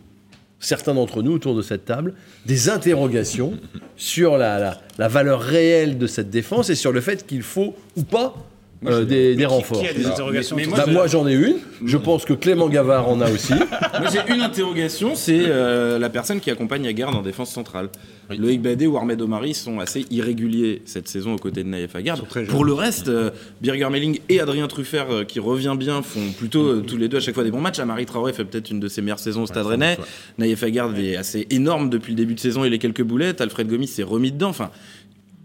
certains 0.59 0.93
d'entre 0.93 1.23
nous 1.23 1.31
autour 1.31 1.55
de 1.55 1.61
cette 1.63 1.85
table, 1.85 2.13
des 2.45 2.69
interrogations 2.69 3.53
sur 3.95 4.37
la, 4.37 4.59
la- 4.59 4.81
la 4.99 5.07
valeur 5.07 5.41
réelle 5.41 5.97
de 5.97 6.05
cette 6.07 6.29
défense 6.29 6.69
et 6.69 6.75
sur 6.75 6.91
le 6.91 7.01
fait 7.01 7.25
qu'il 7.25 7.41
faut 7.41 7.75
ou 7.95 8.03
pas 8.03 8.35
euh, 8.85 9.05
des, 9.05 9.35
des 9.35 9.45
renforts. 9.45 9.81
Qui 9.81 9.87
a 9.87 9.93
des 9.93 10.05
interrogations 10.05 10.55
mais- 10.55 10.65
mais 10.67 10.71
Bah, 10.77 10.85
moi 10.87 11.07
j'en 11.07 11.27
ai 11.27 11.33
une, 11.33 11.55
je 11.85 11.97
pense 11.97 12.25
que 12.25 12.33
Clément 12.33 12.69
Gavard 12.69 13.07
en 13.09 13.19
a 13.21 13.29
aussi. 13.31 13.53
Moi 13.99 14.09
j'ai 14.11 14.33
une 14.33 14.41
interrogation, 14.41 15.15
c'est 15.15 15.45
euh, 15.47 15.97
la 15.97 16.09
personne 16.09 16.39
qui 16.39 16.51
accompagne 16.51 16.85
Aguerd 16.87 17.15
en 17.15 17.21
défense 17.23 17.51
centrale. 17.51 17.89
Loïc 18.37 18.61
Badé 18.61 18.85
ou 18.87 18.97
Ahmed 18.97 19.21
Omari 19.21 19.53
sont 19.53 19.79
assez 19.79 20.05
irréguliers 20.11 20.81
cette 20.85 21.07
saison 21.07 21.33
aux 21.33 21.37
côtés 21.37 21.63
de 21.63 21.69
Naïef 21.69 21.95
Aguerd. 21.95 22.21
Pour 22.49 22.65
le 22.65 22.73
reste, 22.73 23.07
euh, 23.07 23.31
Birger 23.61 23.89
Melling 23.89 24.19
et 24.27 24.41
Adrien 24.41 24.67
Truffert, 24.67 25.07
euh, 25.09 25.23
qui 25.23 25.39
revient 25.39 25.75
bien, 25.79 26.01
font 26.01 26.31
plutôt 26.37 26.63
euh, 26.67 26.83
tous 26.85 26.97
les 26.97 27.07
deux 27.07 27.17
à 27.17 27.19
chaque 27.21 27.35
fois 27.35 27.45
des 27.45 27.51
bons 27.51 27.61
matchs. 27.61 27.79
Amari 27.79 28.05
Traoré 28.05 28.33
fait 28.33 28.43
peut-être 28.43 28.69
une 28.69 28.81
de 28.81 28.89
ses 28.89 29.01
meilleures 29.01 29.17
saisons 29.19 29.43
au 29.43 29.47
Stade 29.47 29.65
Rennais. 29.65 29.97
Naïef 30.37 30.61
Aguerd 30.61 30.97
est 30.99 31.15
assez 31.15 31.47
énorme 31.51 31.89
depuis 31.89 32.11
le 32.11 32.17
début 32.17 32.33
de 32.35 32.39
saison, 32.41 32.65
il 32.65 32.73
est 32.73 32.79
quelques 32.79 33.01
boulettes. 33.03 33.39
Alfred 33.39 33.67
Gomis 33.67 33.87
s'est 33.87 34.03
remis 34.03 34.31
dedans. 34.33 34.49
Enfin, 34.49 34.71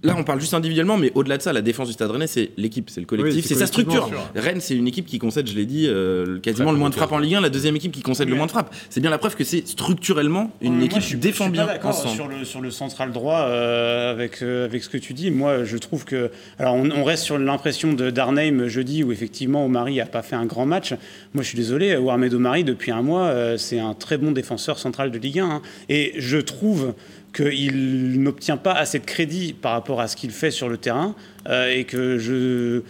Là, 0.02 0.14
on 0.18 0.24
parle 0.24 0.40
juste 0.40 0.54
individuellement, 0.54 0.96
mais 0.98 1.12
au-delà 1.14 1.36
de 1.38 1.42
ça, 1.42 1.52
la 1.52 1.62
défense 1.62 1.86
du 1.88 1.92
Stade 1.92 2.10
Rennais, 2.10 2.26
c'est 2.26 2.50
l'équipe, 2.56 2.90
c'est 2.90 3.00
le 3.00 3.06
collectif, 3.06 3.36
Oui, 3.36 3.48
c'est 3.48 3.54
sa 3.54 3.66
structure. 3.66 4.10
Rennes, 4.34 4.60
c'est 4.60 4.74
une 4.76 4.88
équipe 4.88 5.06
qui 5.06 5.18
concède, 5.18 5.48
je 5.48 5.54
l'ai 5.54 5.66
dit, 5.66 5.86
euh, 5.86 6.38
quasiment 6.40 6.72
le 6.72 6.78
moins 6.78 6.90
de 6.90 6.94
frappes 6.94 7.12
en 7.12 7.18
Ligue 7.18 7.36
1, 7.36 7.40
la 7.40 7.50
deuxième 7.50 7.76
équipe 7.76 7.92
qui 7.92 8.02
concède 8.02 8.28
le 8.28 8.34
moins 8.34 8.46
de 8.46 8.50
frappes. 8.50 8.74
C'est 8.90 9.00
bien 9.00 9.10
la 9.10 9.18
preuve 9.18 9.36
que 9.36 9.44
c'est 9.44 9.66
structurellement 9.66 10.50
une 10.60 10.82
équipe 10.82 11.00
je 11.00 11.06
suis- 11.06 11.14
qui 11.14 11.20
défend 11.20 11.44
je 11.44 11.50
suis 11.50 11.52
bien 11.52 11.66
pas 11.66 11.74
d'accord 11.74 11.90
ensemble. 11.90 12.14
sur 12.14 12.28
le 12.28 12.44
sur 12.44 12.60
le 12.60 12.70
central 12.70 13.12
droit 13.12 13.40
euh, 13.42 14.10
avec 14.10 14.42
euh, 14.42 14.64
avec 14.64 14.82
ce 14.82 14.88
que 14.88 14.98
tu 14.98 15.12
dis. 15.14 15.30
Moi, 15.30 15.64
je 15.64 15.76
trouve 15.76 16.04
que 16.04 16.30
alors 16.58 16.74
on, 16.74 16.90
on 16.90 17.04
reste 17.04 17.22
sur 17.24 17.38
l'impression 17.38 17.92
de 17.92 18.10
d'Arnheim 18.10 18.66
jeudi 18.68 19.04
où 19.04 19.12
effectivement 19.12 19.64
Omari 19.66 20.00
a 20.00 20.06
pas 20.06 20.22
fait 20.22 20.36
un 20.36 20.46
grand 20.46 20.66
match. 20.66 20.92
Moi, 21.34 21.42
je 21.42 21.48
suis 21.48 21.56
désolé, 21.58 21.96
Warmed 21.96 22.34
Omari 22.34 22.64
depuis 22.64 22.90
un 22.90 23.02
mois, 23.02 23.26
euh, 23.26 23.56
c'est 23.56 23.78
un 23.78 23.94
très 23.94 24.18
bon 24.18 24.32
défenseur 24.32 24.78
central 24.78 25.10
de 25.10 25.18
Ligue 25.18 25.38
1 25.40 25.44
hein. 25.48 25.62
et 25.88 26.12
je 26.18 26.38
trouve 26.38 26.94
qu'il 27.32 28.22
n'obtient 28.22 28.56
pas 28.56 28.72
assez 28.72 28.98
de 28.98 29.04
crédit 29.04 29.54
par 29.54 29.72
rapport 29.72 30.00
à 30.00 30.08
ce 30.08 30.16
qu'il 30.16 30.30
fait 30.30 30.50
sur 30.50 30.68
le 30.68 30.76
terrain 30.76 31.14
euh, 31.48 31.72
et 31.72 31.84
que 31.84 32.18
je 32.18 32.82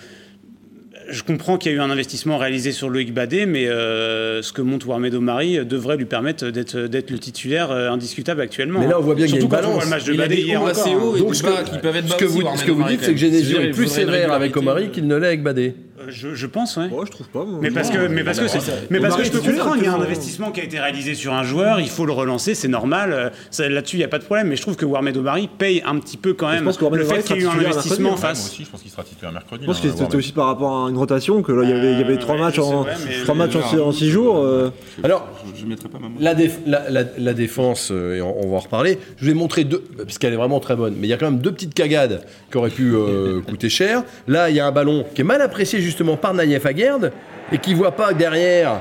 je 1.11 1.22
comprends 1.22 1.59
qu'il 1.59 1.72
y 1.72 1.74
a 1.74 1.78
eu 1.78 1.81
un 1.81 1.90
investissement 1.90 2.38
réalisé 2.38 2.72
sur 2.72 2.88
Loïc 2.88 3.12
Badé, 3.12 3.44
mais 3.44 3.66
euh, 3.66 4.40
ce 4.40 4.52
que 4.52 4.62
montre 4.62 4.88
Warmed 4.88 5.14
Omari 5.14 5.64
devrait 5.64 5.96
lui 5.96 6.05
permettre 6.05 6.48
d'être 6.50 6.78
d'être 6.78 7.11
le 7.11 7.18
titulaire 7.18 7.70
euh, 7.70 7.90
indiscutaire 7.90 8.38
actuellement. 8.38 8.81
Mais 8.81 8.87
là, 8.87 8.98
on 8.98 9.02
voit 9.02 9.14
bien 9.14 9.26
qu'il 9.26 9.37
y 9.37 9.38
a 9.38 9.42
une 9.42 9.48
quand 9.48 9.59
on 9.59 9.61
voit 9.61 9.68
balance. 9.68 9.85
le 9.85 9.90
match 9.90 10.05
de 10.05 10.14
Il 10.14 10.20
a 10.20 10.24
Badé 10.24 10.37
des 10.37 10.42
hier 10.42 10.62
hauts 10.62 10.68
encore. 10.68 10.81
assez 10.81 10.94
hauts 10.94 11.12
hein. 11.12 11.16
et 11.16 11.20
Donc 11.20 11.35
ce 11.35 11.42
bas 11.42 11.62
que, 11.62 11.70
qui 11.70 11.78
peuvent 11.78 11.96
être 11.96 12.09
ce 12.09 12.16
que 12.16 12.24
vous, 12.24 12.42
ce 12.57 12.64
que 12.64 12.70
vous 12.70 12.85
dites, 12.85 13.02
c'est 13.02 13.12
que. 13.12 13.18
Genesio 13.18 13.61
est 13.61 13.70
plus 13.70 13.88
sévère 13.88 14.33
avec. 14.33 14.57
Omari 14.57 14.90
qu'il 14.90 15.07
ne 15.07 15.16
l'est 15.16 15.26
avec 15.26 15.42
Badé. 15.42 15.74
Euh, 16.03 16.11
Je, 16.11 16.35
je 16.35 16.47
pense, 16.47 16.77
ouais. 16.77 16.85
Ouais, 16.88 17.07
je 17.07 17.11
trouve 17.11 17.29
pas. 17.29 17.45
moi. 17.45 17.59
Mais 17.62 17.71
parce 17.71 17.91
que, 17.91 18.07
mais 18.09 18.25
parce 18.25 18.38
que, 18.41 18.49
c'est- 18.49 18.59
mais 18.91 19.01
parce 19.01 19.17
que 19.17 19.25
je 19.25 19.31
peux 19.31 19.41
comprendre, 19.41 19.77
il 19.79 19.85
y 19.85 19.87
a 19.87 19.95
un 19.95 20.01
investissement 20.01 20.51
qui 20.51 20.61
a 20.61 20.65
été 20.65 20.79
réalisé 20.79 21.15
sur 21.15 21.33
un 21.33 21.45
joueur, 21.45 21.81
il 21.81 21.88
faut 21.88 22.07
le 22.07 22.12
relancer, 22.12 22.55
c'est 22.55 22.69
normal. 22.69 23.12
euh, 23.12 23.31
ça- 23.51 23.69
Là-dessus, 23.69 23.97
il 23.97 24.01
n'y 24.01 24.05
a 24.05 24.09
pas 24.09 24.19
de 24.19 24.25
problème. 24.25 24.49
Mais 24.49 24.57
je 24.57 24.62
trouve 24.62 24.77
que 24.77 24.85
Warmed 24.85 25.17
Omari 25.17 25.49
paye 25.59 25.83
un 25.87 25.99
petit 25.99 26.17
peu 26.17 26.35
quand 26.35 26.49
même 26.51 26.65
le 26.65 27.05
fait 27.05 27.23
qu'il 27.23 27.37
y 27.37 27.38
ait 27.41 27.43
eu 27.43 27.47
un 27.47 27.59
investissement 27.59 28.11
en 28.11 28.12
Moi 28.12 28.21
face. 28.21 28.47
aussi, 28.47 28.65
je 28.65 28.71
pense 28.71 28.83
qu'il 28.83 28.91
sera 28.91 29.03
titulaire 29.05 29.33
mercredi. 29.33 29.62
Je 29.62 29.67
pense 29.67 29.83
là, 29.85 29.91
que 29.91 29.97
c'était 29.97 30.17
aussi 30.17 30.33
par 30.33 30.47
rapport 30.47 30.87
à 30.87 30.91
une 30.91 30.97
rotation, 30.97 31.43
que 31.43 31.53
là, 31.53 31.62
il 31.65 31.71
y 31.71 31.73
avait, 31.73 31.93
il 31.93 31.99
y 31.99 32.03
avait 32.03 32.15
Euh, 32.15 32.19
trois 32.19 32.35
ouais, 32.35 32.41
matchs 32.43 32.59
en, 32.59 32.85
six- 32.85 33.81
en 33.81 33.93
six 33.93 34.11
jours. 34.11 34.38
euh, 34.38 34.71
Alors, 35.03 35.29
Je- 35.55 35.61
Je 35.62 35.67
mettrai 35.67 35.88
pas 35.88 35.99
ma 35.99 36.09
main. 36.09 36.15
La, 36.21 36.35
déf- 36.35 36.59
la, 36.67 36.88
la- 36.91 37.05
la 37.17 37.35
défense, 37.35 37.91
euh, 37.93 38.17
et 38.17 38.23
on, 38.23 38.45
on 38.47 38.51
va 38.51 38.57
en 38.57 38.61
reparler, 38.61 38.99
je 39.17 39.27
vais 39.27 39.35
montrer 39.35 39.65
deux, 39.65 39.83
parce 39.97 40.19
qu'elle 40.19 40.33
est 40.33 40.37
vraiment 40.37 40.61
très 40.61 40.75
bonne, 40.77 40.95
mais 40.99 41.07
il 41.07 41.11
y 41.11 41.12
a 41.12 41.17
quand 41.17 41.31
même 41.31 41.41
deux 41.41 41.53
petites 41.53 41.75
cagades 41.75 42.25
qui 42.51 42.57
auraient 42.59 42.71
pu 42.71 42.95
euh, 42.95 43.41
coûter 43.49 43.69
cher. 43.69 44.03
Là, 44.27 44.51
il 44.51 44.57
y 44.57 44.61
a 44.61 44.67
un 44.67 44.73
ballon 44.73 45.05
qui 45.15 45.21
est 45.21 45.25
mal 45.25 45.41
apprécié 45.43 45.81
justement 45.92 46.16
par 46.16 46.35
Naïef 46.35 46.66
Aguerd, 46.66 47.12
et 47.52 47.59
qui 47.59 47.74
voit 47.74 47.92
pas 47.92 48.12
derrière 48.12 48.81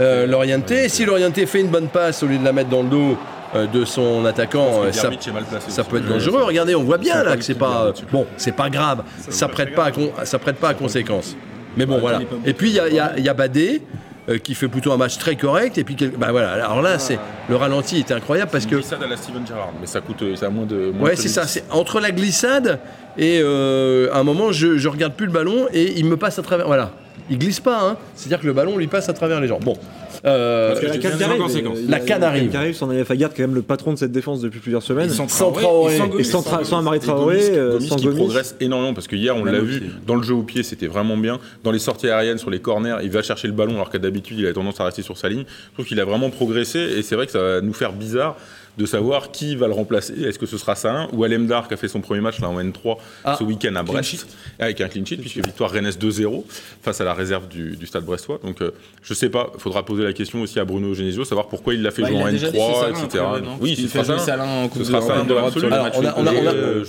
euh, 0.00 0.26
Lorienté. 0.26 0.88
Si 0.88 1.04
Lorienté 1.04 1.46
fait 1.46 1.60
une 1.60 1.68
bonne 1.68 1.88
passe 1.88 2.22
au 2.22 2.26
lieu 2.26 2.38
de 2.38 2.44
la 2.44 2.52
mettre 2.52 2.68
dans 2.68 2.82
le 2.82 2.88
dos 2.88 3.16
euh, 3.54 3.66
de 3.66 3.84
son 3.84 4.24
attaquant, 4.24 4.82
euh, 4.84 4.92
ça, 4.92 5.84
peut 5.84 5.98
être 5.98 6.08
dangereux. 6.08 6.42
Regardez, 6.42 6.74
on 6.74 6.82
voit 6.82 6.98
bien 6.98 7.22
là 7.22 7.36
que 7.36 7.42
c'est 7.42 7.54
pas 7.54 7.92
bon, 8.12 8.26
c'est 8.36 8.54
pas 8.54 8.70
grave. 8.70 9.04
Ça 9.28 9.48
prête 9.48 9.74
pas, 9.74 9.86
à 10.18 10.24
ça 10.24 10.38
prête 10.38 10.56
pas 10.56 10.70
à 10.70 10.74
conséquence. 10.74 11.36
Mais 11.76 11.86
bon, 11.86 11.98
voilà. 11.98 12.20
Et 12.44 12.54
puis 12.54 12.70
il 12.70 12.74
y 12.74 13.00
a, 13.00 13.18
y 13.18 13.28
a 13.28 13.34
Badé. 13.34 13.82
Euh, 14.28 14.38
qui 14.38 14.54
fait 14.54 14.68
plutôt 14.68 14.92
un 14.92 14.96
match 14.96 15.18
très 15.18 15.36
correct 15.36 15.78
et 15.78 15.84
puis 15.84 15.96
quel- 15.96 16.10
bah 16.10 16.28
voilà 16.30 16.52
alors 16.52 16.82
là 16.82 16.98
c'est 16.98 17.18
le 17.48 17.56
ralenti 17.56 17.98
était 18.00 18.14
incroyable 18.14 18.50
parce 18.50 18.64
Une 18.64 18.70
que 18.70 18.76
glissade 18.76 19.02
à 19.02 19.06
la 19.06 19.16
Steven 19.16 19.46
Gerrard, 19.46 19.72
mais 19.80 19.86
ça 19.86 20.00
coûte, 20.00 20.22
ça 20.36 20.50
moins 20.50 20.66
de. 20.66 20.92
moins 20.94 21.08
ouais 21.10 21.16
c'est 21.16 21.28
ça 21.28 21.46
c'est 21.46 21.64
entre 21.70 22.00
la 22.00 22.10
glissade 22.10 22.78
et 23.16 23.40
euh, 23.42 24.12
à 24.12 24.18
un 24.18 24.24
moment 24.24 24.52
je, 24.52 24.76
je 24.78 24.88
regarde 24.88 25.14
plus 25.14 25.26
le 25.26 25.32
ballon 25.32 25.66
et 25.72 25.98
il 25.98 26.04
me 26.06 26.16
passe 26.16 26.38
à 26.38 26.42
travers 26.42 26.66
voilà 26.66 26.90
il 27.30 27.38
glisse 27.38 27.60
pas 27.60 27.80
hein. 27.82 27.96
c'est 28.14 28.26
à 28.26 28.28
dire 28.28 28.40
que 28.40 28.46
le 28.46 28.52
ballon 28.52 28.76
lui 28.76 28.86
passe 28.86 29.08
à 29.08 29.12
travers 29.12 29.40
les 29.40 29.48
jambes 29.48 29.64
bon 29.64 29.76
Euh, 30.24 30.68
Parce 30.68 30.80
que 30.80 30.86
la 30.86 30.98
canne 30.98 31.22
arrive, 31.22 31.88
La 31.88 32.00
canne 32.00 32.22
arrive. 32.22 32.50
qui 32.50 32.56
arrive, 32.56 32.74
sans 32.74 32.86
Naïef 32.88 33.10
Aguerd, 33.10 33.32
qui 33.32 33.40
est 33.40 33.44
quand 33.44 33.48
même 33.48 33.54
le 33.56 33.62
patron 33.62 33.92
de 33.92 33.98
cette 33.98 34.12
défense 34.12 34.40
depuis 34.40 34.58
plusieurs 34.60 34.82
semaines. 34.82 35.10
sans 35.10 35.28
Sans 35.28 35.52
Traoré, 35.52 35.94
et 36.18 36.24
sans 36.24 36.42
sans, 36.42 36.78
Amari 36.78 36.98
Traoré, 37.00 37.50
Gomis, 37.52 37.86
sans 37.88 37.96
qui 37.96 38.04
Gomis. 38.04 38.16
progresse 38.16 38.56
énormément 38.60 38.94
parce 38.94 39.06
que 39.06 39.16
hier 39.16 39.36
on 39.36 39.44
l'a 39.44 39.60
vu 39.60 39.82
dans 40.06 40.16
le 40.16 40.22
jeu 40.22 40.34
au 40.34 40.42
pied 40.42 40.62
c'était 40.62 40.86
vraiment 40.86 41.16
bien 41.16 41.38
dans 41.64 41.70
les 41.70 41.78
sorties 41.78 42.08
aériennes 42.08 42.38
sur 42.38 42.50
les 42.50 42.60
corners 42.60 42.96
il 43.02 43.10
va 43.10 43.22
chercher 43.22 43.46
le 43.48 43.54
ballon 43.54 43.74
alors 43.74 43.90
qu'à 43.90 43.98
d'habitude 43.98 44.38
il 44.38 44.46
a 44.46 44.52
tendance 44.52 44.80
à 44.80 44.84
rester 44.84 45.02
sur 45.02 45.16
sa 45.16 45.28
ligne 45.28 45.44
je 45.48 45.72
trouve 45.74 45.86
qu'il 45.86 46.00
a 46.00 46.04
vraiment 46.04 46.30
progressé 46.30 46.78
et 46.96 47.02
c'est 47.02 47.14
vrai 47.14 47.26
que 47.26 47.32
ça 47.32 47.40
va 47.40 47.60
nous 47.60 47.72
faire 47.72 47.92
bizarre 47.92 48.36
de 48.78 48.86
savoir 48.86 49.30
qui 49.32 49.56
va 49.56 49.66
le 49.66 49.72
remplacer. 49.74 50.14
Est-ce 50.22 50.38
que 50.38 50.46
ce 50.46 50.56
sera 50.56 50.74
Sahin 50.76 51.08
ou 51.12 51.24
Alemdar 51.24 51.66
qui 51.68 51.74
a 51.74 51.76
fait 51.76 51.88
son 51.88 52.00
premier 52.00 52.20
match 52.20 52.40
là 52.40 52.48
en 52.48 52.58
N3 52.62 52.96
Ah. 53.24 53.36
ce 53.38 53.44
week-end 53.44 53.74
à 53.74 53.82
Brest 53.82 54.26
avec 54.58 54.80
un 54.80 54.88
clean 54.88 55.04
sheet 55.04 55.16
puisque 55.18 55.36
victoire 55.44 55.70
Rennes 55.70 55.90
2-0 55.90 56.44
face 56.82 57.00
à 57.00 57.04
la 57.04 57.12
réserve 57.14 57.48
du, 57.48 57.76
du 57.76 57.86
Stade 57.86 58.04
Brestois. 58.04 58.38
Donc 58.44 58.62
euh, 58.62 58.70
je 59.02 59.12
sais 59.14 59.28
pas, 59.28 59.50
il 59.54 59.60
faudra 59.60 59.84
poser 59.84 60.04
la 60.04 60.12
question 60.12 60.40
aussi 60.40 60.60
à 60.60 60.64
Bruno 60.64 60.94
Genesio, 60.94 61.24
savoir 61.24 61.48
pourquoi 61.48 61.74
il 61.74 61.82
l'a 61.82 61.90
fait 61.90 62.02
Bah, 62.02 62.08
jouer 62.08 62.22
en 62.22 62.26
a 62.26 62.30
déjà 62.30 62.50
dit, 62.50 62.56
c'est 62.58 62.62
N3, 62.62 62.80
Salah, 62.80 63.04
etc. 63.04 63.24
oui, 63.60 63.74
Il 63.76 63.82
ce 63.84 63.88
fait 63.88 64.04
sera 64.04 64.16
jouer. 64.16 64.24
Salah 64.24 64.44
en 64.46 64.68
Coupe 64.68 64.82
Ce 64.82 64.84
sera 64.92 65.00
de- 65.24 65.28
l'Europe 65.28 65.54
on 65.56 65.72
a, 65.72 65.92
on 65.96 66.06
a- 66.06 66.14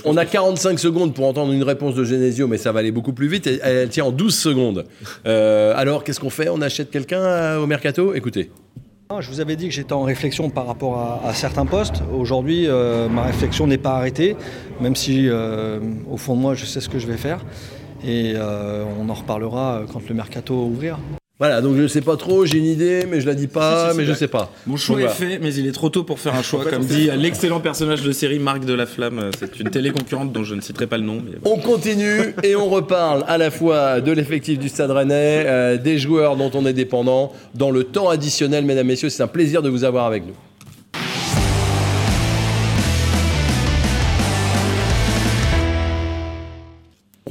on 0.05 0.17
a- 0.17 0.21
Euh, 0.21 0.25
45 0.29 0.77
secondes 0.79 1.13
pour 1.15 1.25
entendre 1.25 1.51
une 1.53 1.63
réponse 1.63 1.95
de 1.95 2.03
Genesio, 2.03 2.47
mais 2.47 2.57
ça 2.57 2.71
va 2.71 2.79
aller 2.81 2.91
beaucoup 2.91 3.13
plus 3.13 3.27
vite. 3.27 3.47
Elle, 3.47 3.59
elle 3.63 3.89
tient 3.89 4.05
en 4.05 4.11
12 4.11 4.35
secondes. 4.37 4.85
Euh, 5.25 5.73
alors, 5.75 6.03
qu'est-ce 6.03 6.19
qu'on 6.19 6.29
fait? 6.29 6.49
On 6.49 6.61
achète 6.61 6.91
quelqu'un 6.91 7.19
euh, 7.21 7.57
au 7.59 7.65
mercato? 7.67 8.13
Écoutez. 8.13 8.51
Je 9.19 9.27
vous 9.27 9.39
avais 9.39 9.55
dit 9.55 9.67
que 9.67 9.73
j'étais 9.73 9.93
en 9.93 10.03
réflexion 10.03 10.51
par 10.51 10.67
rapport 10.67 10.99
à, 10.99 11.27
à 11.27 11.33
certains 11.33 11.65
postes. 11.65 12.03
Aujourd'hui, 12.15 12.67
euh, 12.67 13.09
ma 13.09 13.23
réflexion 13.23 13.65
n'est 13.65 13.79
pas 13.79 13.95
arrêtée, 13.95 14.37
même 14.79 14.95
si 14.95 15.27
euh, 15.27 15.79
au 16.11 16.15
fond 16.15 16.35
de 16.35 16.41
moi, 16.41 16.53
je 16.53 16.63
sais 16.65 16.79
ce 16.79 16.89
que 16.89 16.99
je 16.99 17.07
vais 17.07 17.17
faire. 17.17 17.43
Et 18.03 18.33
euh, 18.35 18.85
on 19.01 19.09
en 19.09 19.15
reparlera 19.15 19.81
quand 19.91 20.07
le 20.07 20.13
mercato 20.13 20.53
ouvrira. 20.53 20.99
Voilà, 21.39 21.61
donc 21.61 21.77
je 21.77 21.87
sais 21.87 22.01
pas 22.01 22.17
trop, 22.17 22.45
j'ai 22.45 22.57
une 22.57 22.65
idée, 22.65 23.05
mais 23.09 23.21
je 23.21 23.25
la 23.25 23.33
dis 23.33 23.47
pas, 23.47 23.85
Si, 23.85 23.85
si, 23.85 23.91
si, 23.93 23.97
mais 23.97 24.03
je 24.05 24.09
là. 24.11 24.15
sais 24.17 24.27
pas. 24.27 24.51
Mon 24.67 24.75
choix 24.75 24.97
Donc, 24.97 25.05
est 25.05 25.13
voilà. 25.15 25.31
fait, 25.33 25.39
mais 25.41 25.53
il 25.53 25.65
est 25.67 25.71
trop 25.71 25.89
tôt 25.89 26.03
pour 26.03 26.19
faire 26.19 26.35
un 26.35 26.41
choix. 26.43 26.65
Comme 26.65 26.83
dit 26.83 27.09
l'excellent 27.17 27.61
personnage 27.61 28.01
de 28.01 28.11
série 28.11 28.39
Marc 28.39 28.65
de 28.65 28.73
la 28.73 28.85
Flamme, 28.85 29.29
c'est 29.39 29.57
une 29.59 29.69
télé 29.69 29.91
concurrente 29.91 30.33
dont 30.33 30.43
je 30.43 30.53
ne 30.53 30.59
citerai 30.61 30.85
pas 30.87 30.97
le 30.97 31.03
nom. 31.05 31.21
mais 31.25 31.37
bon. 31.41 31.53
On 31.55 31.57
continue 31.59 32.33
et 32.43 32.57
on 32.57 32.67
reparle 32.67 33.23
à 33.27 33.37
la 33.37 33.51
fois 33.51 34.01
de 34.01 34.11
l'effectif 34.11 34.59
du 34.59 34.67
Stade 34.67 34.91
Rennais, 34.91 35.43
euh, 35.47 35.77
des 35.77 35.97
joueurs 35.97 36.35
dont 36.35 36.51
on 36.53 36.65
est 36.65 36.73
dépendant, 36.73 37.31
dans 37.55 37.71
le 37.71 37.85
temps 37.85 38.09
additionnel, 38.09 38.65
mesdames, 38.65 38.87
messieurs. 38.87 39.09
C'est 39.09 39.23
un 39.23 39.27
plaisir 39.27 39.61
de 39.61 39.69
vous 39.69 39.85
avoir 39.85 40.05
avec 40.07 40.25
nous. 40.27 40.33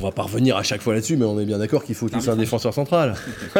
On 0.00 0.04
va 0.04 0.12
pas 0.12 0.22
revenir 0.22 0.56
à 0.56 0.62
chaque 0.62 0.80
fois 0.80 0.94
là-dessus, 0.94 1.16
mais 1.16 1.24
on 1.24 1.40
est 1.40 1.44
bien 1.44 1.58
d'accord 1.58 1.82
qu'il 1.84 1.96
faut 1.96 2.08
tous 2.08 2.28
un 2.28 2.36
défenseur 2.36 2.72
central. 2.72 3.14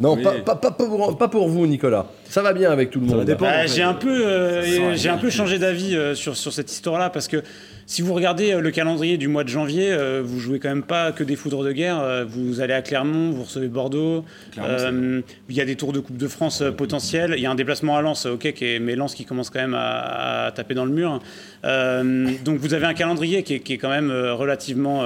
non, 0.00 0.16
pas, 0.16 0.32
pas- 0.40 0.56
pas 0.56 0.70
pour, 0.72 1.16
pas 1.16 1.28
pour 1.28 1.48
vous, 1.48 1.66
Nicolas. 1.66 2.06
Ça 2.28 2.42
va 2.42 2.52
bien 2.52 2.70
avec 2.70 2.90
tout 2.90 3.00
le 3.00 3.06
monde. 3.06 3.24
Bah, 3.38 3.66
j'ai 3.66 3.82
un 3.82 3.94
peu, 3.94 4.26
euh, 4.26 4.94
j'ai 4.94 5.08
un 5.08 5.16
peu 5.18 5.30
changé 5.30 5.58
d'avis 5.58 5.96
euh, 5.96 6.14
sur, 6.14 6.36
sur 6.36 6.52
cette 6.52 6.70
histoire-là 6.70 7.08
parce 7.10 7.28
que 7.28 7.42
si 7.88 8.02
vous 8.02 8.12
regardez 8.12 8.52
euh, 8.52 8.60
le 8.60 8.70
calendrier 8.70 9.16
du 9.16 9.28
mois 9.28 9.44
de 9.44 9.48
janvier, 9.48 9.90
euh, 9.90 10.20
vous 10.22 10.40
jouez 10.40 10.58
quand 10.58 10.68
même 10.68 10.82
pas 10.82 11.10
que 11.10 11.24
des 11.24 11.36
foudres 11.36 11.64
de 11.64 11.72
guerre. 11.72 11.98
euh, 11.98 12.26
vous 12.28 12.60
allez 12.60 12.74
à 12.74 12.82
Clermont, 12.82 13.30
vous 13.30 13.44
recevez 13.44 13.68
Bordeaux. 13.68 14.26
Euh, 14.58 15.22
il 15.48 15.56
y 15.56 15.60
a 15.62 15.64
des 15.64 15.74
tours 15.74 15.94
de 15.94 15.98
Coupe 15.98 16.18
de 16.18 16.28
France 16.28 16.62
potentiels. 16.76 17.32
Il 17.34 17.42
y 17.42 17.46
a 17.46 17.50
un 17.50 17.54
déplacement 17.54 17.96
à 17.96 18.02
Lens, 18.02 18.26
ok, 18.26 18.52
qui 18.52 18.66
est, 18.66 18.78
mais 18.78 18.94
Lens 18.94 19.14
qui 19.14 19.24
commence 19.24 19.48
quand 19.48 19.60
même 19.60 19.74
à, 19.74 20.44
à 20.44 20.52
taper 20.52 20.74
dans 20.74 20.84
le 20.84 20.92
mur. 20.92 21.18
Euh, 21.64 22.30
donc 22.44 22.58
vous 22.58 22.74
avez 22.74 22.84
un 22.84 22.92
calendrier 22.92 23.42
qui 23.42 23.54
est, 23.54 23.60
qui 23.60 23.72
est 23.72 23.78
quand 23.78 23.88
même 23.88 24.10
relativement 24.12 25.04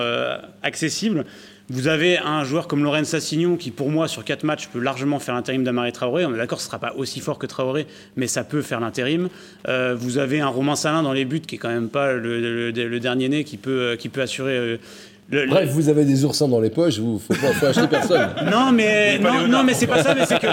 accessible. 0.65 1.25
Vous 1.71 1.89
avez 1.89 2.19
un 2.19 2.45
joueur 2.45 2.67
comme 2.69 2.85
Lorenz 2.85 3.09
Sassignon 3.09 3.57
qui, 3.57 3.71
pour 3.71 3.89
moi, 3.89 4.07
sur 4.09 4.25
4 4.25 4.45
matchs, 4.45 4.69
peut 4.69 4.81
largement 4.81 5.19
faire 5.19 5.35
l'intérim 5.35 5.65
d'Amari 5.65 5.93
Traoré. 5.93 6.27
On 6.27 6.35
est 6.35 6.37
d'accord, 6.37 6.61
ce 6.61 6.65
ne 6.67 6.69
sera 6.69 6.79
pas 6.79 6.93
aussi 6.97 7.21
fort 7.21 7.39
que 7.39 7.47
Traoré, 7.47 7.87
mais 8.17 8.27
ça 8.27 8.45
peut 8.45 8.63
faire 8.63 8.81
l'intérim. 8.81 9.29
Euh, 9.69 9.95
vous 9.99 10.19
avez 10.19 10.41
un 10.41 10.49
Romain 10.49 10.77
Salin 10.77 11.03
dans 11.03 11.13
les 11.13 11.25
buts 11.25 11.41
qui 11.41 11.55
est 11.55 11.59
quand 11.59 11.71
même 11.71 11.89
pas 11.89 12.13
le, 12.13 12.71
le- 12.71 13.01
dernier 13.01 13.29
né 13.29 13.45
qui 13.45 13.57
peut, 13.57 13.97
qui 13.99 14.09
peut 14.09 14.21
assurer. 14.23 14.79
Le- 15.31 15.47
Bref, 15.49 15.71
vous 15.71 15.89
avez 15.89 16.05
des 16.05 16.25
oursins 16.25 16.47
dans 16.49 16.61
les 16.61 16.69
poches, 16.69 16.99
vous, 16.99 17.19
faut 17.19 17.33
pas 17.33 17.53
faut 17.55 17.67
acheter 17.67 17.87
personne. 17.89 18.29
non, 18.51 18.71
mais 18.73 19.19
non, 19.19 19.49
non, 19.49 19.65
mais 19.65 19.73
c'est 19.73 19.87
pas 19.87 20.03
ça. 20.03 20.15
Mais 20.15 20.27
c'est 20.27 20.39
que 20.39 20.47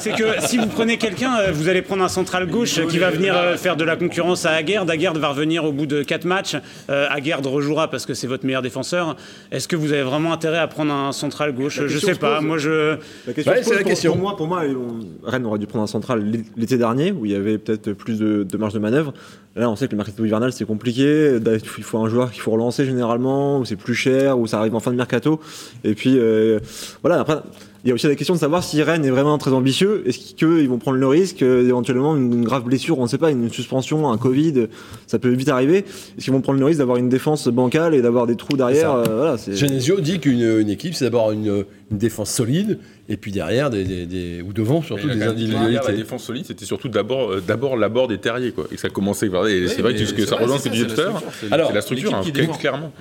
c'est 0.00 0.12
que 0.12 0.40
si 0.46 0.56
vous 0.56 0.68
prenez 0.68 0.96
quelqu'un, 0.96 1.36
euh, 1.38 1.50
vous 1.52 1.68
allez 1.68 1.82
prendre 1.82 2.02
un 2.02 2.08
central 2.08 2.46
gauche 2.46 2.80
qui 2.86 2.98
va 2.98 3.10
venir 3.10 3.36
euh, 3.36 3.56
faire 3.56 3.76
de 3.76 3.84
la 3.84 3.96
concurrence 3.96 4.46
à 4.46 4.52
Aguerd. 4.52 4.88
Aguerd 4.88 5.18
va 5.18 5.28
revenir 5.28 5.64
au 5.64 5.72
bout 5.72 5.84
de 5.86 6.02
quatre 6.02 6.24
matchs. 6.24 6.56
Euh, 6.88 7.06
Aguerd 7.10 7.44
rejouera 7.44 7.90
parce 7.90 8.06
que 8.06 8.14
c'est 8.14 8.26
votre 8.26 8.46
meilleur 8.46 8.62
défenseur. 8.62 9.16
Est-ce 9.50 9.68
que 9.68 9.76
vous 9.76 9.92
avez 9.92 10.02
vraiment 10.02 10.32
intérêt 10.32 10.58
à 10.58 10.66
prendre 10.66 10.92
un 10.94 11.12
central 11.12 11.52
gauche? 11.52 11.76
Je 11.76 11.92
question 11.92 12.08
sais 12.08 12.14
pas. 12.14 12.40
Moi, 12.40 12.56
je 12.58 12.96
La 13.26 13.32
question 13.34 13.52
c'est 13.62 13.70
la 13.74 13.76
pour, 13.80 13.86
question. 13.86 14.12
Pour 14.12 14.20
moi, 14.22 14.36
pour 14.36 14.46
moi 14.46 14.62
on- 14.66 15.28
Rennes 15.28 15.44
aurait 15.44 15.58
dû 15.58 15.66
prendre 15.66 15.84
un 15.84 15.88
central 15.88 16.24
l'été 16.56 16.78
dernier 16.78 17.12
où 17.12 17.26
il 17.26 17.32
y 17.32 17.34
avait 17.36 17.58
peut-être 17.58 17.92
plus 17.92 18.18
de, 18.18 18.44
de 18.44 18.56
marge 18.56 18.72
de 18.72 18.78
manœuvre. 18.78 19.12
Là, 19.54 19.68
on 19.68 19.76
sait 19.76 19.86
que 19.86 19.92
le 19.92 19.98
mercato 19.98 20.24
hivernal 20.24 20.52
c'est 20.52 20.64
compliqué. 20.64 21.38
Il 21.78 21.84
faut 21.84 21.98
un 21.98 22.08
joueur 22.08 22.30
qu'il 22.30 22.40
faut 22.40 22.52
relancer 22.52 22.84
généralement, 22.84 23.58
ou 23.58 23.64
c'est 23.64 23.76
plus 23.76 23.94
cher, 23.94 24.38
ou 24.38 24.46
ça 24.46 24.58
arrive 24.58 24.74
en 24.74 24.80
fin 24.80 24.90
de 24.90 24.96
mercato. 24.96 25.40
Et 25.84 25.94
puis 25.94 26.18
euh, 26.18 26.58
voilà. 27.02 27.20
Après, 27.20 27.36
il 27.84 27.88
y 27.88 27.90
a 27.90 27.94
aussi 27.94 28.06
la 28.06 28.14
question 28.14 28.34
de 28.34 28.38
savoir 28.38 28.62
si 28.62 28.80
Rennes 28.80 29.04
est 29.04 29.10
vraiment 29.10 29.38
très 29.38 29.52
ambitieux. 29.52 30.04
Est-ce 30.06 30.34
qu'ils 30.34 30.68
vont 30.68 30.78
prendre 30.78 30.98
le 30.98 31.06
risque 31.06 31.42
euh, 31.42 31.66
éventuellement 31.66 32.16
une, 32.16 32.32
une 32.32 32.44
grave 32.44 32.62
blessure, 32.62 32.98
on 33.00 33.02
ne 33.02 33.08
sait 33.08 33.18
pas, 33.18 33.32
une 33.32 33.50
suspension, 33.50 34.08
un 34.08 34.18
Covid, 34.18 34.68
ça 35.08 35.18
peut 35.18 35.30
vite 35.30 35.48
arriver. 35.48 35.78
Est-ce 35.78 36.24
qu'ils 36.24 36.32
vont 36.32 36.40
prendre 36.40 36.60
le 36.60 36.64
risque 36.64 36.78
d'avoir 36.78 36.96
une 36.98 37.08
défense 37.08 37.48
bancale 37.48 37.94
et 37.96 38.00
d'avoir 38.00 38.28
des 38.28 38.36
trous 38.36 38.56
derrière? 38.56 38.92
Euh, 38.92 39.02
Voilà. 39.16 39.36
Genesio 39.48 40.00
dit 40.00 40.20
qu'une 40.20 40.60
une 40.60 40.70
équipe, 40.70 40.94
c'est 40.94 41.06
d'abord 41.06 41.32
une, 41.32 41.64
une 41.92 41.98
défense 41.98 42.30
solide, 42.30 42.78
et 43.08 43.16
puis 43.16 43.30
derrière, 43.32 43.68
des, 43.70 43.84
des- 43.84 44.06
des- 44.06 44.42
ou 44.42 44.52
devant 44.52 44.82
surtout, 44.82 45.06
des 45.08 45.14
la- 45.14 45.26
La 45.26 45.30
individualités. 45.32 45.92
défense 45.92 46.24
solide, 46.24 46.46
c'était 46.46 46.64
surtout 46.64 46.88
d'abord 46.88 47.32
euh, 47.32 47.40
d'abord 47.46 47.76
l'abord 47.76 48.08
des 48.08 48.18
terriers 48.18 48.50
quoi. 48.52 48.66
Et 48.72 48.76
ça 48.78 48.88
commençait. 48.88 49.26
Et 49.26 49.68
c'est 49.68 49.76
Oui, 49.76 49.82
vrai 49.82 49.94
que 49.94 50.04
ce 50.06 50.14
que 50.14 50.22
c'est 50.22 50.28
ça 50.28 50.36
vrai, 50.36 50.44
rejoint 50.44 50.58
ce 50.58 50.64
que 50.64 50.70
ça, 50.70 50.74
tu 50.76 50.82
disais 50.84 50.94
tout 50.94 51.00
à 51.00 51.04
l'heure. 51.04 51.22
Alors, 51.50 51.68
C'est 51.68 51.74
la 51.74 51.80
structure, 51.82 52.14
hein, 52.14 52.22
clairement. 52.58 52.92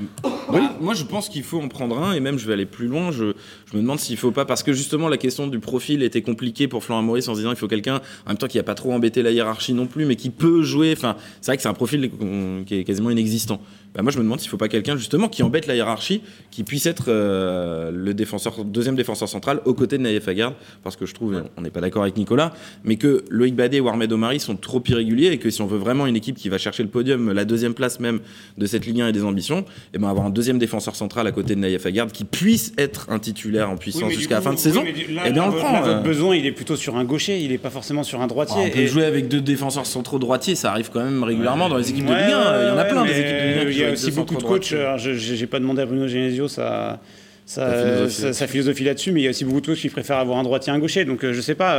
Bah, 0.51 0.75
moi, 0.82 0.93
je 0.93 1.04
pense 1.06 1.30
qu'il 1.30 1.43
faut 1.43 1.60
en 1.62 1.69
prendre 1.69 1.97
un, 1.97 2.13
et 2.13 2.19
même 2.19 2.38
je 2.38 2.45
vais 2.45 2.54
aller 2.54 2.65
plus 2.65 2.88
loin. 2.88 3.12
Je, 3.12 3.34
je 3.71 3.77
me 3.77 3.82
demande 3.82 3.99
s'il 3.99 4.17
faut 4.17 4.32
pas, 4.32 4.43
parce 4.45 4.62
que 4.63 4.73
justement, 4.73 5.08
la 5.08 5.17
question 5.17 5.47
du 5.47 5.60
profil 5.60 6.04
était 6.04 6.21
compliquée 6.21 6.67
pour 6.67 6.84
Florent 6.84 7.01
Maurice 7.04 7.27
en 7.30 7.34
se 7.34 7.39
disant 7.39 7.51
il 7.51 7.58
faut 7.58 7.67
quelqu'un, 7.69 8.01
en 8.25 8.30
même 8.30 8.38
temps, 8.38 8.47
qui 8.47 8.60
a 8.60 8.63
pas 8.63 8.75
trop 8.75 8.91
embêté 8.91 9.23
la 9.23 9.32
hiérarchie 9.32 9.73
non 9.73 9.86
plus, 9.88 10.06
mais 10.06 10.17
qui 10.17 10.30
peut 10.30 10.63
jouer. 10.63 10.93
Enfin, 10.97 11.15
c'est 11.39 11.47
vrai 11.51 11.56
que 11.58 11.63
c'est 11.63 11.69
un 11.69 11.73
profil 11.73 12.12
qui 12.65 12.75
est 12.75 12.84
quasiment 12.84 13.10
inexistant. 13.10 13.62
Bah, 13.93 14.01
moi, 14.04 14.12
je 14.12 14.17
me 14.17 14.23
demande 14.23 14.39
s'il 14.39 14.49
faut 14.49 14.58
pas 14.58 14.69
quelqu'un, 14.69 14.95
justement, 14.95 15.27
qui 15.27 15.43
embête 15.43 15.67
la 15.67 15.75
hiérarchie, 15.75 16.21
qui 16.49 16.63
puisse 16.63 16.86
être 16.86 17.06
euh, 17.10 17.91
le 17.93 18.13
défenseur, 18.13 18.63
deuxième 18.63 18.95
défenseur 18.95 19.27
central 19.27 19.62
aux 19.65 19.73
côtés 19.73 19.97
de 19.97 20.04
Naïef 20.04 20.27
Aguerd, 20.27 20.54
parce 20.84 20.95
que 20.95 21.06
je 21.06 21.13
trouve, 21.13 21.43
on 21.58 21.62
n'est 21.62 21.69
pas 21.69 21.82
d'accord 21.82 22.04
avec 22.04 22.15
Nicolas, 22.15 22.54
mais 22.86 22.95
que 22.95 23.25
Loïc 23.30 23.56
Badé 23.56 23.77
et 23.77 23.80
Warmed 23.82 24.12
Omari 24.12 24.39
sont 24.39 24.56
trop 24.56 24.82
irréguliers 24.88 25.27
et 25.27 25.38
que 25.38 25.49
si 25.49 25.62
on 25.62 25.67
veut 25.67 25.77
vraiment 25.77 26.08
une 26.08 26.15
équipe 26.15 26.38
qui 26.38 26.47
va 26.47 26.58
chercher 26.58 26.84
le 26.84 26.89
podium, 26.89 27.32
la 27.34 27.43
deuxième 27.43 27.73
place 27.73 27.99
même 27.99 28.19
de 28.58 28.65
cette 28.65 28.86
Ligue 28.86 29.01
1 29.01 29.10
et 29.10 29.12
des 29.12 29.23
ambitions, 29.23 29.65
et 29.93 29.97
ben 29.97 30.08
avoir 30.08 30.25
un 30.25 30.30
deuxième 30.30 30.58
défenseur 30.58 30.95
central 30.95 31.27
à 31.27 31.32
côté 31.32 31.56
de 31.56 31.60
Naïef 31.60 31.86
Aguerd 31.86 32.12
qui 32.12 32.23
puisse 32.23 32.73
être 32.77 33.08
un 33.10 33.19
titulaire 33.19 33.69
en 33.69 33.75
puissance 33.75 34.13
jusqu'à 34.13 34.36
la 34.36 34.41
fin 34.41 34.54
de 34.54 34.60
saison, 34.60 34.84
et 34.86 35.32
bien 35.32 35.43
on 35.43 35.49
le 35.49 35.58
prend. 35.58 35.73
Là, 35.73 35.82
votre 35.82 35.97
euh. 35.97 36.01
besoin, 36.01 36.36
il 36.36 36.45
est 36.45 36.51
plutôt 36.51 36.75
sur 36.77 36.95
un 36.95 37.04
gaucher. 37.04 37.39
Il 37.41 37.51
est 37.51 37.58
pas 37.58 37.69
forcément 37.69 38.04
sur 38.04 38.21
un 38.21 38.27
droitier. 38.27 38.56
on 38.58 38.69
peut 38.69 38.80
Et- 38.80 38.88
jouer 38.88 39.04
avec 39.06 39.27
deux 39.27 39.41
défenseurs 39.41 39.86
centraux 39.86 40.19
droitiers, 40.19 40.56
ça 40.56 40.71
arrive 40.71 40.89
quand 40.91 41.04
même 41.04 41.23
régulièrement 41.23 41.67
dans 41.67 41.77
les 41.77 41.89
équipes 41.89 42.06
de 42.06 42.13
Ligue 42.13 42.34
1. 42.34 42.62
Il 42.62 42.67
y 42.67 42.71
en 42.71 42.77
a 42.77 42.86
plein 42.86 43.04
des 43.06 43.12
équipes 43.12 43.25
de 43.25 43.47
Ligue 43.47 43.67
1 43.67 43.71
qui 43.71 43.81
Il 43.81 43.81
y 43.82 43.86
jouent 43.86 43.89
a 43.89 43.94
aussi 43.94 44.12
beaucoup 44.12 44.36
de 44.36 44.44
coachs. 44.44 44.72
alors, 44.74 44.98
je- 44.98 45.13
je- 45.13 45.36
J'ai 45.36 45.48
pas 45.48 45.60
demandé 45.60 45.82
à 45.82 45.86
Bruno 45.86 46.08
Genesio 46.08 46.48
sa, 46.48 47.00
sa, 47.46 47.65
Sa 47.65 47.72
philosophie 47.74 48.22
là-dessus. 48.22 48.34
sa 48.34 48.48
philosophie 48.48 48.84
là-dessus, 48.84 49.12
mais 49.12 49.22
il 49.22 49.24
y 49.24 49.28
a 49.28 49.30
aussi 49.32 49.44
beaucoup 49.46 49.62
de 49.62 49.65
coachs 49.67 49.78
qui 49.78 49.89
préfèrent 49.89 50.17
avoir 50.17 50.38
un 50.38 50.44
droitier 50.44 50.72
et 50.72 50.76
un 50.76 50.80
gaucher. 50.80 51.06
Donc 51.06 51.24
euh, 51.26 51.34
je 51.34 51.41
sais 51.41 51.56
pas. 51.56 51.76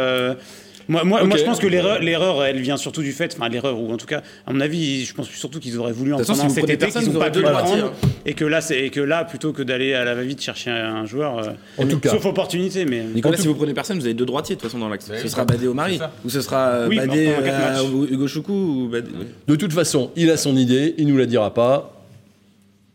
Euh, 0.83 0.93
moi, 0.93 1.05
moi, 1.05 1.25
moi, 1.25 1.37
je 1.37 1.45
pense 1.45 1.59
que 1.59 1.67
l'erreur, 1.67 2.01
l'erreur, 2.01 2.45
elle 2.45 2.61
vient 2.61 2.77
surtout 2.77 3.03
du 3.03 3.13
fait, 3.13 3.35
enfin 3.37 3.49
l'erreur, 3.49 3.79
ou 3.81 3.93
en 3.93 3.97
tout 3.97 4.07
cas, 4.07 4.23
à 4.47 4.53
mon 4.53 4.61
avis, 4.61 5.05
je 5.05 5.15
pense 5.15 5.29
surtout 5.29 5.61
qu'ils 5.61 5.79
auraient 5.79 5.93
voulu 5.93 6.13
en 6.15 6.19
façon, 6.19 6.33
prendre 6.35 6.47
un 6.47 6.49
si 6.49 6.55
cet 6.61 6.71
été, 6.71 6.87
qu'ils 6.91 7.13
n'ont 7.13 7.19
pas 7.19 7.27
pu 7.31 7.39
deux 7.39 7.43
le 7.43 7.49
droitiers, 7.49 7.79
prendre, 7.79 7.95
et 8.27 8.35
que 8.35 8.45
là, 8.45 8.61
c'est, 8.61 8.79
et 8.81 8.91
que 8.91 9.01
là, 9.01 9.25
plutôt 9.25 9.53
que 9.53 9.63
d'aller 9.63 9.95
à 9.95 10.05
la 10.05 10.15
va-vite 10.15 10.41
chercher 10.41 10.71
un 10.71 11.05
joueur, 11.07 11.39
euh, 11.39 11.51
En 11.79 11.87
tout 11.87 11.99
cas. 11.99 12.11
sauf 12.11 12.25
opportunité, 12.27 12.85
mais 12.85 13.03
Nicolas, 13.15 13.35
En 13.35 13.37
tout- 13.37 13.43
si 13.43 13.49
vous 13.49 13.55
prenez 13.55 13.75
personne, 13.75 13.99
vous 13.99 14.05
avez 14.05 14.15
deux 14.15 14.27
droitiers 14.27 14.57
de 14.57 14.61
toute 14.61 14.69
façon 14.71 14.79
dans 14.79 14.89
l'axe. 14.89 15.09
Ouais, 15.09 15.19
Ce 15.19 15.29
sera. 15.29 15.45
Badé 15.45 15.67
C'est 15.89 15.99
ça. 15.99 16.13
ou 16.25 16.31
ce 16.31 16.41
sera 16.41 16.69
euh, 16.69 16.89
Oui, 16.89 16.97
Badé 16.97 17.29
euh, 17.29 18.07
Hugo 18.11 18.27
Choukou 18.29 18.53
ou 18.53 18.89
Badé. 18.89 19.11
De 19.49 19.57
toute 19.57 19.73
façon, 19.73 20.11
il 20.17 20.31
a 20.31 20.37
son 20.37 20.57
idée, 20.57 20.95
il 20.99 21.07
nous 21.09 21.17
la 21.17 21.27
dira 21.27 21.53
pas. 21.55 21.99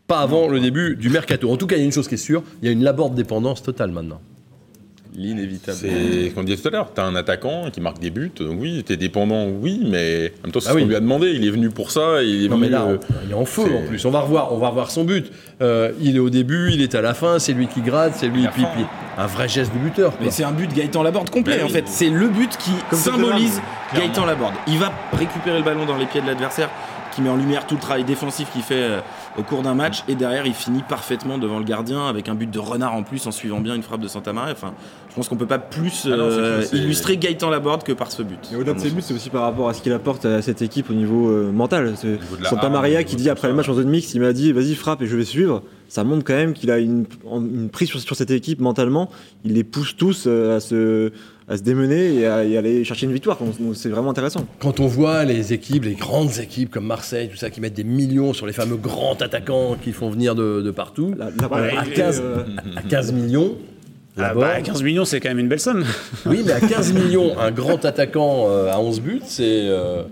Pas 0.07 0.19
avant 0.19 0.47
le 0.47 0.59
début 0.61 0.95
du 0.95 1.09
mercato. 1.09 1.51
En 1.51 1.57
tout 1.57 1.67
cas, 1.67 1.75
il 1.75 1.79
y 1.79 1.81
a 1.81 1.85
une 1.85 1.91
chose 1.91 2.07
qui 2.07 2.13
est 2.13 2.17
sûre, 2.17 2.41
il 2.61 2.65
y 2.65 2.69
a 2.69 2.71
une 2.71 2.83
laborde 2.83 3.13
dépendance 3.13 3.61
totale 3.61 3.91
maintenant. 3.91 4.21
L'inévitable. 5.17 5.77
C'est 5.81 6.29
ce 6.29 6.35
qu'on 6.35 6.43
disait 6.43 6.61
tout 6.61 6.67
à 6.67 6.71
l'heure. 6.71 6.91
T'as 6.93 7.03
un 7.03 7.15
attaquant 7.15 7.71
qui 7.71 7.81
marque 7.81 7.99
des 7.99 8.11
buts. 8.11 8.31
Oui, 8.39 8.83
t'es 8.85 8.97
dépendant. 8.97 9.47
Oui, 9.47 9.81
mais 9.89 10.31
en 10.43 10.47
même 10.47 10.51
temps, 10.53 10.59
c'est 10.59 10.67
Ah 10.69 10.71
ce 10.71 10.75
oui. 10.75 10.83
qu'on 10.83 10.87
lui 10.89 10.95
a 10.95 10.99
demandé. 10.99 11.31
Il 11.31 11.45
est 11.45 11.49
venu 11.49 11.69
pour 11.71 11.89
ça. 11.89 12.21
Il 12.23 12.45
est 12.45 12.49
Non 12.49 12.57
mais 12.57 12.67
venu, 12.67 12.77
là, 12.77 12.83
euh, 12.85 12.97
il 13.25 13.31
est 13.31 13.33
en 13.33 13.45
feu 13.45 13.63
c'est- 13.67 13.77
en 13.77 13.87
plus. 13.87 14.05
On 14.05 14.11
va 14.11 14.19
revoir, 14.21 14.53
on 14.53 14.57
va 14.57 14.69
revoir 14.69 14.91
son 14.91 15.03
but. 15.05 15.31
Euh, 15.61 15.91
il 15.99 16.15
est 16.15 16.19
au 16.19 16.29
début, 16.29 16.69
il 16.71 16.81
est 16.81 16.93
à 16.93 17.01
la 17.01 17.15
fin, 17.15 17.39
c'est 17.39 17.53
lui 17.53 17.65
qui 17.67 17.81
gratte, 17.81 18.13
c'est 18.15 18.27
lui 18.27 18.47
puis 18.53 18.63
un 19.17 19.25
vrai 19.25 19.47
geste 19.49 19.73
de 19.73 19.79
buteur. 19.79 20.11
quoi. 20.15 20.19
Mais 20.25 20.31
c'est 20.31 20.43
un 20.43 20.51
but 20.51 20.71
Gaëtan 20.71 21.01
Laborde 21.01 21.31
complet 21.31 21.57
Mais 21.57 21.63
en 21.63 21.69
fait. 21.69 21.85
C'est 21.87 22.09
le 22.11 22.27
but 22.27 22.55
qui 22.57 22.71
Comme 22.91 22.99
symbolise. 22.99 23.59
Gaëtan 23.95 24.25
Laborde. 24.25 24.53
Il 24.67 24.77
va 24.77 24.91
récupérer 25.13 25.57
le 25.57 25.63
ballon 25.63 25.85
dans 25.85 25.97
les 25.97 26.05
pieds 26.05 26.21
de 26.21 26.27
l'adversaire, 26.27 26.69
qui 27.15 27.21
met 27.23 27.29
en 27.29 27.35
lumière 27.37 27.65
tout 27.65 27.73
le 27.73 27.81
travail 27.81 28.03
défensif 28.03 28.51
qu'il 28.51 28.61
fait 28.61 28.75
euh, 28.75 28.99
au 29.39 29.41
cours 29.41 29.63
d'un 29.63 29.73
match, 29.73 30.03
et 30.07 30.13
derrière 30.13 30.45
il 30.45 30.53
finit 30.53 30.83
parfaitement 30.87 31.39
devant 31.39 31.57
le 31.57 31.65
gardien 31.65 32.05
avec 32.07 32.29
un 32.29 32.35
but 32.35 32.49
de 32.51 32.59
renard 32.59 32.93
en 32.93 33.01
plus 33.01 33.25
en 33.25 33.31
suivant 33.31 33.59
bien 33.59 33.73
une 33.73 33.81
frappe 33.81 34.01
de 34.01 34.07
Santa 34.07 34.33
Maria. 34.33 34.51
Enfin, 34.51 34.73
je 35.09 35.15
pense 35.15 35.29
qu'on 35.29 35.35
peut 35.35 35.45
pas 35.47 35.57
plus 35.59 36.03
Ah 36.05 36.09
non, 36.15 36.23
euh, 36.25 36.61
clair, 36.67 36.81
illustrer 36.81 37.17
Gaëtan 37.17 37.49
Laborde 37.49 37.83
que 37.83 37.91
par 37.93 38.11
ce 38.11 38.21
but. 38.21 38.37
Et 38.51 38.55
au-delà 38.55 38.73
de 38.73 38.79
ses 38.79 38.89
buts, 38.89 39.01
c'est 39.01 39.13
aussi 39.13 39.29
par 39.29 39.43
rapport 39.43 39.67
à 39.69 39.73
ce 39.73 39.81
qu'il 39.81 39.91
apporte 39.93 40.25
à 40.25 40.41
cette 40.41 40.61
équipe 40.61 40.89
au 40.89 40.93
niveau 40.93 41.29
euh, 41.29 41.51
mental. 41.51 41.93
C'est 41.97 42.19
Santa 42.47 42.69
Maria 42.69 43.03
qui 43.03 43.15
dit 43.15 43.29
après 43.29 43.47
le 43.47 43.53
match 43.53 43.67
en 43.69 43.73
zone 43.73 43.89
mixte, 43.89 44.13
il 44.13 44.21
m'a 44.21 44.33
dit 44.33 44.51
vas-y 44.51 44.75
frappe 44.75 45.01
et 45.01 45.07
je 45.07 45.15
vais 45.17 45.25
suivre. 45.25 45.63
Ça 45.89 46.03
montre 46.03 46.25
quand 46.25 46.33
même 46.35 46.53
qu'il 46.53 46.69
a 46.69 46.79
une, 46.79 47.05
prise 47.71 47.87
sur, 47.89 47.99
sur 48.01 48.15
cette 48.15 48.29
équipe 48.31 48.59
mentalement. 48.59 49.09
Il 49.45 49.53
les 49.53 49.63
pousse 49.63 49.95
tous 49.95 50.25
euh, 50.27 50.57
à 50.57 50.59
se 50.59 51.11
à 51.49 51.55
se 51.55 51.61
démener 51.63 52.15
et 52.15 52.27
à 52.27 52.43
y 52.43 52.57
aller 52.57 52.83
chercher 52.83 53.05
une 53.05 53.13
victoire. 53.13 53.39
C'est 53.73 53.87
vraiment 53.87 54.09
intéressant. 54.11 54.45
Quand 54.59 54.81
on 54.81 54.85
voit 54.87 55.23
les 55.23 55.53
équipes, 55.53 55.85
les 55.85 55.93
grandes 55.93 56.39
équipes 56.39 56.69
comme 56.69 56.85
Marseille, 56.85 57.29
tout 57.31 57.37
ça, 57.37 57.49
qui 57.49 57.61
mettent 57.61 57.73
des 57.75 57.85
millions 57.85 58.33
sur 58.33 58.45
les 58.47 58.51
fameux 58.51 58.75
grands 58.75 59.15
attaquants 59.15 59.77
qui 59.81 59.93
font 59.93 60.09
venir 60.09 60.35
de, 60.35 60.61
de 60.61 60.71
partout, 60.71 61.13
La- 61.17 61.29
la- 61.29 61.79
à, 61.79 61.85
et, 61.85 61.91
15, 61.93 62.21
euh, 62.21 62.43
à 62.75 62.81
15 62.81 63.13
millions, 63.13 63.55
Ah, 64.19 64.33
bah, 64.33 64.61
15 64.61 64.83
millions, 64.83 65.05
c'est 65.05 65.19
quand 65.19 65.29
même 65.29 65.39
une 65.39 65.47
belle 65.47 65.59
somme. 65.59 65.85
Oui, 66.25 66.41
mais 66.45 66.53
à 66.53 66.59
15 66.59 66.93
millions, 66.93 67.37
un 67.39 67.51
grand 67.51 67.83
attaquant 67.85 68.45
euh, 68.49 68.71
à 68.71 68.79
11 68.79 69.01
buts, 69.01 69.21
c'est. 69.25 69.43
euh, 69.67 70.03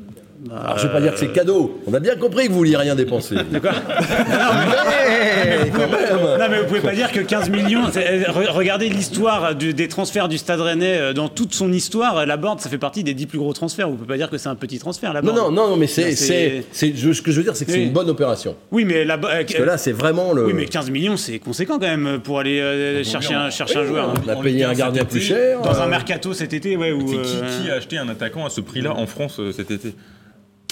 Alors, 0.52 0.78
je 0.78 0.88
vais 0.88 0.94
pas 0.94 1.02
dire 1.02 1.14
que 1.14 1.20
c'est 1.20 1.32
cadeau. 1.32 1.82
On 1.88 1.94
a 1.94 2.00
bien 2.00 2.16
compris 2.16 2.46
que 2.48 2.52
vous 2.52 2.58
vouliez 2.60 2.78
rien 2.78 2.96
dépenser. 2.96 3.36
D'accord 3.52 3.74
Mais, 3.74 5.70
quand 5.74 5.80
même. 5.90 6.40
Non, 6.40 6.46
mais 6.50 6.60
vous 6.60 6.66
pouvez 6.68 6.80
pas 6.82 6.94
dire 6.94 7.12
que 7.12 7.20
15 7.20 7.50
millions. 7.50 7.84
c'est- 7.92 8.24
re- 8.24 8.50
Regardez 8.52 8.90
l'histoire 8.90 9.56
du- 9.56 9.74
des 9.74 9.88
transferts 9.88 10.28
du 10.28 10.38
Stade 10.38 10.62
Rennais 10.62 10.98
euh, 10.98 11.14
dans 11.14 11.28
toute 11.30 11.54
son 11.54 11.72
histoire. 11.72 12.26
La 12.26 12.38
Borde, 12.38 12.60
ça 12.60 12.70
fait 12.70 12.78
partie 12.78 13.04
des 13.04 13.14
10 13.14 13.26
plus 13.26 13.38
gros 13.40 13.54
transferts. 13.54 13.90
Vous 13.90 13.96
pouvez 13.96 14.08
pas 14.08 14.18
dire 14.18 14.30
que 14.30 14.38
c'est 14.38 14.50
un 14.50 14.56
petit 14.56 14.80
transfert, 14.80 15.14
la 15.14 15.22
Non, 15.22 15.34
Borde. 15.34 15.54
non, 15.54 15.70
non, 15.70 15.78
mais 15.78 15.88
c'est, 15.88 16.02
Non, 16.04 16.08
c'est, 16.12 16.16
c'est- 16.16 16.64
c'est- 16.72 16.94
je- 16.96 17.12
ce 17.14 17.22
que 17.22 17.32
je 17.32 17.38
veux 17.38 17.44
dire, 17.44 17.56
c'est 17.56 17.66
que 17.66 17.72
c'est 17.72 17.84
une 17.84 17.94
bonne 17.94 18.10
opération. 18.10 18.56
Oui, 18.72 18.86
mais 18.86 19.04
la 19.06 19.18
Parce 19.18 19.46
que 19.46 19.64
là, 19.64 19.78
c'est 19.78 19.92
vraiment 19.94 20.34
le. 20.34 20.46
Oui, 20.46 20.54
mais 20.54 20.66
15 20.66 20.90
millions, 20.92 21.18
c'est 21.18 21.40
conséquent 21.40 21.80
quand 21.80 21.88
même 21.88 22.20
pour 22.24 22.40
aller 22.40 22.60
euh, 22.60 23.04
chercher 23.04 23.34
un, 23.34 23.50
chercher 23.50 23.80
un 23.80 23.86
joueur. 23.86 24.10
hein. 24.10 24.14
on 24.26 24.30
a 24.30 24.36
payé 24.36 24.64
un 24.64 24.74
gardien 24.74 25.06
plus 25.06 25.22
cher. 25.22 25.62
Dans 25.62 25.80
un 25.82 25.86
euh, 25.86 25.90
mercato 25.90 26.34
cet 26.34 26.54
été, 26.54 26.78
ouais. 26.78 26.92
Où, 26.92 27.02
C'est 27.08 27.22
qui, 27.22 27.38
euh, 27.42 27.64
qui 27.64 27.72
a 27.72 27.76
acheté 27.76 27.98
un 27.98 28.08
attaquant 28.10 28.46
à 28.46 28.50
ce 28.50 28.62
prix-là 28.62 28.94
en 28.96 29.08
France 29.08 29.38
euh, 29.40 29.52
cet 29.52 29.72
été? 29.72 29.96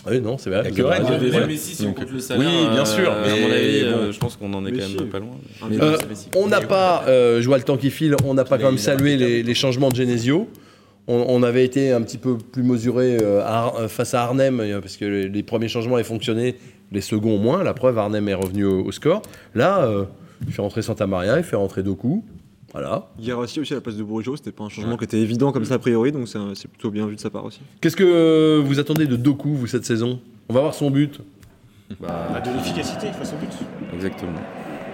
Oui, 0.05 0.19
non, 0.21 0.37
c'est 0.37 0.49
vrai. 0.49 0.63
Il 0.65 0.69
y 0.69 0.73
a 0.73 0.75
que 0.75 0.81
Rennes 0.87 1.05
qui 1.05 1.13
a 1.13 1.17
des- 1.17 1.47
mais 1.47 1.55
si, 1.55 1.75
si 1.75 1.85
on 1.85 1.93
compte 1.93 2.11
le 2.11 2.19
salaire, 2.19 2.45
oui, 2.47 2.73
bien 2.73 2.85
sûr, 2.85 3.09
euh, 3.09 3.23
à 3.23 3.27
mais 3.27 3.41
mon 3.41 3.51
avis, 3.53 3.83
bon. 3.83 3.89
euh, 3.97 4.11
je 4.11 4.19
pense 4.19 4.35
qu'on 4.35 4.53
en 4.53 4.65
est 4.65 4.71
Mais 4.71 4.79
quand 4.79 4.85
si. 4.87 4.95
même 4.97 5.09
pas 5.09 5.19
loin. 5.19 5.35
Mais 5.69 5.81
Euh, 5.81 5.97
on 6.35 6.47
n'a 6.47 6.61
pas, 6.61 7.03
je 7.07 7.45
vois 7.45 7.57
le 7.57 7.63
temps 7.63 7.77
qui 7.77 7.89
file, 7.89 8.15
on 8.25 8.33
n'a 8.33 8.43
pas 8.45 8.57
quand 8.57 8.65
même 8.69 8.77
salué 8.77 9.15
les, 9.17 9.43
les 9.43 9.53
changements 9.53 9.89
de 9.89 9.95
Genesio. 9.95 10.47
On, 11.07 11.25
on 11.27 11.43
avait 11.43 11.65
été 11.65 11.91
un 11.91 12.01
petit 12.01 12.17
peu 12.17 12.37
plus 12.37 12.63
mesuré 12.63 13.17
à 13.45 13.71
face 13.89 14.13
à 14.13 14.23
Arnhem, 14.23 14.59
euh, 14.61 14.79
parce 14.79 14.95
que 14.97 15.03
les, 15.05 15.27
les 15.29 15.43
premiers 15.43 15.67
changements 15.67 15.95
avaient 15.95 16.03
fonctionné, 16.05 16.55
les 16.93 17.01
seconds 17.01 17.37
moins. 17.37 17.61
La 17.63 17.73
preuve, 17.73 17.97
Arnhem 17.97 18.27
est 18.29 18.33
revenu 18.33 18.63
au, 18.65 18.85
au 18.85 18.91
score. 18.93 19.21
Là, 19.53 19.83
euh, 19.85 20.05
il 20.47 20.53
fait 20.53 20.61
rentrer 20.61 20.81
Santa 20.81 21.05
Maria, 21.07 21.37
il 21.37 21.43
fait 21.43 21.55
rentrer 21.57 21.83
Doku. 21.83 22.23
Voilà. 22.73 23.07
Hier 23.19 23.37
aussi, 23.37 23.59
aussi 23.59 23.73
à 23.73 23.77
la 23.77 23.81
place 23.81 23.95
de 23.95 24.03
Bourigeau, 24.03 24.35
c'était 24.35 24.51
pas 24.51 24.63
un 24.63 24.69
changement 24.69 24.97
qui 24.97 25.03
était 25.03 25.19
évident 25.19 25.51
comme 25.51 25.63
ça 25.65 25.75
a 25.75 25.79
priori, 25.79 26.11
donc 26.11 26.27
c'est 26.27 26.67
plutôt 26.67 26.89
bien 26.89 27.05
vu 27.05 27.15
de 27.15 27.21
sa 27.21 27.29
part 27.29 27.45
aussi. 27.45 27.61
Qu'est-ce 27.81 27.95
que 27.95 28.59
vous 28.65 28.79
attendez 28.79 29.05
de 29.05 29.15
Doku, 29.15 29.53
vous, 29.55 29.67
cette 29.67 29.85
saison? 29.85 30.19
On 30.49 30.53
va 30.53 30.61
voir 30.61 30.73
son 30.73 30.89
but. 30.89 31.19
bah, 31.99 32.41
de 32.43 32.51
l'efficacité 32.51 33.07
face 33.11 33.33
au 33.33 33.37
but. 33.37 33.51
Exactement. 33.93 34.39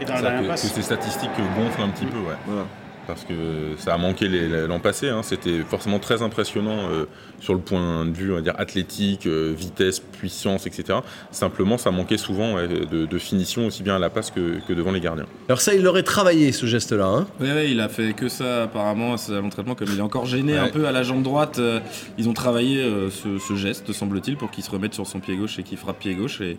Et 0.02 0.06
dans 0.06 0.13
la 0.15 0.22
dernière 0.22 0.39
que, 0.42 0.46
que 0.46 0.52
passe. 0.52 0.74
ces 0.74 0.82
statistiques 0.82 1.30
gonflent 1.58 1.82
un 1.82 1.89
petit 1.89 2.06
peu, 2.06 2.18
ouais. 2.20 2.36
Voilà. 2.46 2.65
Parce 3.10 3.24
que 3.26 3.34
ça 3.80 3.95
a 3.95 3.98
manqué 3.98 4.28
l'an 4.30 4.80
passé. 4.80 5.10
hein. 5.10 5.22
C'était 5.24 5.62
forcément 5.67 5.98
très 5.98 6.22
impressionnant 6.22 6.89
euh, 6.91 7.06
sur 7.39 7.56
le 7.56 7.60
point 7.60 8.06
de 8.06 8.12
vue, 8.12 8.32
on 8.32 8.36
va 8.36 8.41
dire, 8.41 8.54
athlétique, 8.60 9.26
euh, 9.26 9.52
vitesse, 9.58 10.00
puissance, 10.00 10.67
etc. 10.67 11.00
Simplement, 11.32 11.80
ça 11.80 11.89
manquait 11.89 12.17
souvent 12.19 12.54
ouais, 12.54 12.67
de, 12.67 13.06
de 13.08 13.17
finition 13.17 13.65
aussi 13.65 13.82
bien 13.82 13.95
à 13.95 14.00
la 14.00 14.12
passe 14.12 14.30
que, 14.30 14.60
que 14.67 14.74
devant 14.74 14.91
les 14.91 15.00
gardiens. 15.00 15.26
Alors 15.48 15.60
ça, 15.60 15.74
il 15.74 15.82
l'aurait 15.82 16.04
travaillé, 16.04 16.52
ce 16.52 16.67
geste-là. 16.67 17.08
hein? 17.08 17.28
Ouais, 17.39 17.72
il 17.72 17.80
a 17.82 17.89
fait 17.89 18.13
que 18.13 18.30
ça 18.30 18.63
apparemment 18.63 19.15
à 19.15 19.32
l'entraînement. 19.41 19.74
Comme 19.74 19.89
il 19.91 19.98
est 19.98 20.02
encore 20.02 20.28
gêné 20.28 20.54
Ouais. 20.54 20.60
un 20.60 20.67
peu 20.69 20.86
à 20.86 20.91
la 20.91 21.02
jambe 21.02 21.24
droite, 21.24 21.58
euh, 21.58 21.80
ils 22.19 22.30
ont 22.30 22.34
travaillé 22.34 22.80
euh, 22.84 23.10
ce, 23.10 23.39
ce 23.39 23.56
geste, 23.56 23.91
semble-t-il, 23.91 24.38
pour 24.38 24.52
qu'il 24.52 24.63
se 24.63 24.69
remette 24.69 24.93
sur 24.93 25.08
son 25.08 25.19
pied 25.19 25.36
gauche 25.36 25.58
et 25.58 25.63
qu'il 25.63 25.78
frappe 25.80 25.98
pied 25.98 26.13
gauche. 26.13 26.41
Et 26.41 26.58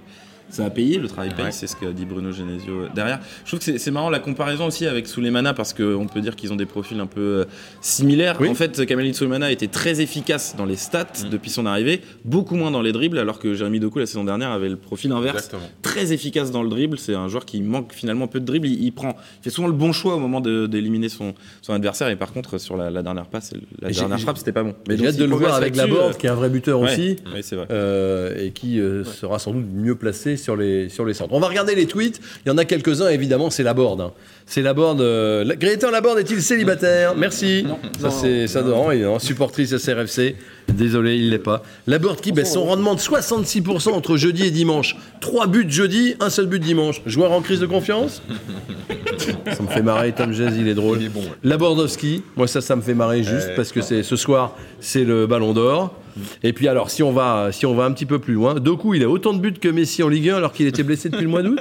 ça 0.50 0.64
a 0.66 0.70
payé, 0.70 0.98
le 0.98 1.08
travail 1.08 1.30
paye, 1.34 1.46
Ouais. 1.46 1.52
c'est 1.52 1.66
ce 1.66 1.76
qu'a 1.76 1.92
dit 1.92 2.04
Bruno 2.04 2.32
Genesio 2.32 2.72
euh, 2.82 2.88
derrière. 2.94 3.20
Je 3.44 3.50
trouve 3.50 3.60
que 3.60 3.78
c'est- 3.78 3.90
marrant 3.90 4.10
la 4.10 4.18
comparaison 4.20 4.66
aussi 4.66 4.86
avec 4.86 5.06
Souleymana 5.06 5.52
parce 5.54 5.72
qu'on 5.74 6.06
peut 6.12 6.20
dire 6.20 6.36
qu'ils 6.36 6.52
ont 6.52 6.56
des 6.56 6.66
profils 6.66 6.98
un 7.00 7.06
peu 7.06 7.20
euh, 7.20 7.44
similaires. 7.80 8.36
Oui. 8.40 8.48
En 8.48 8.54
fait, 8.54 8.84
Kamel 8.86 9.14
Souleymana 9.14 9.46
a 9.46 9.50
été 9.50 9.68
très 9.68 10.00
efficace 10.00 10.54
dans 10.56 10.64
les 10.64 10.76
stats 10.76 11.06
depuis 11.30 11.50
son 11.50 11.66
arrivée, 11.66 12.00
beaucoup 12.24 12.54
moins 12.54 12.70
dans 12.70 12.82
les 12.82 12.92
dribbles, 12.92 13.18
alors 13.18 13.38
que 13.38 13.54
Jérémy 13.54 13.80
Doku 13.80 13.98
la 13.98 14.06
saison 14.06 14.24
dernière 14.24 14.50
avait 14.50 14.68
le 14.68 14.76
profil 14.76 15.12
inverse 15.12 15.36
Exactement. 15.36 15.62
très 15.82 16.12
efficace 16.12 16.50
dans 16.50 16.62
le 16.62 16.68
dribble. 16.68 16.98
C'est 16.98 17.14
un 17.14 17.28
joueur 17.28 17.44
qui 17.44 17.60
manque 17.62 17.92
finalement 17.92 18.26
peu 18.26 18.40
de 18.40 18.44
dribble. 18.44 18.66
Il, 18.68 18.82
il 18.84 18.92
prend, 18.92 19.16
il 19.40 19.44
fait 19.44 19.50
souvent 19.50 19.68
le 19.68 19.72
bon 19.74 19.92
choix 19.92 20.14
au 20.14 20.18
moment 20.18 20.40
d'éliminer 20.40 21.08
son, 21.08 21.34
son 21.62 21.72
adversaire. 21.72 22.08
Et 22.08 22.16
par 22.16 22.32
contre, 22.32 22.58
sur 22.58 22.76
la, 22.76 22.90
la 22.90 23.02
dernière 23.02 23.26
passe, 23.26 23.52
la 23.80 23.90
j'ai- 23.90 24.00
dernière 24.00 24.18
j'ai- 24.18 24.24
frappe, 24.24 24.38
c'était 24.38 24.52
pas 24.52 24.62
bon. 24.62 24.74
J'ai 24.88 24.96
donc, 24.96 25.06
hâte 25.06 25.16
de 25.16 25.24
le 25.24 25.34
voir 25.34 25.54
avec 25.54 25.76
la 25.76 25.84
là-dessus, 25.84 25.98
Borde, 26.00 26.16
qui 26.16 26.26
est 26.26 26.30
un 26.30 26.34
vrai 26.34 26.48
buteur 26.50 26.78
euh, 26.78 26.84
ouais, 26.84 26.92
aussi. 26.92 27.16
ouais, 27.34 27.42
c'est 27.42 27.56
vrai. 27.56 27.66
euh, 27.70 28.36
et 28.46 28.50
qui 28.52 28.80
euh, 28.80 29.04
sera 29.04 29.38
sans 29.38 29.52
doute 29.52 29.66
mieux 29.72 29.94
placé 29.94 30.36
sur 30.40 30.56
les, 30.56 30.88
sur 30.88 31.04
les 31.04 31.14
centres. 31.14 31.32
On 31.32 31.38
va 31.40 31.46
regarder 31.48 31.74
les 31.74 31.86
tweets. 31.86 32.20
Il 32.44 32.48
y 32.48 32.52
en 32.52 32.58
a 32.58 32.64
quelques-uns, 32.64 33.08
évidemment, 33.08 33.50
c'est 33.50 33.62
Laborde. 33.62 34.00
hein. 34.00 34.12
C'est 34.46 34.62
Laborde. 34.62 35.00
Euh, 35.00 35.44
la- 35.44 35.54
Gaëtan 35.54 35.90
Laborde 35.92 36.18
est-il 36.18 36.42
célibataire? 36.42 37.14
Merci. 37.16 37.64
Ça, 38.00 38.10
c'est 38.10 38.48
ça, 38.48 38.62
non, 38.62 38.90
il 38.90 39.02
est 39.02 39.06
en 39.06 39.18
supportrice 39.20 39.76
SRFC. 39.76 40.34
Désolé, 40.68 41.16
il 41.16 41.30
l'est 41.30 41.38
pas. 41.38 41.62
Laborde 41.86 42.20
qui 42.20 42.32
baisse 42.32 42.52
son 42.54 42.64
rendement 42.64 42.94
de 42.94 43.00
66% 43.00 43.90
entre 43.90 44.16
jeudi 44.16 44.46
et 44.46 44.50
dimanche. 44.50 44.96
Trois 45.20 45.46
buts 45.46 45.66
jeudi, 45.68 46.14
un 46.20 46.30
seul 46.30 46.46
but 46.46 46.58
dimanche. 46.60 47.00
Joueur 47.06 47.30
en 47.32 47.42
crise 47.42 47.60
de 47.60 47.66
confiance? 47.66 48.22
Ça 49.52 49.62
me 49.62 49.68
fait 49.68 49.82
marrer, 49.82 50.12
Tom 50.12 50.32
Jazz, 50.32 50.54
il 50.58 50.66
est 50.68 50.74
drôle. 50.74 50.98
Il 51.00 51.06
est 51.06 51.10
bon, 51.10 51.20
ouais. 51.20 51.26
Labordowski, 51.44 52.22
moi 52.36 52.46
ça, 52.46 52.60
ça 52.60 52.74
me 52.76 52.80
fait 52.82 52.94
marrer 52.94 53.22
juste 53.22 53.48
Ouais. 53.48 53.54
parce 53.56 53.70
que 53.72 53.80
c'est 53.82 54.02
ce 54.02 54.16
soir, 54.16 54.56
c'est 54.80 55.04
le 55.04 55.26
Ballon 55.26 55.52
d'Or. 55.52 55.94
Et 56.42 56.52
puis 56.52 56.68
alors, 56.68 56.90
si 56.90 57.02
on 57.02 57.12
va, 57.12 57.50
si 57.52 57.66
on 57.66 57.74
va 57.74 57.84
un 57.84 57.92
petit 57.92 58.06
peu 58.06 58.18
plus 58.18 58.34
loin, 58.34 58.54
Doku, 58.54 58.94
il 58.94 59.02
a 59.02 59.08
autant 59.08 59.32
de 59.32 59.40
buts 59.40 59.52
que 59.52 59.68
Messi 59.68 60.02
en 60.02 60.08
Ligue 60.08 60.30
1 60.30 60.36
alors 60.36 60.52
qu'il 60.52 60.66
était 60.66 60.82
blessé 60.82 61.08
depuis 61.08 61.24
le 61.24 61.30
mois 61.30 61.42
d'août. 61.42 61.58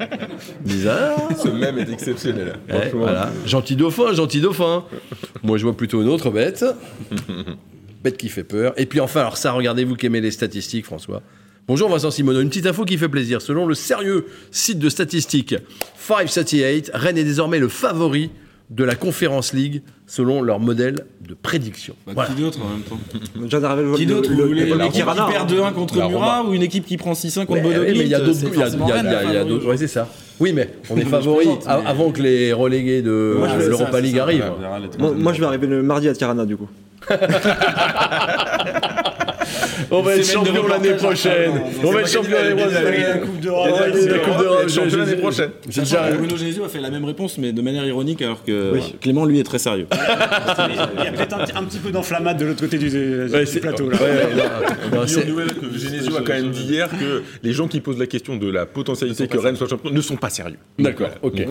Bizarre. 0.64 1.16
Ce 1.42 1.48
même 1.48 1.78
est 1.78 1.90
exceptionnel. 1.90 2.54
Ouais, 2.68 2.90
voilà. 2.94 3.30
Gentil 3.46 3.76
dauphin, 3.76 4.12
gentil 4.12 4.40
dauphin. 4.40 4.84
Moi, 5.42 5.58
je 5.58 5.64
vois 5.64 5.76
plutôt 5.76 6.02
une 6.02 6.08
autre 6.08 6.30
bête. 6.30 6.64
Bête 8.02 8.16
qui 8.16 8.30
fait 8.30 8.44
peur. 8.44 8.72
Et 8.78 8.86
puis 8.86 8.98
enfin, 9.00 9.20
alors 9.20 9.36
ça, 9.36 9.52
regardez-vous 9.52 9.94
qui 9.94 10.06
aimez 10.06 10.22
les 10.22 10.30
statistiques, 10.30 10.86
François. 10.86 11.22
Bonjour 11.68 11.88
Vincent 11.88 12.10
Simoneau, 12.10 12.40
une 12.40 12.48
petite 12.48 12.66
info 12.66 12.84
qui 12.84 12.96
fait 12.96 13.08
plaisir. 13.08 13.42
Selon 13.42 13.66
le 13.66 13.74
sérieux 13.74 14.26
site 14.50 14.78
de 14.78 14.88
statistiques 14.88 15.54
538, 15.98 16.90
Rennes 16.94 17.18
est 17.18 17.24
désormais 17.24 17.58
le 17.58 17.68
favori 17.68 18.30
de 18.70 18.84
la 18.84 18.94
Conférence 18.94 19.52
League 19.52 19.82
selon 20.06 20.42
leur 20.42 20.60
modèle 20.60 21.04
de 21.28 21.34
prédiction. 21.34 21.94
Bah, 22.06 22.12
Voilà. 22.14 22.30
Qui 22.30 22.40
d'autre 22.40 22.58
en 22.64 22.68
même 22.68 22.82
temps 22.82 22.98
Déjà 23.36 23.58
Qui 23.96 24.06
d'autre 24.06 24.30
le- 24.30 24.36
Vous 24.42 24.46
voulez 24.48 24.68
une 24.70 24.80
équipe 24.82 24.92
qui 24.92 25.02
perd 25.02 25.18
hein. 25.18 25.46
2-1 25.46 25.72
contre 25.72 25.96
Murat 26.08 26.44
ou 26.44 26.54
une 26.54 26.62
équipe 26.62 26.86
qui 26.86 26.96
prend 26.96 27.14
6-1 27.14 27.46
contre 27.46 27.60
Mais, 27.62 27.68
Bodo 27.68 27.80
oui, 27.82 27.94
mais 27.98 28.04
il 28.04 28.08
y 28.08 28.14
a 28.14 28.20
d'autres. 28.20 28.38
Il 28.42 28.58
y 28.58 28.62
a- 29.36 29.44
d'autres- 29.44 29.66
ouais, 29.66 29.76
c'est 29.76 29.88
ça. 29.88 30.08
Oui, 30.38 30.52
mais 30.54 30.70
on 30.88 30.96
est 30.96 31.04
favori 31.04 31.48
avant 31.66 32.12
que 32.12 32.22
les 32.22 32.52
relégués 32.52 33.02
de 33.02 33.36
l'Europa 33.68 34.00
League 34.00 34.18
arrivent. 34.18 34.52
Moi, 34.98 35.32
je 35.32 35.40
vais 35.40 35.46
arriver 35.46 35.66
le 35.66 35.82
mardi 35.82 36.08
à 36.08 36.14
Tirana 36.14 36.46
du 36.46 36.56
coup. 36.56 36.68
On 39.90 40.02
va 40.02 40.16
être 40.16 40.24
champion 40.24 40.66
l'année 40.66 40.94
prochaine. 40.94 41.50
non, 41.54 41.60
On 41.88 41.92
va 41.92 42.00
être 42.00 42.08
champion 42.10 42.36
l'année 42.36 42.60
la- 42.60 42.66
prochaine. 42.80 43.02
la- 43.02 43.18
Coupe 43.18 43.30
On 43.36 43.40
d'Europe. 43.40 43.70
va 43.78 43.90
gagner 43.90 44.08
la 44.08 44.18
Coupe 44.18 44.38
d'Europe. 44.38 44.68
champion 44.68 44.90
Je- 44.90 44.96
l'année 44.98 45.16
prochaine. 45.16 45.50
J'ai 45.68 45.84
Sachant 45.84 46.02
déjà. 46.04 46.12
que 46.12 46.18
Bruno 46.18 46.36
Genesio 46.36 46.64
a 46.64 46.68
fait 46.68 46.80
la 46.80 46.90
même 46.90 47.04
réponse, 47.04 47.38
mais 47.38 47.52
de 47.52 47.62
manière 47.62 47.84
ironique, 47.86 48.22
alors 48.22 48.44
que. 48.44 48.74
Clément, 49.00 49.24
lui, 49.24 49.40
est 49.40 49.44
très 49.44 49.58
sérieux. 49.58 49.86
Il 50.98 51.04
y 51.04 51.08
a 51.08 51.12
peut-être 51.12 51.36
un, 51.56 51.64
petit 51.64 51.78
peu 51.78 51.90
d'enflammade 51.90 52.38
de 52.38 52.46
l'autre 52.46 52.60
côté 52.60 52.78
du, 52.78 52.88
plateau. 53.60 53.90
Genesio 55.76 56.16
a 56.16 56.20
quand 56.22 56.32
même 56.32 56.50
dit 56.50 56.64
hier 56.64 56.88
que 56.88 57.22
les 57.42 57.52
gens 57.52 57.68
qui 57.68 57.80
posent 57.80 57.98
la 57.98 58.06
question 58.06 58.36
de 58.36 58.50
la 58.50 58.66
potentialité 58.66 59.26
que 59.28 59.38
Rennes 59.38 59.56
soit 59.56 59.68
champion 59.68 59.90
ne 59.90 60.00
sont 60.00 60.16
pas 60.16 60.30
sérieux. 60.30 60.58
D'accord, 60.78 61.08
ok. 61.22 61.42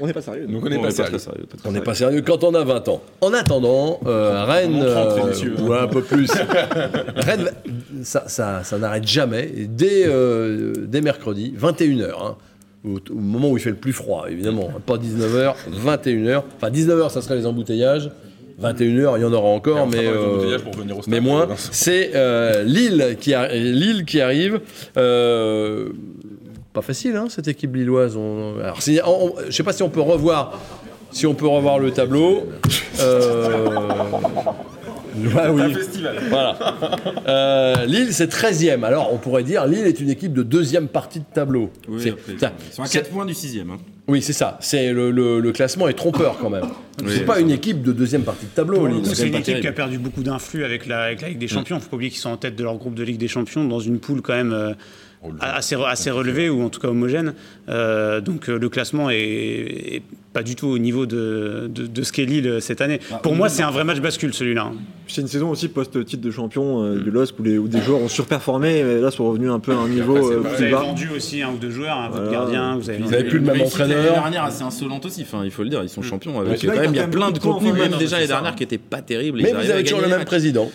On- 0.00 0.06
n'est 0.06 0.12
pas 0.12 0.22
sérieux. 0.22 0.46
Donc 0.48 0.64
on 0.64 0.68
n'est 0.68 0.78
pas 0.78 0.90
sérieux. 0.90 1.16
On 1.64 1.72
n'est 1.72 1.80
pas 1.80 1.94
sérieux 1.94 2.22
quand 2.22 2.44
on 2.44 2.54
a 2.54 2.64
20 2.64 2.88
ans. 2.88 3.02
En 3.20 3.32
attendant, 3.32 4.00
euh, 4.06 4.44
Rennes, 4.44 4.74
On 4.82 4.96
en 4.96 5.06
30, 5.08 5.44
euh, 5.44 5.62
ou 5.62 5.72
un 5.72 5.86
peu 5.86 6.02
plus, 6.02 6.30
Rennes, 7.16 7.50
ça, 8.02 8.24
ça, 8.26 8.62
ça 8.64 8.78
n'arrête 8.78 9.06
jamais. 9.06 9.50
Et 9.56 9.66
Dès, 9.66 10.04
euh, 10.06 10.72
dès 10.86 11.00
mercredi, 11.00 11.54
21h, 11.60 12.10
hein, 12.22 12.36
au, 12.84 12.96
au 13.10 13.14
moment 13.18 13.50
où 13.50 13.56
il 13.56 13.60
fait 13.60 13.70
le 13.70 13.76
plus 13.76 13.92
froid, 13.92 14.26
évidemment, 14.30 14.70
hein, 14.76 14.80
pas 14.84 14.96
19h, 14.96 15.54
21h. 15.84 16.42
Enfin, 16.56 16.70
19h, 16.70 17.10
ça 17.10 17.22
serait 17.22 17.36
les 17.36 17.46
embouteillages. 17.46 18.10
21h, 18.62 19.18
il 19.18 19.20
y 19.20 19.24
en 19.24 19.32
aura 19.34 19.48
encore, 19.48 19.82
on 19.82 19.86
mais, 19.86 20.06
euh, 20.06 20.32
embouteillages 20.34 20.62
pour 20.62 20.74
venir 20.76 20.96
au 20.98 21.02
stade, 21.02 21.12
mais 21.12 21.20
moins. 21.20 21.44
Vincent. 21.46 21.68
C'est 21.72 22.12
euh, 22.14 22.62
Lille, 22.62 23.16
qui 23.20 23.34
a- 23.34 23.54
Lille 23.54 24.04
qui 24.06 24.20
arrive. 24.22 24.60
Euh, 24.96 25.90
pas 26.72 26.80
facile, 26.82 27.16
hein, 27.16 27.26
cette 27.28 27.48
équipe 27.48 27.74
lilloise. 27.76 28.16
On... 28.16 28.54
Alors, 28.60 28.78
on- 29.06 29.34
je 29.46 29.50
sais 29.50 29.62
pas 29.62 29.72
si 29.74 29.82
on 29.82 29.90
peut 29.90 30.00
revoir, 30.00 30.58
si 31.10 31.26
on 31.26 31.34
peut 31.34 31.46
revoir 31.46 31.78
le 31.78 31.90
tableau. 31.90 32.44
Euh, 33.00 33.66
ouais, 35.16 35.48
oui. 35.50 35.62
Un 35.62 35.70
festival. 35.74 36.16
Voilà. 36.28 36.58
Euh, 37.28 37.86
Lille, 37.86 38.08
c'est 38.12 38.30
13e. 38.32 38.84
Alors, 38.84 39.12
on 39.12 39.18
pourrait 39.18 39.42
dire 39.44 39.66
Lille 39.66 39.86
est 39.86 40.00
une 40.00 40.10
équipe 40.10 40.32
de 40.32 40.42
deuxième 40.42 40.88
partie 40.88 41.20
de 41.20 41.24
tableau. 41.32 41.70
Oui, 41.88 42.00
C'est- 42.02 42.10
après, 42.10 42.32
ça- 42.38 42.52
ils 42.70 42.74
sont 42.74 42.82
à 42.82 42.86
c'est- 42.86 42.98
4 42.98 43.10
points 43.10 43.24
du 43.26 43.34
6ème. 43.34 43.70
Hein. 43.70 43.76
oui, 44.08 44.22
c'est 44.22 44.32
ça. 44.32 44.58
C'est 44.60 44.92
le, 44.92 45.10
le- 45.10 45.40
le 45.40 45.52
classement 45.52 45.88
est 45.88 45.94
trompeur 45.94 46.36
quand 46.40 46.50
même. 46.50 46.64
Oui, 47.02 47.10
c'est 47.14 47.24
pas 47.26 47.40
une 47.40 47.50
équipe 47.50 47.82
de 47.82 47.92
deuxième 47.92 48.22
partie 48.22 48.46
de 48.46 48.50
tableau, 48.50 48.86
Lille. 48.86 49.02
coup, 49.02 49.14
c'est 49.14 49.28
une 49.28 49.34
équipe 49.34 49.60
qui 49.60 49.68
a 49.68 49.72
perdu 49.72 49.98
beaucoup 49.98 50.22
d'influx 50.22 50.64
avec 50.64 50.86
la, 50.86 51.02
avec 51.02 51.20
la 51.22 51.28
Ligue 51.28 51.38
des 51.38 51.48
Champions. 51.48 51.78
Faut 51.80 51.88
pas 51.90 51.96
oublier 51.96 52.10
qu'ils 52.10 52.20
sont 52.20 52.30
en 52.30 52.36
tête 52.36 52.56
de 52.56 52.62
leur 52.64 52.76
groupe 52.76 52.94
de 52.94 53.02
Ligue 53.02 53.18
des 53.18 53.28
Champions 53.28 53.64
dans 53.64 53.80
une 53.80 53.98
poule 53.98 54.22
quand 54.22 54.34
même 54.34 54.52
euh, 54.52 54.72
assez, 55.40 55.74
assez 55.86 56.10
relevé 56.10 56.48
ou 56.48 56.62
en 56.62 56.68
tout 56.68 56.80
cas 56.80 56.88
homogène. 56.88 57.34
Euh, 57.68 58.20
donc 58.20 58.48
euh, 58.48 58.58
le 58.58 58.68
classement 58.68 59.10
est, 59.10 59.16
est 59.16 60.02
pas 60.32 60.42
du 60.42 60.54
tout 60.54 60.66
au 60.68 60.78
niveau 60.78 61.06
de, 61.06 61.68
de, 61.72 61.86
de 61.86 62.02
ce 62.02 62.12
qu'est 62.12 62.26
Lille 62.26 62.58
cette 62.60 62.80
année. 62.82 63.00
Ah, 63.10 63.16
Pour 63.22 63.34
moi, 63.34 63.48
c'est 63.48 63.62
un 63.62 63.70
vrai 63.70 63.84
match 63.84 64.00
bascule 64.00 64.34
celui-là. 64.34 64.70
C'est 65.08 65.22
une 65.22 65.28
saison 65.28 65.48
aussi 65.50 65.68
post-titre 65.68 66.22
de 66.22 66.30
champion 66.30 66.82
euh, 66.84 66.98
du 67.00 67.10
LOSC 67.10 67.34
où, 67.38 67.42
les- 67.42 67.58
où 67.58 67.68
des 67.68 67.80
joueurs 67.80 68.00
ont 68.00 68.08
surperformé 68.08 68.78
et 68.78 69.00
là 69.00 69.10
sont 69.10 69.26
revenus 69.26 69.50
un 69.50 69.60
peu 69.60 69.72
à 69.72 69.76
un 69.76 69.88
niveau 69.88 70.16
après, 70.16 70.34
euh, 70.34 70.38
Vous 70.40 70.62
avez 70.62 70.70
bas. 70.70 70.80
vendu 70.80 71.08
aussi 71.16 71.42
un 71.42 71.50
ou 71.52 71.56
deux 71.56 71.70
joueurs, 71.70 71.96
un 71.98 72.08
votre 72.10 72.22
Voilà. 72.24 72.38
gardien, 72.38 72.76
vous 72.76 72.90
avez 72.90 72.98
Vous 72.98 73.14
avez 73.14 73.24
plus 73.24 73.38
le 73.38 73.44
même 73.46 73.62
entraîneur. 73.62 73.96
L'année 73.98 74.10
dernière, 74.10 74.44
assez 74.44 74.62
insolente 74.62 75.06
aussi. 75.06 75.22
Enfin, 75.22 75.42
il 75.44 75.50
faut 75.50 75.62
le 75.62 75.70
dire, 75.70 75.82
ils 75.82 75.88
sont 75.88 76.02
champions. 76.02 76.38
Avec, 76.40 76.62
même, 76.64 76.90
il 76.90 76.96
y 76.96 77.00
a 77.00 77.08
plein 77.08 77.28
de 77.30 77.34
de 77.34 77.38
contenus, 77.38 77.72
même 77.72 77.92
déjà 77.92 77.92
ouais, 77.92 77.98
l'année 77.98 78.08
c'est 78.08 78.20
ça. 78.26 78.26
dernière, 78.26 78.54
qui 78.54 78.62
étaient 78.64 78.78
pas 78.78 79.00
terribles. 79.02 79.40
Mais 79.42 79.52
vous 79.52 79.70
avez 79.70 79.82
toujours 79.84 80.00
le 80.00 80.06
les 80.06 80.12
même 80.16 80.24
président. 80.24 80.70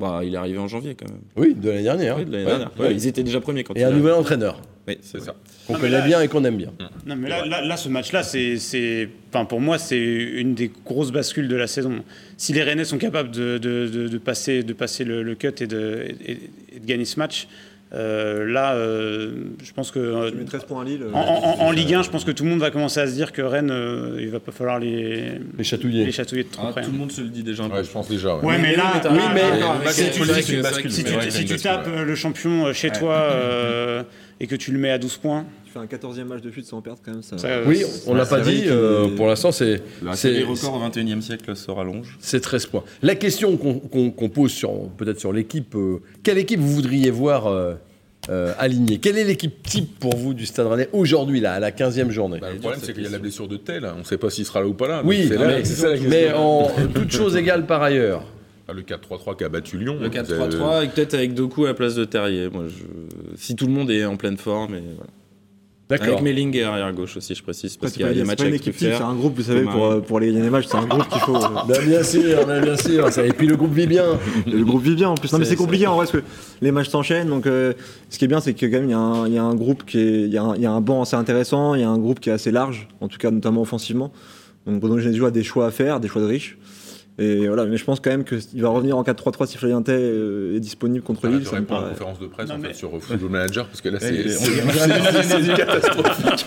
Bah, 0.00 0.20
il 0.24 0.34
est 0.34 0.36
arrivé 0.36 0.58
en 0.58 0.66
janvier 0.66 0.96
quand 0.96 1.08
même. 1.08 1.20
Oui, 1.36 1.54
de 1.54 1.68
l'année 1.70 1.82
dernière. 1.84 2.16
Oui, 2.18 2.24
de 2.24 2.32
l'année 2.32 2.44
Ouais, 2.44 2.50
dernière. 2.50 2.70
ouais. 2.80 2.86
Ouais, 2.88 2.94
Ils 2.94 3.06
étaient 3.06 3.22
déjà 3.22 3.40
premiers 3.40 3.62
quand 3.62 3.74
Et 3.74 3.80
il 3.80 3.84
un 3.84 3.88
a- 3.88 3.92
nouvel 3.92 4.14
entraîneur 4.14 4.60
Oui, 4.88 4.98
C'est 5.00 5.20
ça. 5.20 5.34
qu'on 5.66 5.74
connaît 5.74 5.88
là- 5.90 6.00
bien 6.06 6.20
et 6.20 6.26
qu'on 6.28 6.44
aime 6.44 6.56
bien. 6.56 6.72
Non, 7.06 7.14
mais 7.16 7.28
là, 7.28 7.46
là, 7.46 7.64
là, 7.64 7.76
ce 7.76 7.88
match-là, 7.88 8.22
c'est, 8.24 8.58
c'est, 8.58 9.08
enfin, 9.30 9.44
pour 9.44 9.60
moi, 9.60 9.78
c'est 9.78 9.96
une 10.02 10.54
des 10.54 10.70
grosses 10.84 11.12
bascules 11.12 11.46
de 11.48 11.56
la 11.56 11.66
saison. 11.68 12.02
Si 12.36 12.52
les 12.52 12.62
Rennais 12.64 12.84
sont 12.84 12.98
capables 12.98 13.30
de, 13.30 13.56
de- 13.58 13.88
de- 13.88 14.08
de 14.08 14.18
passer, 14.18 14.62
de 14.64 14.72
passer 14.72 15.04
le, 15.04 15.22
le 15.22 15.34
cut 15.36 15.52
et 15.60 15.66
de, 15.68 16.04
et- 16.26 16.32
et 16.76 16.80
de 16.80 16.86
gagner 16.86 17.04
ce 17.06 17.18
match, 17.18 17.46
euh, 17.92 18.44
là, 18.50 18.74
euh, 18.74 19.30
je 19.62 19.72
pense 19.72 19.90
que 19.92 20.00
euh, 20.00 20.30
Tu 20.30 20.36
mets 20.38 20.44
13 20.44 20.64
points 20.64 20.82
à 20.82 20.84
Lille. 20.84 21.02
en, 21.12 21.18
en- 21.20 21.60
en 21.66 21.70
Ligue 21.70 21.94
1, 21.94 22.02
je 22.02 22.10
pense 22.10 22.24
que 22.24 22.32
tout 22.32 22.42
le 22.42 22.50
monde 22.50 22.58
va 22.60 22.70
commencer 22.72 22.98
à 22.98 23.06
se 23.06 23.12
dire 23.12 23.30
que 23.32 23.40
Rennes, 23.42 23.70
euh, 23.70 24.16
il 24.20 24.30
va 24.30 24.40
pas 24.40 24.50
falloir 24.50 24.80
les, 24.80 25.32
Les 25.56 25.62
chatouillers. 25.64 26.04
les 26.04 26.10
chatouiller 26.12 26.42
de 26.44 26.48
trop 26.48 26.66
Ah, 26.68 26.72
près. 26.72 26.82
tout 26.82 26.90
le 26.90 26.98
monde 26.98 27.12
se 27.12 27.20
le 27.20 27.28
dit 27.28 27.42
déjà 27.44 27.62
un 27.64 27.68
peu. 27.68 27.76
Ouais, 27.76 27.84
je 27.84 27.90
pense 27.90 28.08
déjà. 28.08 28.34
ouais. 28.36 28.44
Ouais, 28.44 28.58
mais 28.58 28.74
là, 28.74 29.00
oui, 29.10 29.18
mais- 29.34 29.90
si 29.92 30.10
tu, 30.10 30.24
si 31.30 31.44
tu 31.44 31.56
tapes 31.56 31.86
le 31.88 32.14
champion 32.16 32.72
chez 32.72 32.90
toi 32.90 33.14
euh, 33.14 34.02
et 34.40 34.46
que 34.46 34.56
tu 34.56 34.72
le 34.72 34.78
mets 34.78 34.90
à 34.90 34.98
12 34.98 35.16
points, 35.18 35.44
Tu 35.64 35.72
fais 35.72 35.78
un 35.78 35.86
14e 35.86 36.24
match 36.24 36.40
de 36.42 36.50
suite 36.50 36.66
sans 36.66 36.80
perdre 36.80 37.00
quand 37.04 37.12
même. 37.12 37.22
Ça... 37.22 37.38
ça, 37.38 37.48
Oui, 37.66 37.82
on 38.06 38.14
l'a 38.14 38.26
pas 38.26 38.40
dit. 38.40 38.64
euh, 38.66 39.06
est- 39.06 39.10
pour 39.16 39.26
l'instant, 39.26 39.52
c'est 39.52 39.82
La 40.02 40.14
c'est- 40.14 40.32
série 40.32 40.44
record 40.44 40.74
au 40.74 40.78
21 40.80 41.18
e 41.18 41.20
siècle 41.20 41.54
se 41.56 41.70
rallonge. 41.70 42.16
c'est 42.20 42.40
13 42.40 42.66
points. 42.66 42.84
La 43.02 43.14
question 43.14 43.56
qu'on 43.56 44.28
pose 44.28 44.50
sur 44.52 44.88
peut-être 44.96 45.20
sur 45.20 45.32
l'équipe, 45.32 45.74
euh, 45.76 46.00
quelle 46.22 46.38
équipe 46.38 46.60
vous 46.60 46.72
voudriez 46.72 47.10
voir 47.10 47.46
euh, 47.46 47.74
euh, 48.30 48.52
alignée 48.58 48.98
Quelle 48.98 49.18
est 49.18 49.24
l'équipe 49.24 49.62
type 49.62 49.98
pour 49.98 50.16
vous 50.16 50.32
du 50.34 50.46
Stade 50.46 50.66
Rennais 50.66 50.88
aujourd'hui, 50.92 51.40
là, 51.40 51.52
à 51.54 51.60
la 51.60 51.70
15e 51.70 52.10
journée? 52.10 52.38
Bah, 52.40 52.48
le 52.52 52.58
problème, 52.58 52.80
c'est 52.82 52.92
qu'il 52.94 53.02
y 53.02 53.06
a 53.06 53.10
la 53.10 53.18
blessure 53.18 53.48
de 53.48 53.56
Tel. 53.58 53.84
On 53.94 53.98
ne 53.98 54.04
sait 54.04 54.16
pas 54.18 54.30
s'il 54.30 54.44
sera 54.46 54.60
là 54.60 54.66
ou 54.66 54.74
pas 54.74 54.88
là. 54.88 55.02
Oui, 55.04 55.28
mais, 55.30 55.64
c'est 55.64 55.74
ça 55.74 55.88
la 55.88 55.92
question. 55.94 56.08
mais 56.10 56.32
en 56.32 56.70
toutes 56.94 57.12
choses 57.12 57.36
égales 57.36 57.66
par 57.66 57.82
ailleurs. 57.82 58.24
Ah, 58.68 58.72
Le 58.72 58.82
4-3-3 58.82 59.36
qui 59.36 59.44
a 59.44 59.48
battu 59.48 59.76
Lyon. 59.78 59.98
Le 60.00 60.08
vous 60.08 60.14
4-3-3, 60.14 60.76
avez- 60.76 60.86
et 60.86 60.88
peut-être 60.88 61.14
avec 61.14 61.34
Doku 61.34 61.64
à 61.64 61.68
la 61.68 61.74
place 61.74 61.94
de 61.94 62.04
Terrier. 62.04 62.48
Moi, 62.50 62.64
je... 62.68 62.84
Si 63.36 63.54
tout 63.56 63.66
le 63.66 63.72
monde 63.72 63.90
est 63.90 64.04
en 64.04 64.16
pleine 64.16 64.36
forme. 64.38 64.74
Et 64.74 64.80
voilà. 64.96 65.10
D'accord. 65.86 66.06
Avec 66.08 66.22
Melling 66.22 66.56
et 66.56 66.62
arrière 66.62 66.90
gauche 66.94 67.18
aussi, 67.18 67.34
je 67.34 67.42
précise. 67.42 67.76
Parce 67.76 67.92
C'est 67.92 67.98
qu'il 67.98 68.06
y 68.06 68.08
a 68.08 68.14
des 68.14 68.20
c'est 68.20 68.24
matchs 68.24 68.40
avec 68.40 68.54
équipe 68.54 68.72
type, 68.74 68.88
Truffert. 68.88 68.96
c'est 68.96 69.04
un 69.04 69.14
groupe, 69.14 69.36
vous 69.36 69.42
savez, 69.42 69.64
pour, 69.64 69.84
euh, 69.84 70.00
pour 70.00 70.16
aller 70.16 70.28
gagner 70.28 70.40
des 70.40 70.48
matchs, 70.48 70.64
c'est 70.70 70.78
un 70.78 70.86
groupe 70.86 71.06
qu'il 71.10 71.20
faut. 71.20 71.36
euh, 71.36 71.40
Bah, 71.68 71.74
bien 71.86 72.02
sûr, 72.02 72.46
bien 72.46 72.76
sûr. 72.78 73.18
Et 73.22 73.32
puis 73.34 73.46
le 73.46 73.56
groupe 73.56 73.74
vit 73.74 73.86
bien. 73.86 74.18
le 74.46 74.64
groupe 74.64 74.82
vit 74.82 74.94
bien 74.94 75.10
en 75.10 75.14
plus. 75.14 75.30
Non, 75.30 75.38
mais 75.38 75.44
C'est- 75.44 75.56
compliqué 75.56 75.86
en 75.86 75.96
vrai 75.96 76.06
parce 76.06 76.12
que 76.18 76.24
les 76.62 76.72
matchs 76.72 76.88
s'enchaînent. 76.88 77.28
Donc, 77.28 77.46
euh, 77.46 77.74
ce 78.08 78.18
qui 78.18 78.24
est 78.24 78.28
bien, 78.28 78.40
c'est 78.40 78.54
que 78.54 78.64
quand 78.64 78.72
même, 78.80 78.84
il 78.88 78.92
y, 78.92 78.94
a 78.94 78.98
un- 78.98 79.26
il 79.28 79.34
y 79.34 79.38
a 79.38 79.44
un 79.44 79.54
groupe 79.54 79.84
qui 79.84 79.98
est. 79.98 80.22
Il 80.22 80.32
y, 80.32 80.38
a 80.38 80.42
un- 80.42 80.56
il 80.56 80.62
y 80.62 80.66
a 80.66 80.72
un 80.72 80.80
banc 80.80 81.02
assez 81.02 81.16
intéressant, 81.16 81.74
il 81.74 81.82
y 81.82 81.84
a 81.84 81.90
un 81.90 81.98
groupe 81.98 82.18
qui 82.18 82.30
est 82.30 82.32
assez 82.32 82.50
large, 82.50 82.88
en 83.02 83.08
tout 83.08 83.18
cas, 83.18 83.30
notamment 83.30 83.60
offensivement. 83.60 84.10
Donc, 84.66 84.80
Bruno 84.80 84.98
Genesio 84.98 85.26
a 85.26 85.30
des 85.30 85.42
choix 85.42 85.66
à 85.66 85.70
faire, 85.70 86.00
des 86.00 86.08
choix 86.08 86.22
de 86.22 86.26
riches. 86.26 86.56
Et 87.16 87.46
voilà, 87.46 87.64
mais 87.66 87.76
je 87.76 87.84
pense 87.84 88.00
quand 88.00 88.10
même 88.10 88.24
qu'il 88.24 88.60
va 88.60 88.70
revenir 88.70 88.96
en 88.98 89.04
4-3-3 89.04 89.46
si 89.46 89.56
Flavien 89.56 89.82
Tay 89.82 89.92
euh, 89.92 90.56
est 90.56 90.60
disponible 90.60 91.04
contre 91.04 91.20
Ah, 91.26 91.28
Lille. 91.28 91.46
à 91.48 91.54
la 91.54 91.62
paraît- 91.62 91.90
conférence 91.90 92.18
de 92.18 92.26
presse 92.26 92.48
Non, 92.48 92.56
en 92.56 92.60
fait, 92.60 92.74
sur 92.74 92.90
Football 93.00 93.30
Manager 93.30 93.66
parce 93.66 93.80
que 93.80 93.88
là, 93.88 94.00
c'est 94.00 94.24
on- 95.52 95.54
catastrophique. 95.56 96.46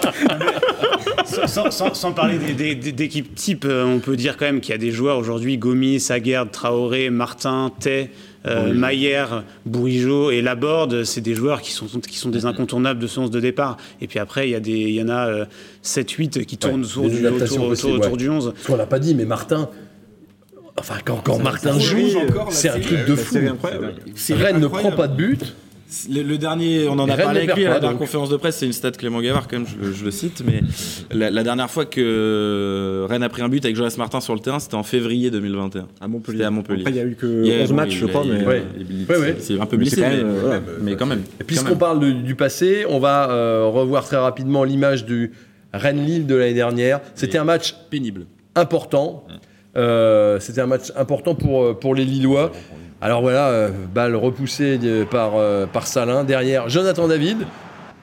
sans, 1.25 1.47
sans- 1.47 1.71
sans- 1.71 1.93
sans 1.93 2.11
parler 2.11 2.37
d'équipes 2.37 3.33
type, 3.33 3.63
euh, 3.65 3.85
on 3.85 3.99
peut 3.99 4.17
dire 4.17 4.35
quand 4.35 4.45
même 4.45 4.59
qu'il 4.59 4.71
y 4.71 4.75
a 4.75 4.77
des 4.77 4.91
joueurs 4.91 5.17
aujourd'hui, 5.17 5.57
Gomis, 5.57 6.01
Saguerd, 6.01 6.51
Traoré, 6.51 7.09
Martin, 7.09 7.71
Tay, 7.79 8.09
euh, 8.45 8.73
Maillère, 8.73 9.43
Bourigeau 9.65 10.31
et 10.31 10.41
Laborde, 10.41 11.03
c'est 11.05 11.21
des 11.21 11.33
joueurs 11.35 11.61
qui 11.61 11.71
sont, 11.71 11.85
qui 11.85 12.17
sont 12.17 12.29
des 12.29 12.45
incontournables 12.45 12.99
de 12.99 13.07
ce 13.07 13.19
11 13.21 13.31
de 13.31 13.39
départ. 13.39 13.77
Et 14.01 14.07
puis 14.07 14.19
après, 14.19 14.47
il 14.49 14.51
y, 14.51 14.55
a 14.55 14.59
des- 14.59 14.71
il 14.71 14.95
y 14.95 15.01
en 15.01 15.09
a 15.09 15.27
euh, 15.27 15.45
7-8 15.81 16.45
qui 16.45 16.57
tournent 16.57 16.81
Ouais, 16.81 16.87
autour, 16.87 17.09
du, 17.09 17.25
autour, 17.25 17.39
possibles, 17.39 17.63
autour- 17.63 17.91
autour 17.93 18.11
ouais. 18.11 18.17
du 18.17 18.29
11. 18.29 18.51
Parce 18.53 18.67
qu'on 18.67 18.75
l'a 18.75 18.85
pas 18.85 18.99
dit, 18.99 19.15
mais 19.15 19.23
Martin. 19.25 19.69
Enfin, 20.79 20.95
quand, 21.03 21.21
quand 21.23 21.39
Martin 21.39 21.79
joue, 21.79 21.97
c'est 22.49 22.69
un 22.69 22.79
truc 22.79 23.05
de 23.07 23.15
fou. 23.15 23.37
incroyable. 23.37 23.93
Rennes 24.31 24.59
ne 24.59 24.67
prend 24.67 24.91
pas 24.91 25.07
de 25.07 25.15
but. 25.15 25.55
Le, 26.11 26.21
le 26.21 26.37
dernier, 26.37 26.89
on 26.89 26.99
en 26.99 27.07
a 27.09 27.15
parlé 27.15 27.43
avec 27.43 27.55
lui 27.55 27.65
à 27.65 27.69
la 27.69 27.79
dernière 27.79 27.97
conférence 27.97 28.29
de 28.29 28.35
presse, 28.35 28.57
c'est 28.57 28.65
une 28.65 28.73
stat 28.73 28.91
Clément 28.91 29.21
Gavard 29.21 29.47
quand 29.47 29.57
même, 29.59 29.65
je, 29.65 29.87
le- 29.87 29.93
je 29.93 30.03
le 30.03 30.11
cite, 30.11 30.43
mais 30.45 30.59
la, 31.13 31.29
la 31.29 31.43
dernière 31.43 31.69
fois 31.71 31.85
que 31.85 33.05
Rennes 33.09 33.23
a 33.23 33.29
pris 33.29 33.41
un 33.41 33.47
but 33.47 33.63
avec 33.63 33.77
Jonas 33.77 33.95
Martin 33.97 34.19
sur 34.19 34.33
le 34.33 34.41
terrain, 34.41 34.59
c'était 34.59 34.75
en 34.75 34.83
février 34.83 35.31
2021. 35.31 35.87
À 36.01 36.07
Montpellier. 36.09 36.37
C'était 36.39 36.45
à 36.45 36.51
Montpellier. 36.51 36.81
Après, 36.81 36.91
il 36.91 36.97
y 36.97 36.99
a 36.99 37.05
eu 37.05 37.15
que 37.15 37.41
Il 37.41 37.47
y 37.47 37.57
a- 37.57 37.61
11 37.63 37.69
bon, 37.69 37.75
matchs, 37.75 37.95
je 37.95 38.05
crois, 38.05 38.25
mais. 38.25 38.45
Ouais. 38.45 38.63
Ouais, 39.09 39.17
ouais. 39.17 39.35
C'est 39.39 39.57
un 39.61 39.65
peu 39.65 39.77
blessé, 39.77 40.01
mais, 40.01 40.09
même, 40.17 40.27
euh, 40.27 40.39
voilà. 40.41 40.61
mais 40.81 40.95
quand 40.97 41.05
même. 41.05 41.21
Quand 41.39 41.45
puisqu'on 41.45 41.77
parle 41.77 42.01
de- 42.01 42.11
du 42.11 42.35
passé, 42.35 42.85
on 42.89 42.99
va 42.99 43.29
euh, 43.31 43.65
revoir 43.67 44.03
très 44.03 44.17
rapidement 44.17 44.65
l'image 44.65 45.05
du 45.05 45.31
Rennes-Lille 45.73 46.27
de 46.27 46.35
l'année 46.35 46.53
dernière. 46.53 46.99
C'était 47.15 47.37
un 47.37 47.45
match 47.45 47.75
pénible. 47.89 48.25
important. 48.55 49.25
Euh, 49.77 50.39
C'était 50.39 50.61
un 50.61 50.67
match 50.67 50.91
important 50.95 51.35
pour, 51.35 51.63
euh, 51.63 51.73
pour 51.73 51.95
les 51.95 52.05
Lillois. 52.05 52.51
Alors 53.01 53.21
voilà, 53.21 53.49
euh, 53.49 53.69
balle 53.93 54.15
repoussée 54.15 54.77
de- 54.77 55.03
par, 55.03 55.33
euh, 55.35 55.65
par 55.67 55.85
Salin. 55.85 56.23
Derrière, 56.23 56.67
Jonathan 56.67 57.07
David, 57.07 57.37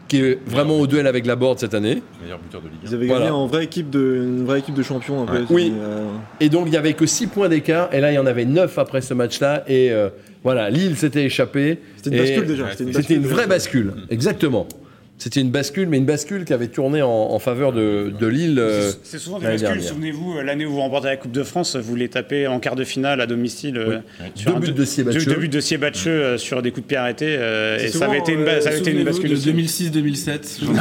qui 0.06 0.20
est 0.20 0.38
vraiment 0.46 0.78
au 0.78 0.86
duel 0.86 1.06
avec 1.08 1.26
la 1.26 1.34
board 1.34 1.58
cette 1.58 1.74
année. 1.74 2.00
Meilleur 2.22 2.38
buteur 2.38 2.60
de 2.60 2.68
Ligue 2.68 2.78
1. 2.84 2.88
Ils 2.88 2.94
avaient 2.94 3.06
gagné 3.06 3.18
Voilà. 3.20 3.34
en 3.34 3.46
vraie 3.46 3.64
équipe 3.64 3.90
de, 3.90 4.20
une 4.22 4.44
vraie 4.44 4.60
équipe 4.60 4.74
de 4.76 4.82
champions 4.84 5.22
un 5.22 5.26
peu. 5.26 5.38
Ouais. 5.38 5.44
Oui. 5.50 5.72
Euh, 5.76 6.04
Et 6.40 6.48
donc, 6.48 6.66
il 6.66 6.70
n'y 6.70 6.76
avait 6.76 6.92
que 6.92 7.06
6 7.06 7.26
points 7.26 7.48
d'écart. 7.48 7.88
Et 7.92 8.00
là, 8.00 8.12
il 8.12 8.14
y 8.14 8.18
en 8.18 8.26
avait 8.26 8.44
9 8.44 8.78
après 8.78 9.00
ce 9.00 9.14
match-là. 9.14 9.64
Et 9.66 9.90
euh, 9.90 10.10
voilà, 10.44 10.70
Lille 10.70 10.96
s'était 10.96 11.24
échappé. 11.24 11.80
C'était 11.96 12.10
une 12.10 12.22
bascule 12.22 12.46
déjà. 12.46 12.64
ouais, 12.64 12.70
C'était 12.92 13.14
une, 13.14 13.26
vraie 13.26 13.46
bascule. 13.48 13.94
Exactement. 14.10 14.68
C'était 15.16 15.40
une 15.40 15.50
bascule, 15.50 15.88
mais 15.88 15.96
une 15.98 16.04
bascule 16.04 16.44
qui 16.44 16.52
avait 16.52 16.66
tourné 16.66 17.00
en, 17.00 17.08
en 17.08 17.38
faveur 17.38 17.72
de, 17.72 18.12
de 18.20 18.26
Lille. 18.26 18.58
euh, 18.58 18.90
C'est- 18.90 18.98
C'est 19.04 19.18
souvent 19.18 19.38
des 19.38 19.46
bascules. 19.46 19.68
dernière. 19.68 19.84
Souvenez-vous, 19.88 20.38
euh, 20.38 20.42
l'année 20.42 20.66
où 20.66 20.72
vous 20.72 20.80
remportez 20.80 21.06
la 21.06 21.16
Coupe 21.16 21.30
de 21.30 21.44
France, 21.44 21.76
vous 21.76 21.94
les 21.94 22.08
tapez 22.08 22.46
en 22.48 22.58
quart 22.58 22.74
de 22.74 22.82
finale 22.84 23.20
à 23.20 23.26
domicile. 23.26 23.78
euh, 23.78 23.98
sur 24.34 24.50
Deux 24.50 24.56
un 24.56 24.60
buts 24.60 24.72
de 24.72 24.84
Siebatcheux. 24.84 25.24
Deux 25.32 25.36
buts 25.40 25.48
de 25.48 25.60
Siebatcheux 25.60 26.10
euh, 26.10 26.36
sur 26.38 26.62
des 26.62 26.72
coups 26.72 26.82
de 26.82 26.88
pied 26.88 26.96
arrêtés. 26.96 27.36
euh, 27.38 27.78
et 27.78 27.88
ça 27.88 28.06
avait 28.06 28.18
été 28.18 28.32
une, 28.32 28.44
ba- 28.44 28.60
ça 28.60 28.70
avait 28.70 28.80
été 28.80 28.90
une 28.90 29.04
bascule. 29.04 29.30
de 29.30 29.34
aussi. 29.36 29.50
2006-2007. 29.90 30.60
Non, 30.64 30.72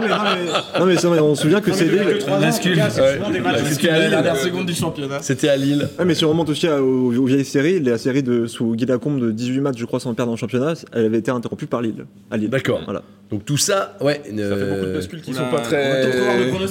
mais, 0.00 0.08
non, 0.08 0.16
mais, 0.22 0.78
non, 0.80 0.86
mais 0.86 0.96
c'est 0.96 1.06
vrai, 1.08 1.18
on 1.20 1.34
se 1.34 1.42
souvient 1.42 1.60
que 1.60 1.72
c'est 1.72 1.88
c'est 1.88 2.20
souvent 2.20 2.38
des 3.30 3.40
matchs 3.40 3.56
c'était 3.70 3.88
à 3.90 3.98
Lille. 3.98 4.10
dernière 4.10 4.36
seconde 4.36 4.66
du 4.66 4.74
championnat. 4.74 5.18
C'était 5.20 5.48
à 5.48 5.56
Lille. 5.56 5.88
Ouais, 5.98 6.04
mais 6.04 6.14
si 6.14 6.24
on 6.24 6.28
remonte 6.30 6.48
aussi 6.48 6.68
aux, 6.68 7.12
aux 7.14 7.24
vieilles 7.24 7.44
séries, 7.44 7.80
la 7.80 7.98
série 7.98 8.22
de 8.22 8.46
sous 8.46 8.74
Guy 8.74 8.86
Lacombe 8.86 9.20
de 9.20 9.30
18 9.30 9.60
matchs, 9.60 9.78
je 9.78 9.84
crois, 9.84 10.00
sans 10.00 10.14
perdre 10.14 10.32
en 10.32 10.36
championnat, 10.36 10.74
elle 10.92 11.06
avait 11.06 11.18
été 11.18 11.30
interrompue 11.30 11.66
par 11.66 11.82
Lille. 11.82 12.04
À 12.30 12.36
Lille. 12.36 12.50
D'accord. 12.50 12.80
Voilà. 13.00 13.04
Donc 13.30 13.44
tout 13.44 13.56
ça, 13.56 13.96
ouais. 14.00 14.20
Ça 14.24 14.30
fait 14.30 14.70
beaucoup 14.70 14.86
de 14.86 14.92
bascules 14.94 15.22
qui 15.22 15.34
sont 15.34 15.48
pas 15.50 15.60
très, 15.60 16.10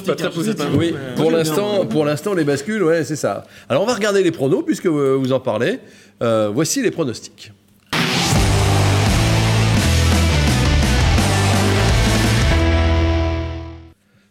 pas 0.05 0.15
très 0.15 0.29
positives. 0.29 0.75
Oui, 0.75 0.93
pour 1.15 1.31
l'instant, 1.31 1.85
pour 1.85 2.03
l'instant, 2.03 2.33
les 2.33 2.43
bascules, 2.43 2.83
ouais, 2.83 3.05
c'est 3.05 3.15
ça. 3.15 3.45
Alors 3.69 3.83
on 3.83 3.85
va 3.85 3.93
regarder 3.93 4.23
les 4.23 4.31
pronos 4.31 4.63
puisque 4.65 4.87
vous 4.87 5.31
en 5.31 5.39
parlez. 5.39 5.79
Euh, 6.21 6.51
voici 6.53 6.81
les 6.81 6.91
pronostics. 6.91 7.53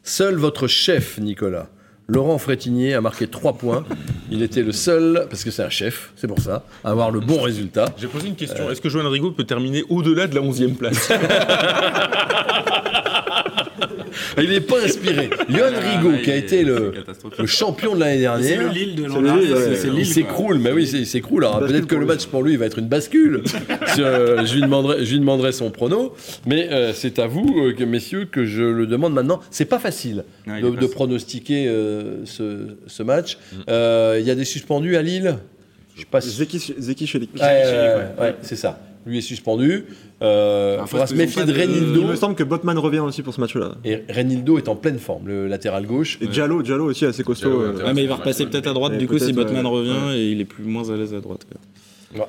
Seul 0.02 0.34
votre 0.36 0.66
chef, 0.66 1.18
Nicolas, 1.18 1.68
Laurent 2.10 2.38
Frétinier, 2.38 2.94
a 2.94 3.02
marqué 3.02 3.26
3 3.26 3.52
points. 3.58 3.84
Il 4.30 4.42
était 4.42 4.62
le 4.62 4.72
seul, 4.72 5.26
parce 5.28 5.44
que 5.44 5.50
c'est 5.50 5.62
un 5.62 5.68
chef, 5.68 6.12
c'est 6.16 6.26
pour 6.26 6.40
ça, 6.40 6.64
à 6.82 6.88
avoir 6.88 7.10
le 7.10 7.20
bon 7.20 7.42
résultat. 7.42 7.84
J'ai 7.98 8.06
posé 8.06 8.28
une 8.28 8.34
question. 8.34 8.70
Est-ce 8.70 8.80
que 8.80 8.88
Johan 8.88 9.10
Rigaud 9.10 9.32
peut 9.32 9.44
terminer 9.44 9.84
au-delà 9.90 10.26
de 10.26 10.34
la 10.34 10.40
11e 10.40 10.74
place? 10.74 11.12
Il 14.38 14.50
n'est 14.50 14.60
pas 14.60 14.84
inspiré. 14.84 15.30
Johan 15.48 15.70
Rigaud, 15.96 16.18
qui 16.22 16.30
a 16.30 16.36
été 16.36 16.64
le, 16.64 16.92
le 17.38 17.46
champion 17.46 17.94
de 17.94 18.00
l'année 18.00 18.26
C'est 18.42 18.56
le 18.56 18.62
dernière, 18.64 18.72
Lille 18.72 18.94
de 18.96 19.04
l'an 19.04 19.22
dernier. 19.22 19.46
Il 19.98 20.06
s'écroule, 20.06 20.58
mais 20.58 20.72
oui, 20.72 20.86
c'est- 20.86 20.98
il 20.98 21.06
s'écroule. 21.06 21.44
Alors 21.44 21.60
peut-être 21.60 21.86
que 21.86 21.94
le 21.96 22.06
match 22.06 22.26
pour 22.26 22.42
lui 22.42 22.56
va 22.56 22.66
être 22.66 22.78
une 22.78 22.88
bascule. 22.88 23.42
Je, 23.96 24.44
je 24.46 24.54
lui 24.54 24.60
demanderai, 24.62 25.04
je 25.04 25.12
lui 25.12 25.20
demanderai 25.20 25.52
son 25.52 25.70
prono, 25.70 26.14
mais 26.46 26.68
euh, 26.70 26.92
c'est 26.92 27.18
à 27.18 27.26
vous, 27.26 27.54
euh, 27.80 27.86
messieurs, 27.86 28.26
que 28.30 28.44
je 28.44 28.62
le 28.62 28.86
demande 28.86 29.12
maintenant. 29.14 29.40
C'est 29.50 29.64
pas 29.64 29.78
facile 29.78 30.24
de, 30.46 30.70
pas 30.70 30.88
pronostiquer 30.88 31.66
euh, 31.68 32.24
ce, 32.24 32.76
ce 32.86 33.02
match. 33.02 33.38
Euh, 33.68 34.16
Il 34.20 34.26
y 34.26 34.30
a 34.30 34.34
des 34.34 34.44
suspendus 34.44 34.96
à 34.96 35.02
Lille? 35.02 35.36
Je 35.94 36.00
sais 36.00 36.06
pas 36.10 36.20
si- 36.20 36.30
Zeki, 36.30 36.74
Zeki 36.78 37.06
Chelik. 37.06 37.30
Ouais, 37.34 37.40
ouais, 37.40 38.24
ouais, 38.24 38.34
c'est 38.42 38.56
ça. 38.56 38.78
Lui 39.08 39.18
est 39.18 39.22
suspendu. 39.22 39.84
Euh, 40.20 40.78
Il 40.82 40.86
faudra 40.86 41.06
se 41.06 41.14
méfier 41.14 41.44
de 41.46 41.52
Renildo. 41.52 42.00
Il 42.02 42.06
me 42.08 42.14
semble 42.14 42.34
que 42.34 42.44
Botman 42.44 42.78
revient 42.78 42.98
aussi 42.98 43.22
pour 43.22 43.32
ce 43.32 43.40
match-là. 43.40 43.76
Et 43.86 44.02
Renildo 44.10 44.58
est 44.58 44.68
en 44.68 44.76
pleine 44.76 44.98
forme, 44.98 45.28
le 45.28 45.46
latéral 45.46 45.86
gauche. 45.86 46.18
Et 46.20 46.26
Diallo, 46.26 46.62
Diallo 46.62 46.84
aussi 46.90 47.06
assez 47.06 47.24
costaud. 47.24 47.48
Diallo, 47.48 47.62
euh, 47.62 47.76
ouais, 47.78 47.84
Ouais, 47.84 47.94
mais 47.94 48.02
il 48.02 48.08
va 48.08 48.16
repasser 48.16 48.44
peut-être 48.44 48.66
à 48.68 48.74
droite 48.74 48.98
du 48.98 49.08
coup 49.08 49.18
si 49.18 49.32
Botman 49.32 49.64
euh, 49.64 49.68
revient 49.70 50.14
et 50.14 50.30
il 50.32 50.40
est 50.42 50.44
plus 50.44 50.62
moins 50.64 50.90
à 50.90 50.96
l'aise 50.96 51.14
à 51.14 51.20
droite. 51.20 51.46
quoi. 51.50 52.28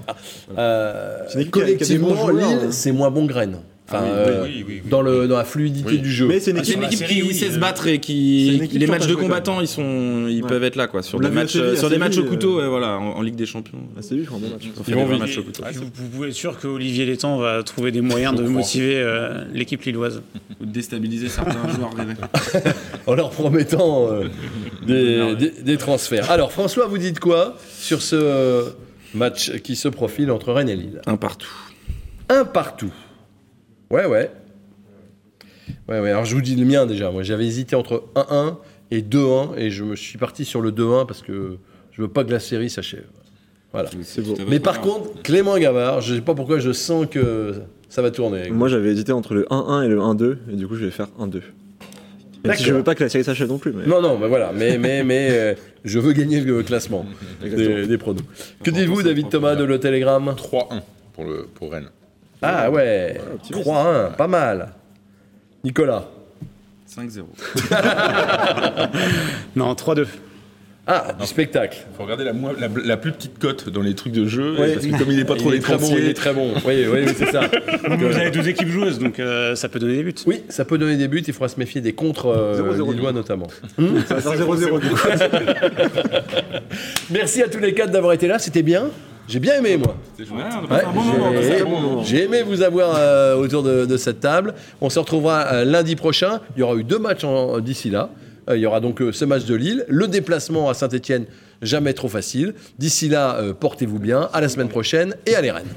Euh, 0.58 1.20
collectivement, 1.52 2.30
Lille, 2.30 2.44
hein. 2.44 2.68
c'est 2.72 2.92
moins 2.94 3.12
bon 3.12 3.26
graine. 3.26 3.58
Enfin, 3.92 4.04
Ah 4.04 4.06
oui, 4.06 4.12
euh, 4.14 4.44
oui, 4.44 4.50
oui, 4.68 4.82
oui. 4.84 4.90
Dans, 4.90 5.02
le, 5.02 5.28
dans 5.28 5.38
la 5.38 5.44
fluidité 5.46 5.90
Oui. 5.94 6.00
du 6.00 6.12
jeu. 6.12 6.28
Mais 6.28 6.40
c'est 6.40 6.52
une 6.52 6.58
Ah, 6.58 6.64
C'est 6.64 6.72
équipe. 6.74 6.84
une 6.84 6.94
équipe 6.94 7.08
qui 7.28 7.34
sait 7.34 7.50
se 7.50 7.56
euh, 7.58 7.60
battre 7.60 7.88
et 7.88 7.94
c'est 7.96 8.00
qui 8.00 8.60
les 8.74 8.88
matchs 8.88 9.08
de 9.08 9.16
combattants 9.16 9.62
ils 9.62 9.68
sont 9.68 10.28
ils 10.30 10.42
Ouais. 10.44 10.48
peuvent 10.50 10.64
être 10.64 10.76
là 10.76 10.88
quoi 10.88 11.02
sur 11.02 11.18
On 11.18 11.22
des 11.22 11.30
matchs 11.30 11.56
à 11.56 11.76
sur 11.76 11.90
des 11.90 11.98
matchs 11.98 12.18
au 12.18 12.24
couteau 12.26 12.60
euh, 12.60 12.64
ouais, 12.64 12.70
voilà 12.70 12.98
en, 13.00 13.14
en 13.18 13.22
Ligue 13.22 13.36
des 13.36 13.46
Champions 13.46 13.80
Ah, 13.98 14.02
c'est 14.02 14.16
lui, 14.16 14.24
je 14.24 14.28
crois, 14.28 14.40
bon 14.40 14.50
match. 14.50 14.62
ils 14.88 14.94
vont 14.96 15.04
au 15.04 15.44
couteau 15.44 15.64
Vous, 15.74 15.82
vous 15.94 16.10
pouvez 16.10 16.28
être 16.30 16.34
sûr 16.36 16.60
qu'Olivier 16.60 17.06
Létang 17.06 17.38
va 17.40 17.64
trouver 17.64 17.92
des 17.92 18.02
moyens 18.02 18.34
de 18.36 18.42
crois. 18.42 18.50
motiver 18.60 18.96
euh, 18.98 19.44
l'équipe 19.54 19.82
lilloise. 19.84 20.22
ou 20.62 20.66
de 20.66 20.72
déstabiliser 20.72 21.30
certains 21.30 21.68
joueurs 21.76 21.92
en 23.08 23.16
leur 23.16 23.32
promettant 23.32 24.08
euh, 24.12 24.26
des, 24.86 25.36
des- 25.36 25.62
des 25.64 25.78
transferts. 25.78 26.30
Alors, 26.32 26.52
François, 26.52 26.86
vous 26.88 26.98
dites 26.98 27.20
quoi 27.20 27.56
sur 27.80 28.02
ce 28.02 28.16
euh, 28.16 28.64
match 29.14 29.52
qui 29.64 29.76
se 29.76 29.88
profile 29.88 30.30
entre 30.32 30.54
Rennes 30.54 30.70
et 30.70 30.76
Lille? 30.76 31.02
Un 31.08 31.18
partout 31.18 31.52
Un 32.30 32.46
partout. 32.46 32.94
Ouais, 33.92 34.06
ouais. 34.06 34.32
Ouais, 35.88 36.00
ouais. 36.00 36.10
Alors, 36.12 36.26
je 36.26 36.36
vous 36.36 36.42
dis 36.42 36.56
le 36.56 36.66
mien 36.66 36.86
déjà. 36.86 37.12
Moi, 37.12 37.24
j'avais 37.24 37.46
hésité 37.46 37.76
entre 37.76 38.06
1-1 38.16 38.58
et 38.92 39.02
2-1 39.02 39.58
et 39.58 39.70
je 39.72 39.84
me 39.84 39.96
suis 39.96 40.18
parti 40.18 40.46
sur 40.46 40.62
le 40.62 40.72
2-1 40.72 41.06
parce 41.06 41.22
que 41.22 41.58
je 41.92 42.02
veux 42.02 42.08
pas 42.08 42.24
que 42.24 42.32
la 42.32 42.40
série 42.40 42.70
s'achève. 42.70 43.06
Voilà. 43.72 43.90
C'est 44.04 44.22
beau. 44.22 44.36
Mais 44.48 44.60
par 44.60 44.82
contre, 44.82 45.22
Clément 45.22 45.58
Gavard, 45.58 46.02
je 46.02 46.16
sais 46.16 46.22
pas 46.22 46.34
pourquoi 46.36 46.60
je 46.60 46.72
sens 46.72 47.06
que 47.10 47.56
ça 47.88 48.02
va 48.02 48.12
tourner. 48.12 48.50
Moi, 48.50 48.68
j'avais 48.68 48.90
hésité 48.90 49.12
entre 49.12 49.34
le 49.34 49.46
1-1 49.46 49.86
et 49.86 49.88
le 49.88 50.00
1-2, 50.00 50.38
et 50.52 50.56
du 50.56 50.68
coup, 50.68 50.76
je 50.76 50.86
vais 50.86 50.92
faire 50.92 51.08
1-2. 51.20 51.42
Même 52.46 52.56
si 52.56 52.64
je 52.64 52.74
veux 52.74 52.84
pas 52.84 52.96
que 52.96 53.04
la 53.04 53.10
série 53.10 53.24
s'achève 53.24 53.50
non 53.50 53.58
plus. 53.58 53.74
Mais... 53.74 53.86
Non, 53.86 54.02
non, 54.02 54.18
mais 54.18 54.28
voilà. 54.28 54.52
Mais, 54.56 54.78
mais, 54.78 55.04
mais 55.04 55.28
euh, 55.32 55.54
je 55.84 56.00
veux 56.00 56.14
gagner 56.14 56.40
le 56.40 56.64
classement 56.64 57.06
des, 57.44 57.86
des 57.86 57.98
pronos. 57.98 58.24
Que 58.64 58.72
dites-vous, 58.72 59.04
David 59.04 59.30
Thomas, 59.30 59.56
de 59.56 59.66
Le 59.66 59.80
Télégramme 59.80 60.34
3-1 60.38 60.82
pour, 61.14 61.26
le, 61.26 61.48
pour 61.54 61.72
Rennes. 61.72 61.90
Ah 62.42 62.72
ouais, 62.72 63.20
optimiste. 63.34 63.68
3-1, 63.68 64.16
pas 64.16 64.28
mal. 64.28 64.70
Nicolas 65.64 66.06
5-0 66.90 67.24
Non, 69.56 69.74
3-2. 69.74 70.06
Ah, 70.92 71.14
du 71.20 71.28
spectacle. 71.28 71.78
Il 71.92 71.96
faut 71.98 72.02
regarder 72.04 72.24
la, 72.24 72.32
la, 72.32 72.68
la 72.84 72.98
plus 72.98 73.12
petite 73.12 73.38
cote 73.38 73.70
dans 73.70 73.84
les 73.84 73.94
trucs 73.94 74.12
de 74.14 74.26
jeu, 74.26 74.58
Ouais. 74.58 74.74
parce 74.74 74.88
que 74.88 74.98
comme 74.98 75.12
il 75.12 75.18
n'est 75.18 75.26
pas 75.26 75.36
trop 75.36 75.52
il 75.52 75.58
est 75.58 75.60
très 75.60 75.78
bon, 75.78 75.88
il 75.96 76.06
est 76.08 76.14
très 76.16 76.34
bon. 76.34 76.52
Oui, 76.66 76.84
oui, 76.92 77.00
oui, 77.06 77.14
c'est 77.16 77.32
ça. 77.32 77.42
Vous 77.88 78.06
avez 78.06 78.32
deux 78.32 78.48
équipes 78.48 78.70
joueuses, 78.70 78.98
donc 78.98 79.20
euh, 79.20 79.54
ça 79.54 79.70
peut 79.70 79.78
donner 79.78 79.98
des 79.98 80.04
buts. 80.04 80.16
Oui, 80.26 80.42
ça 80.50 80.66
peut 80.66 80.80
donner 80.80 80.96
des 80.98 81.08
buts, 81.08 81.22
il 81.28 81.32
faudra 81.34 81.48
se 81.50 81.60
méfier 81.60 81.82
des 81.82 81.94
contre 81.94 82.26
euh, 82.28 82.74
0-0. 82.76 82.92
lillois 82.94 83.12
notamment. 83.12 83.48
Ça 84.08 84.16
va 84.16 84.22
faire 84.22 84.48
0-0 84.48 84.80
du 84.80 84.90
coup. 84.90 84.98
Merci 87.12 87.44
à 87.44 87.50
tous 87.50 87.60
les 87.60 87.76
quatre 87.76 87.92
d'avoir 87.92 88.14
été 88.14 88.28
là, 88.28 88.40
c'était 88.40 88.64
bien. 88.64 88.86
J'ai 89.30 89.40
bien 89.40 89.56
aimé, 89.60 89.78
moi. 89.78 89.96
c'est 90.18 90.26
chouette. 90.26 90.46
on 90.52 90.58
a 90.58 90.62
Ouais, 90.62 90.68
passé 90.82 91.62
un 91.62 91.66
bon 91.66 91.80
moment 91.80 92.04
j'ai- 92.04 92.24
aimé 92.24 92.42
vous 92.42 92.62
avoir 92.64 92.96
euh, 92.98 93.36
autour 93.36 93.62
de, 93.64 93.86
de 93.86 93.96
cette 93.98 94.20
table. 94.20 94.56
On 94.82 94.90
se 94.90 94.98
retrouvera 94.98 95.46
euh, 95.54 95.66
lundi 95.66 95.96
prochain. 95.96 96.42
Il 96.56 96.60
y 96.62 96.64
aura 96.64 96.76
eu 96.76 96.84
deux 96.84 96.98
matchs 97.00 97.24
d'ici 97.62 97.90
là. 97.92 98.10
Euh, 98.50 98.58
il 98.58 98.62
y 98.62 98.66
aura 98.66 98.80
donc 98.80 99.02
euh, 99.02 99.12
ce 99.12 99.26
match 99.26 99.46
de 99.46 99.54
Lille, 99.54 99.86
le 99.88 100.08
déplacement 100.08 100.68
à 100.70 100.74
Saint-Etienne, 100.74 101.26
jamais 101.62 101.94
trop 101.94 102.08
facile. 102.10 102.56
D'ici 102.80 103.08
là, 103.08 103.36
euh, 103.36 103.54
portez-vous 103.54 104.00
bien. 104.00 104.30
À 104.34 104.42
la 104.42 104.50
semaine 104.50 104.70
prochaine 104.70 105.16
et 105.28 105.36
allez 105.36 105.52
Rennes. 105.52 105.68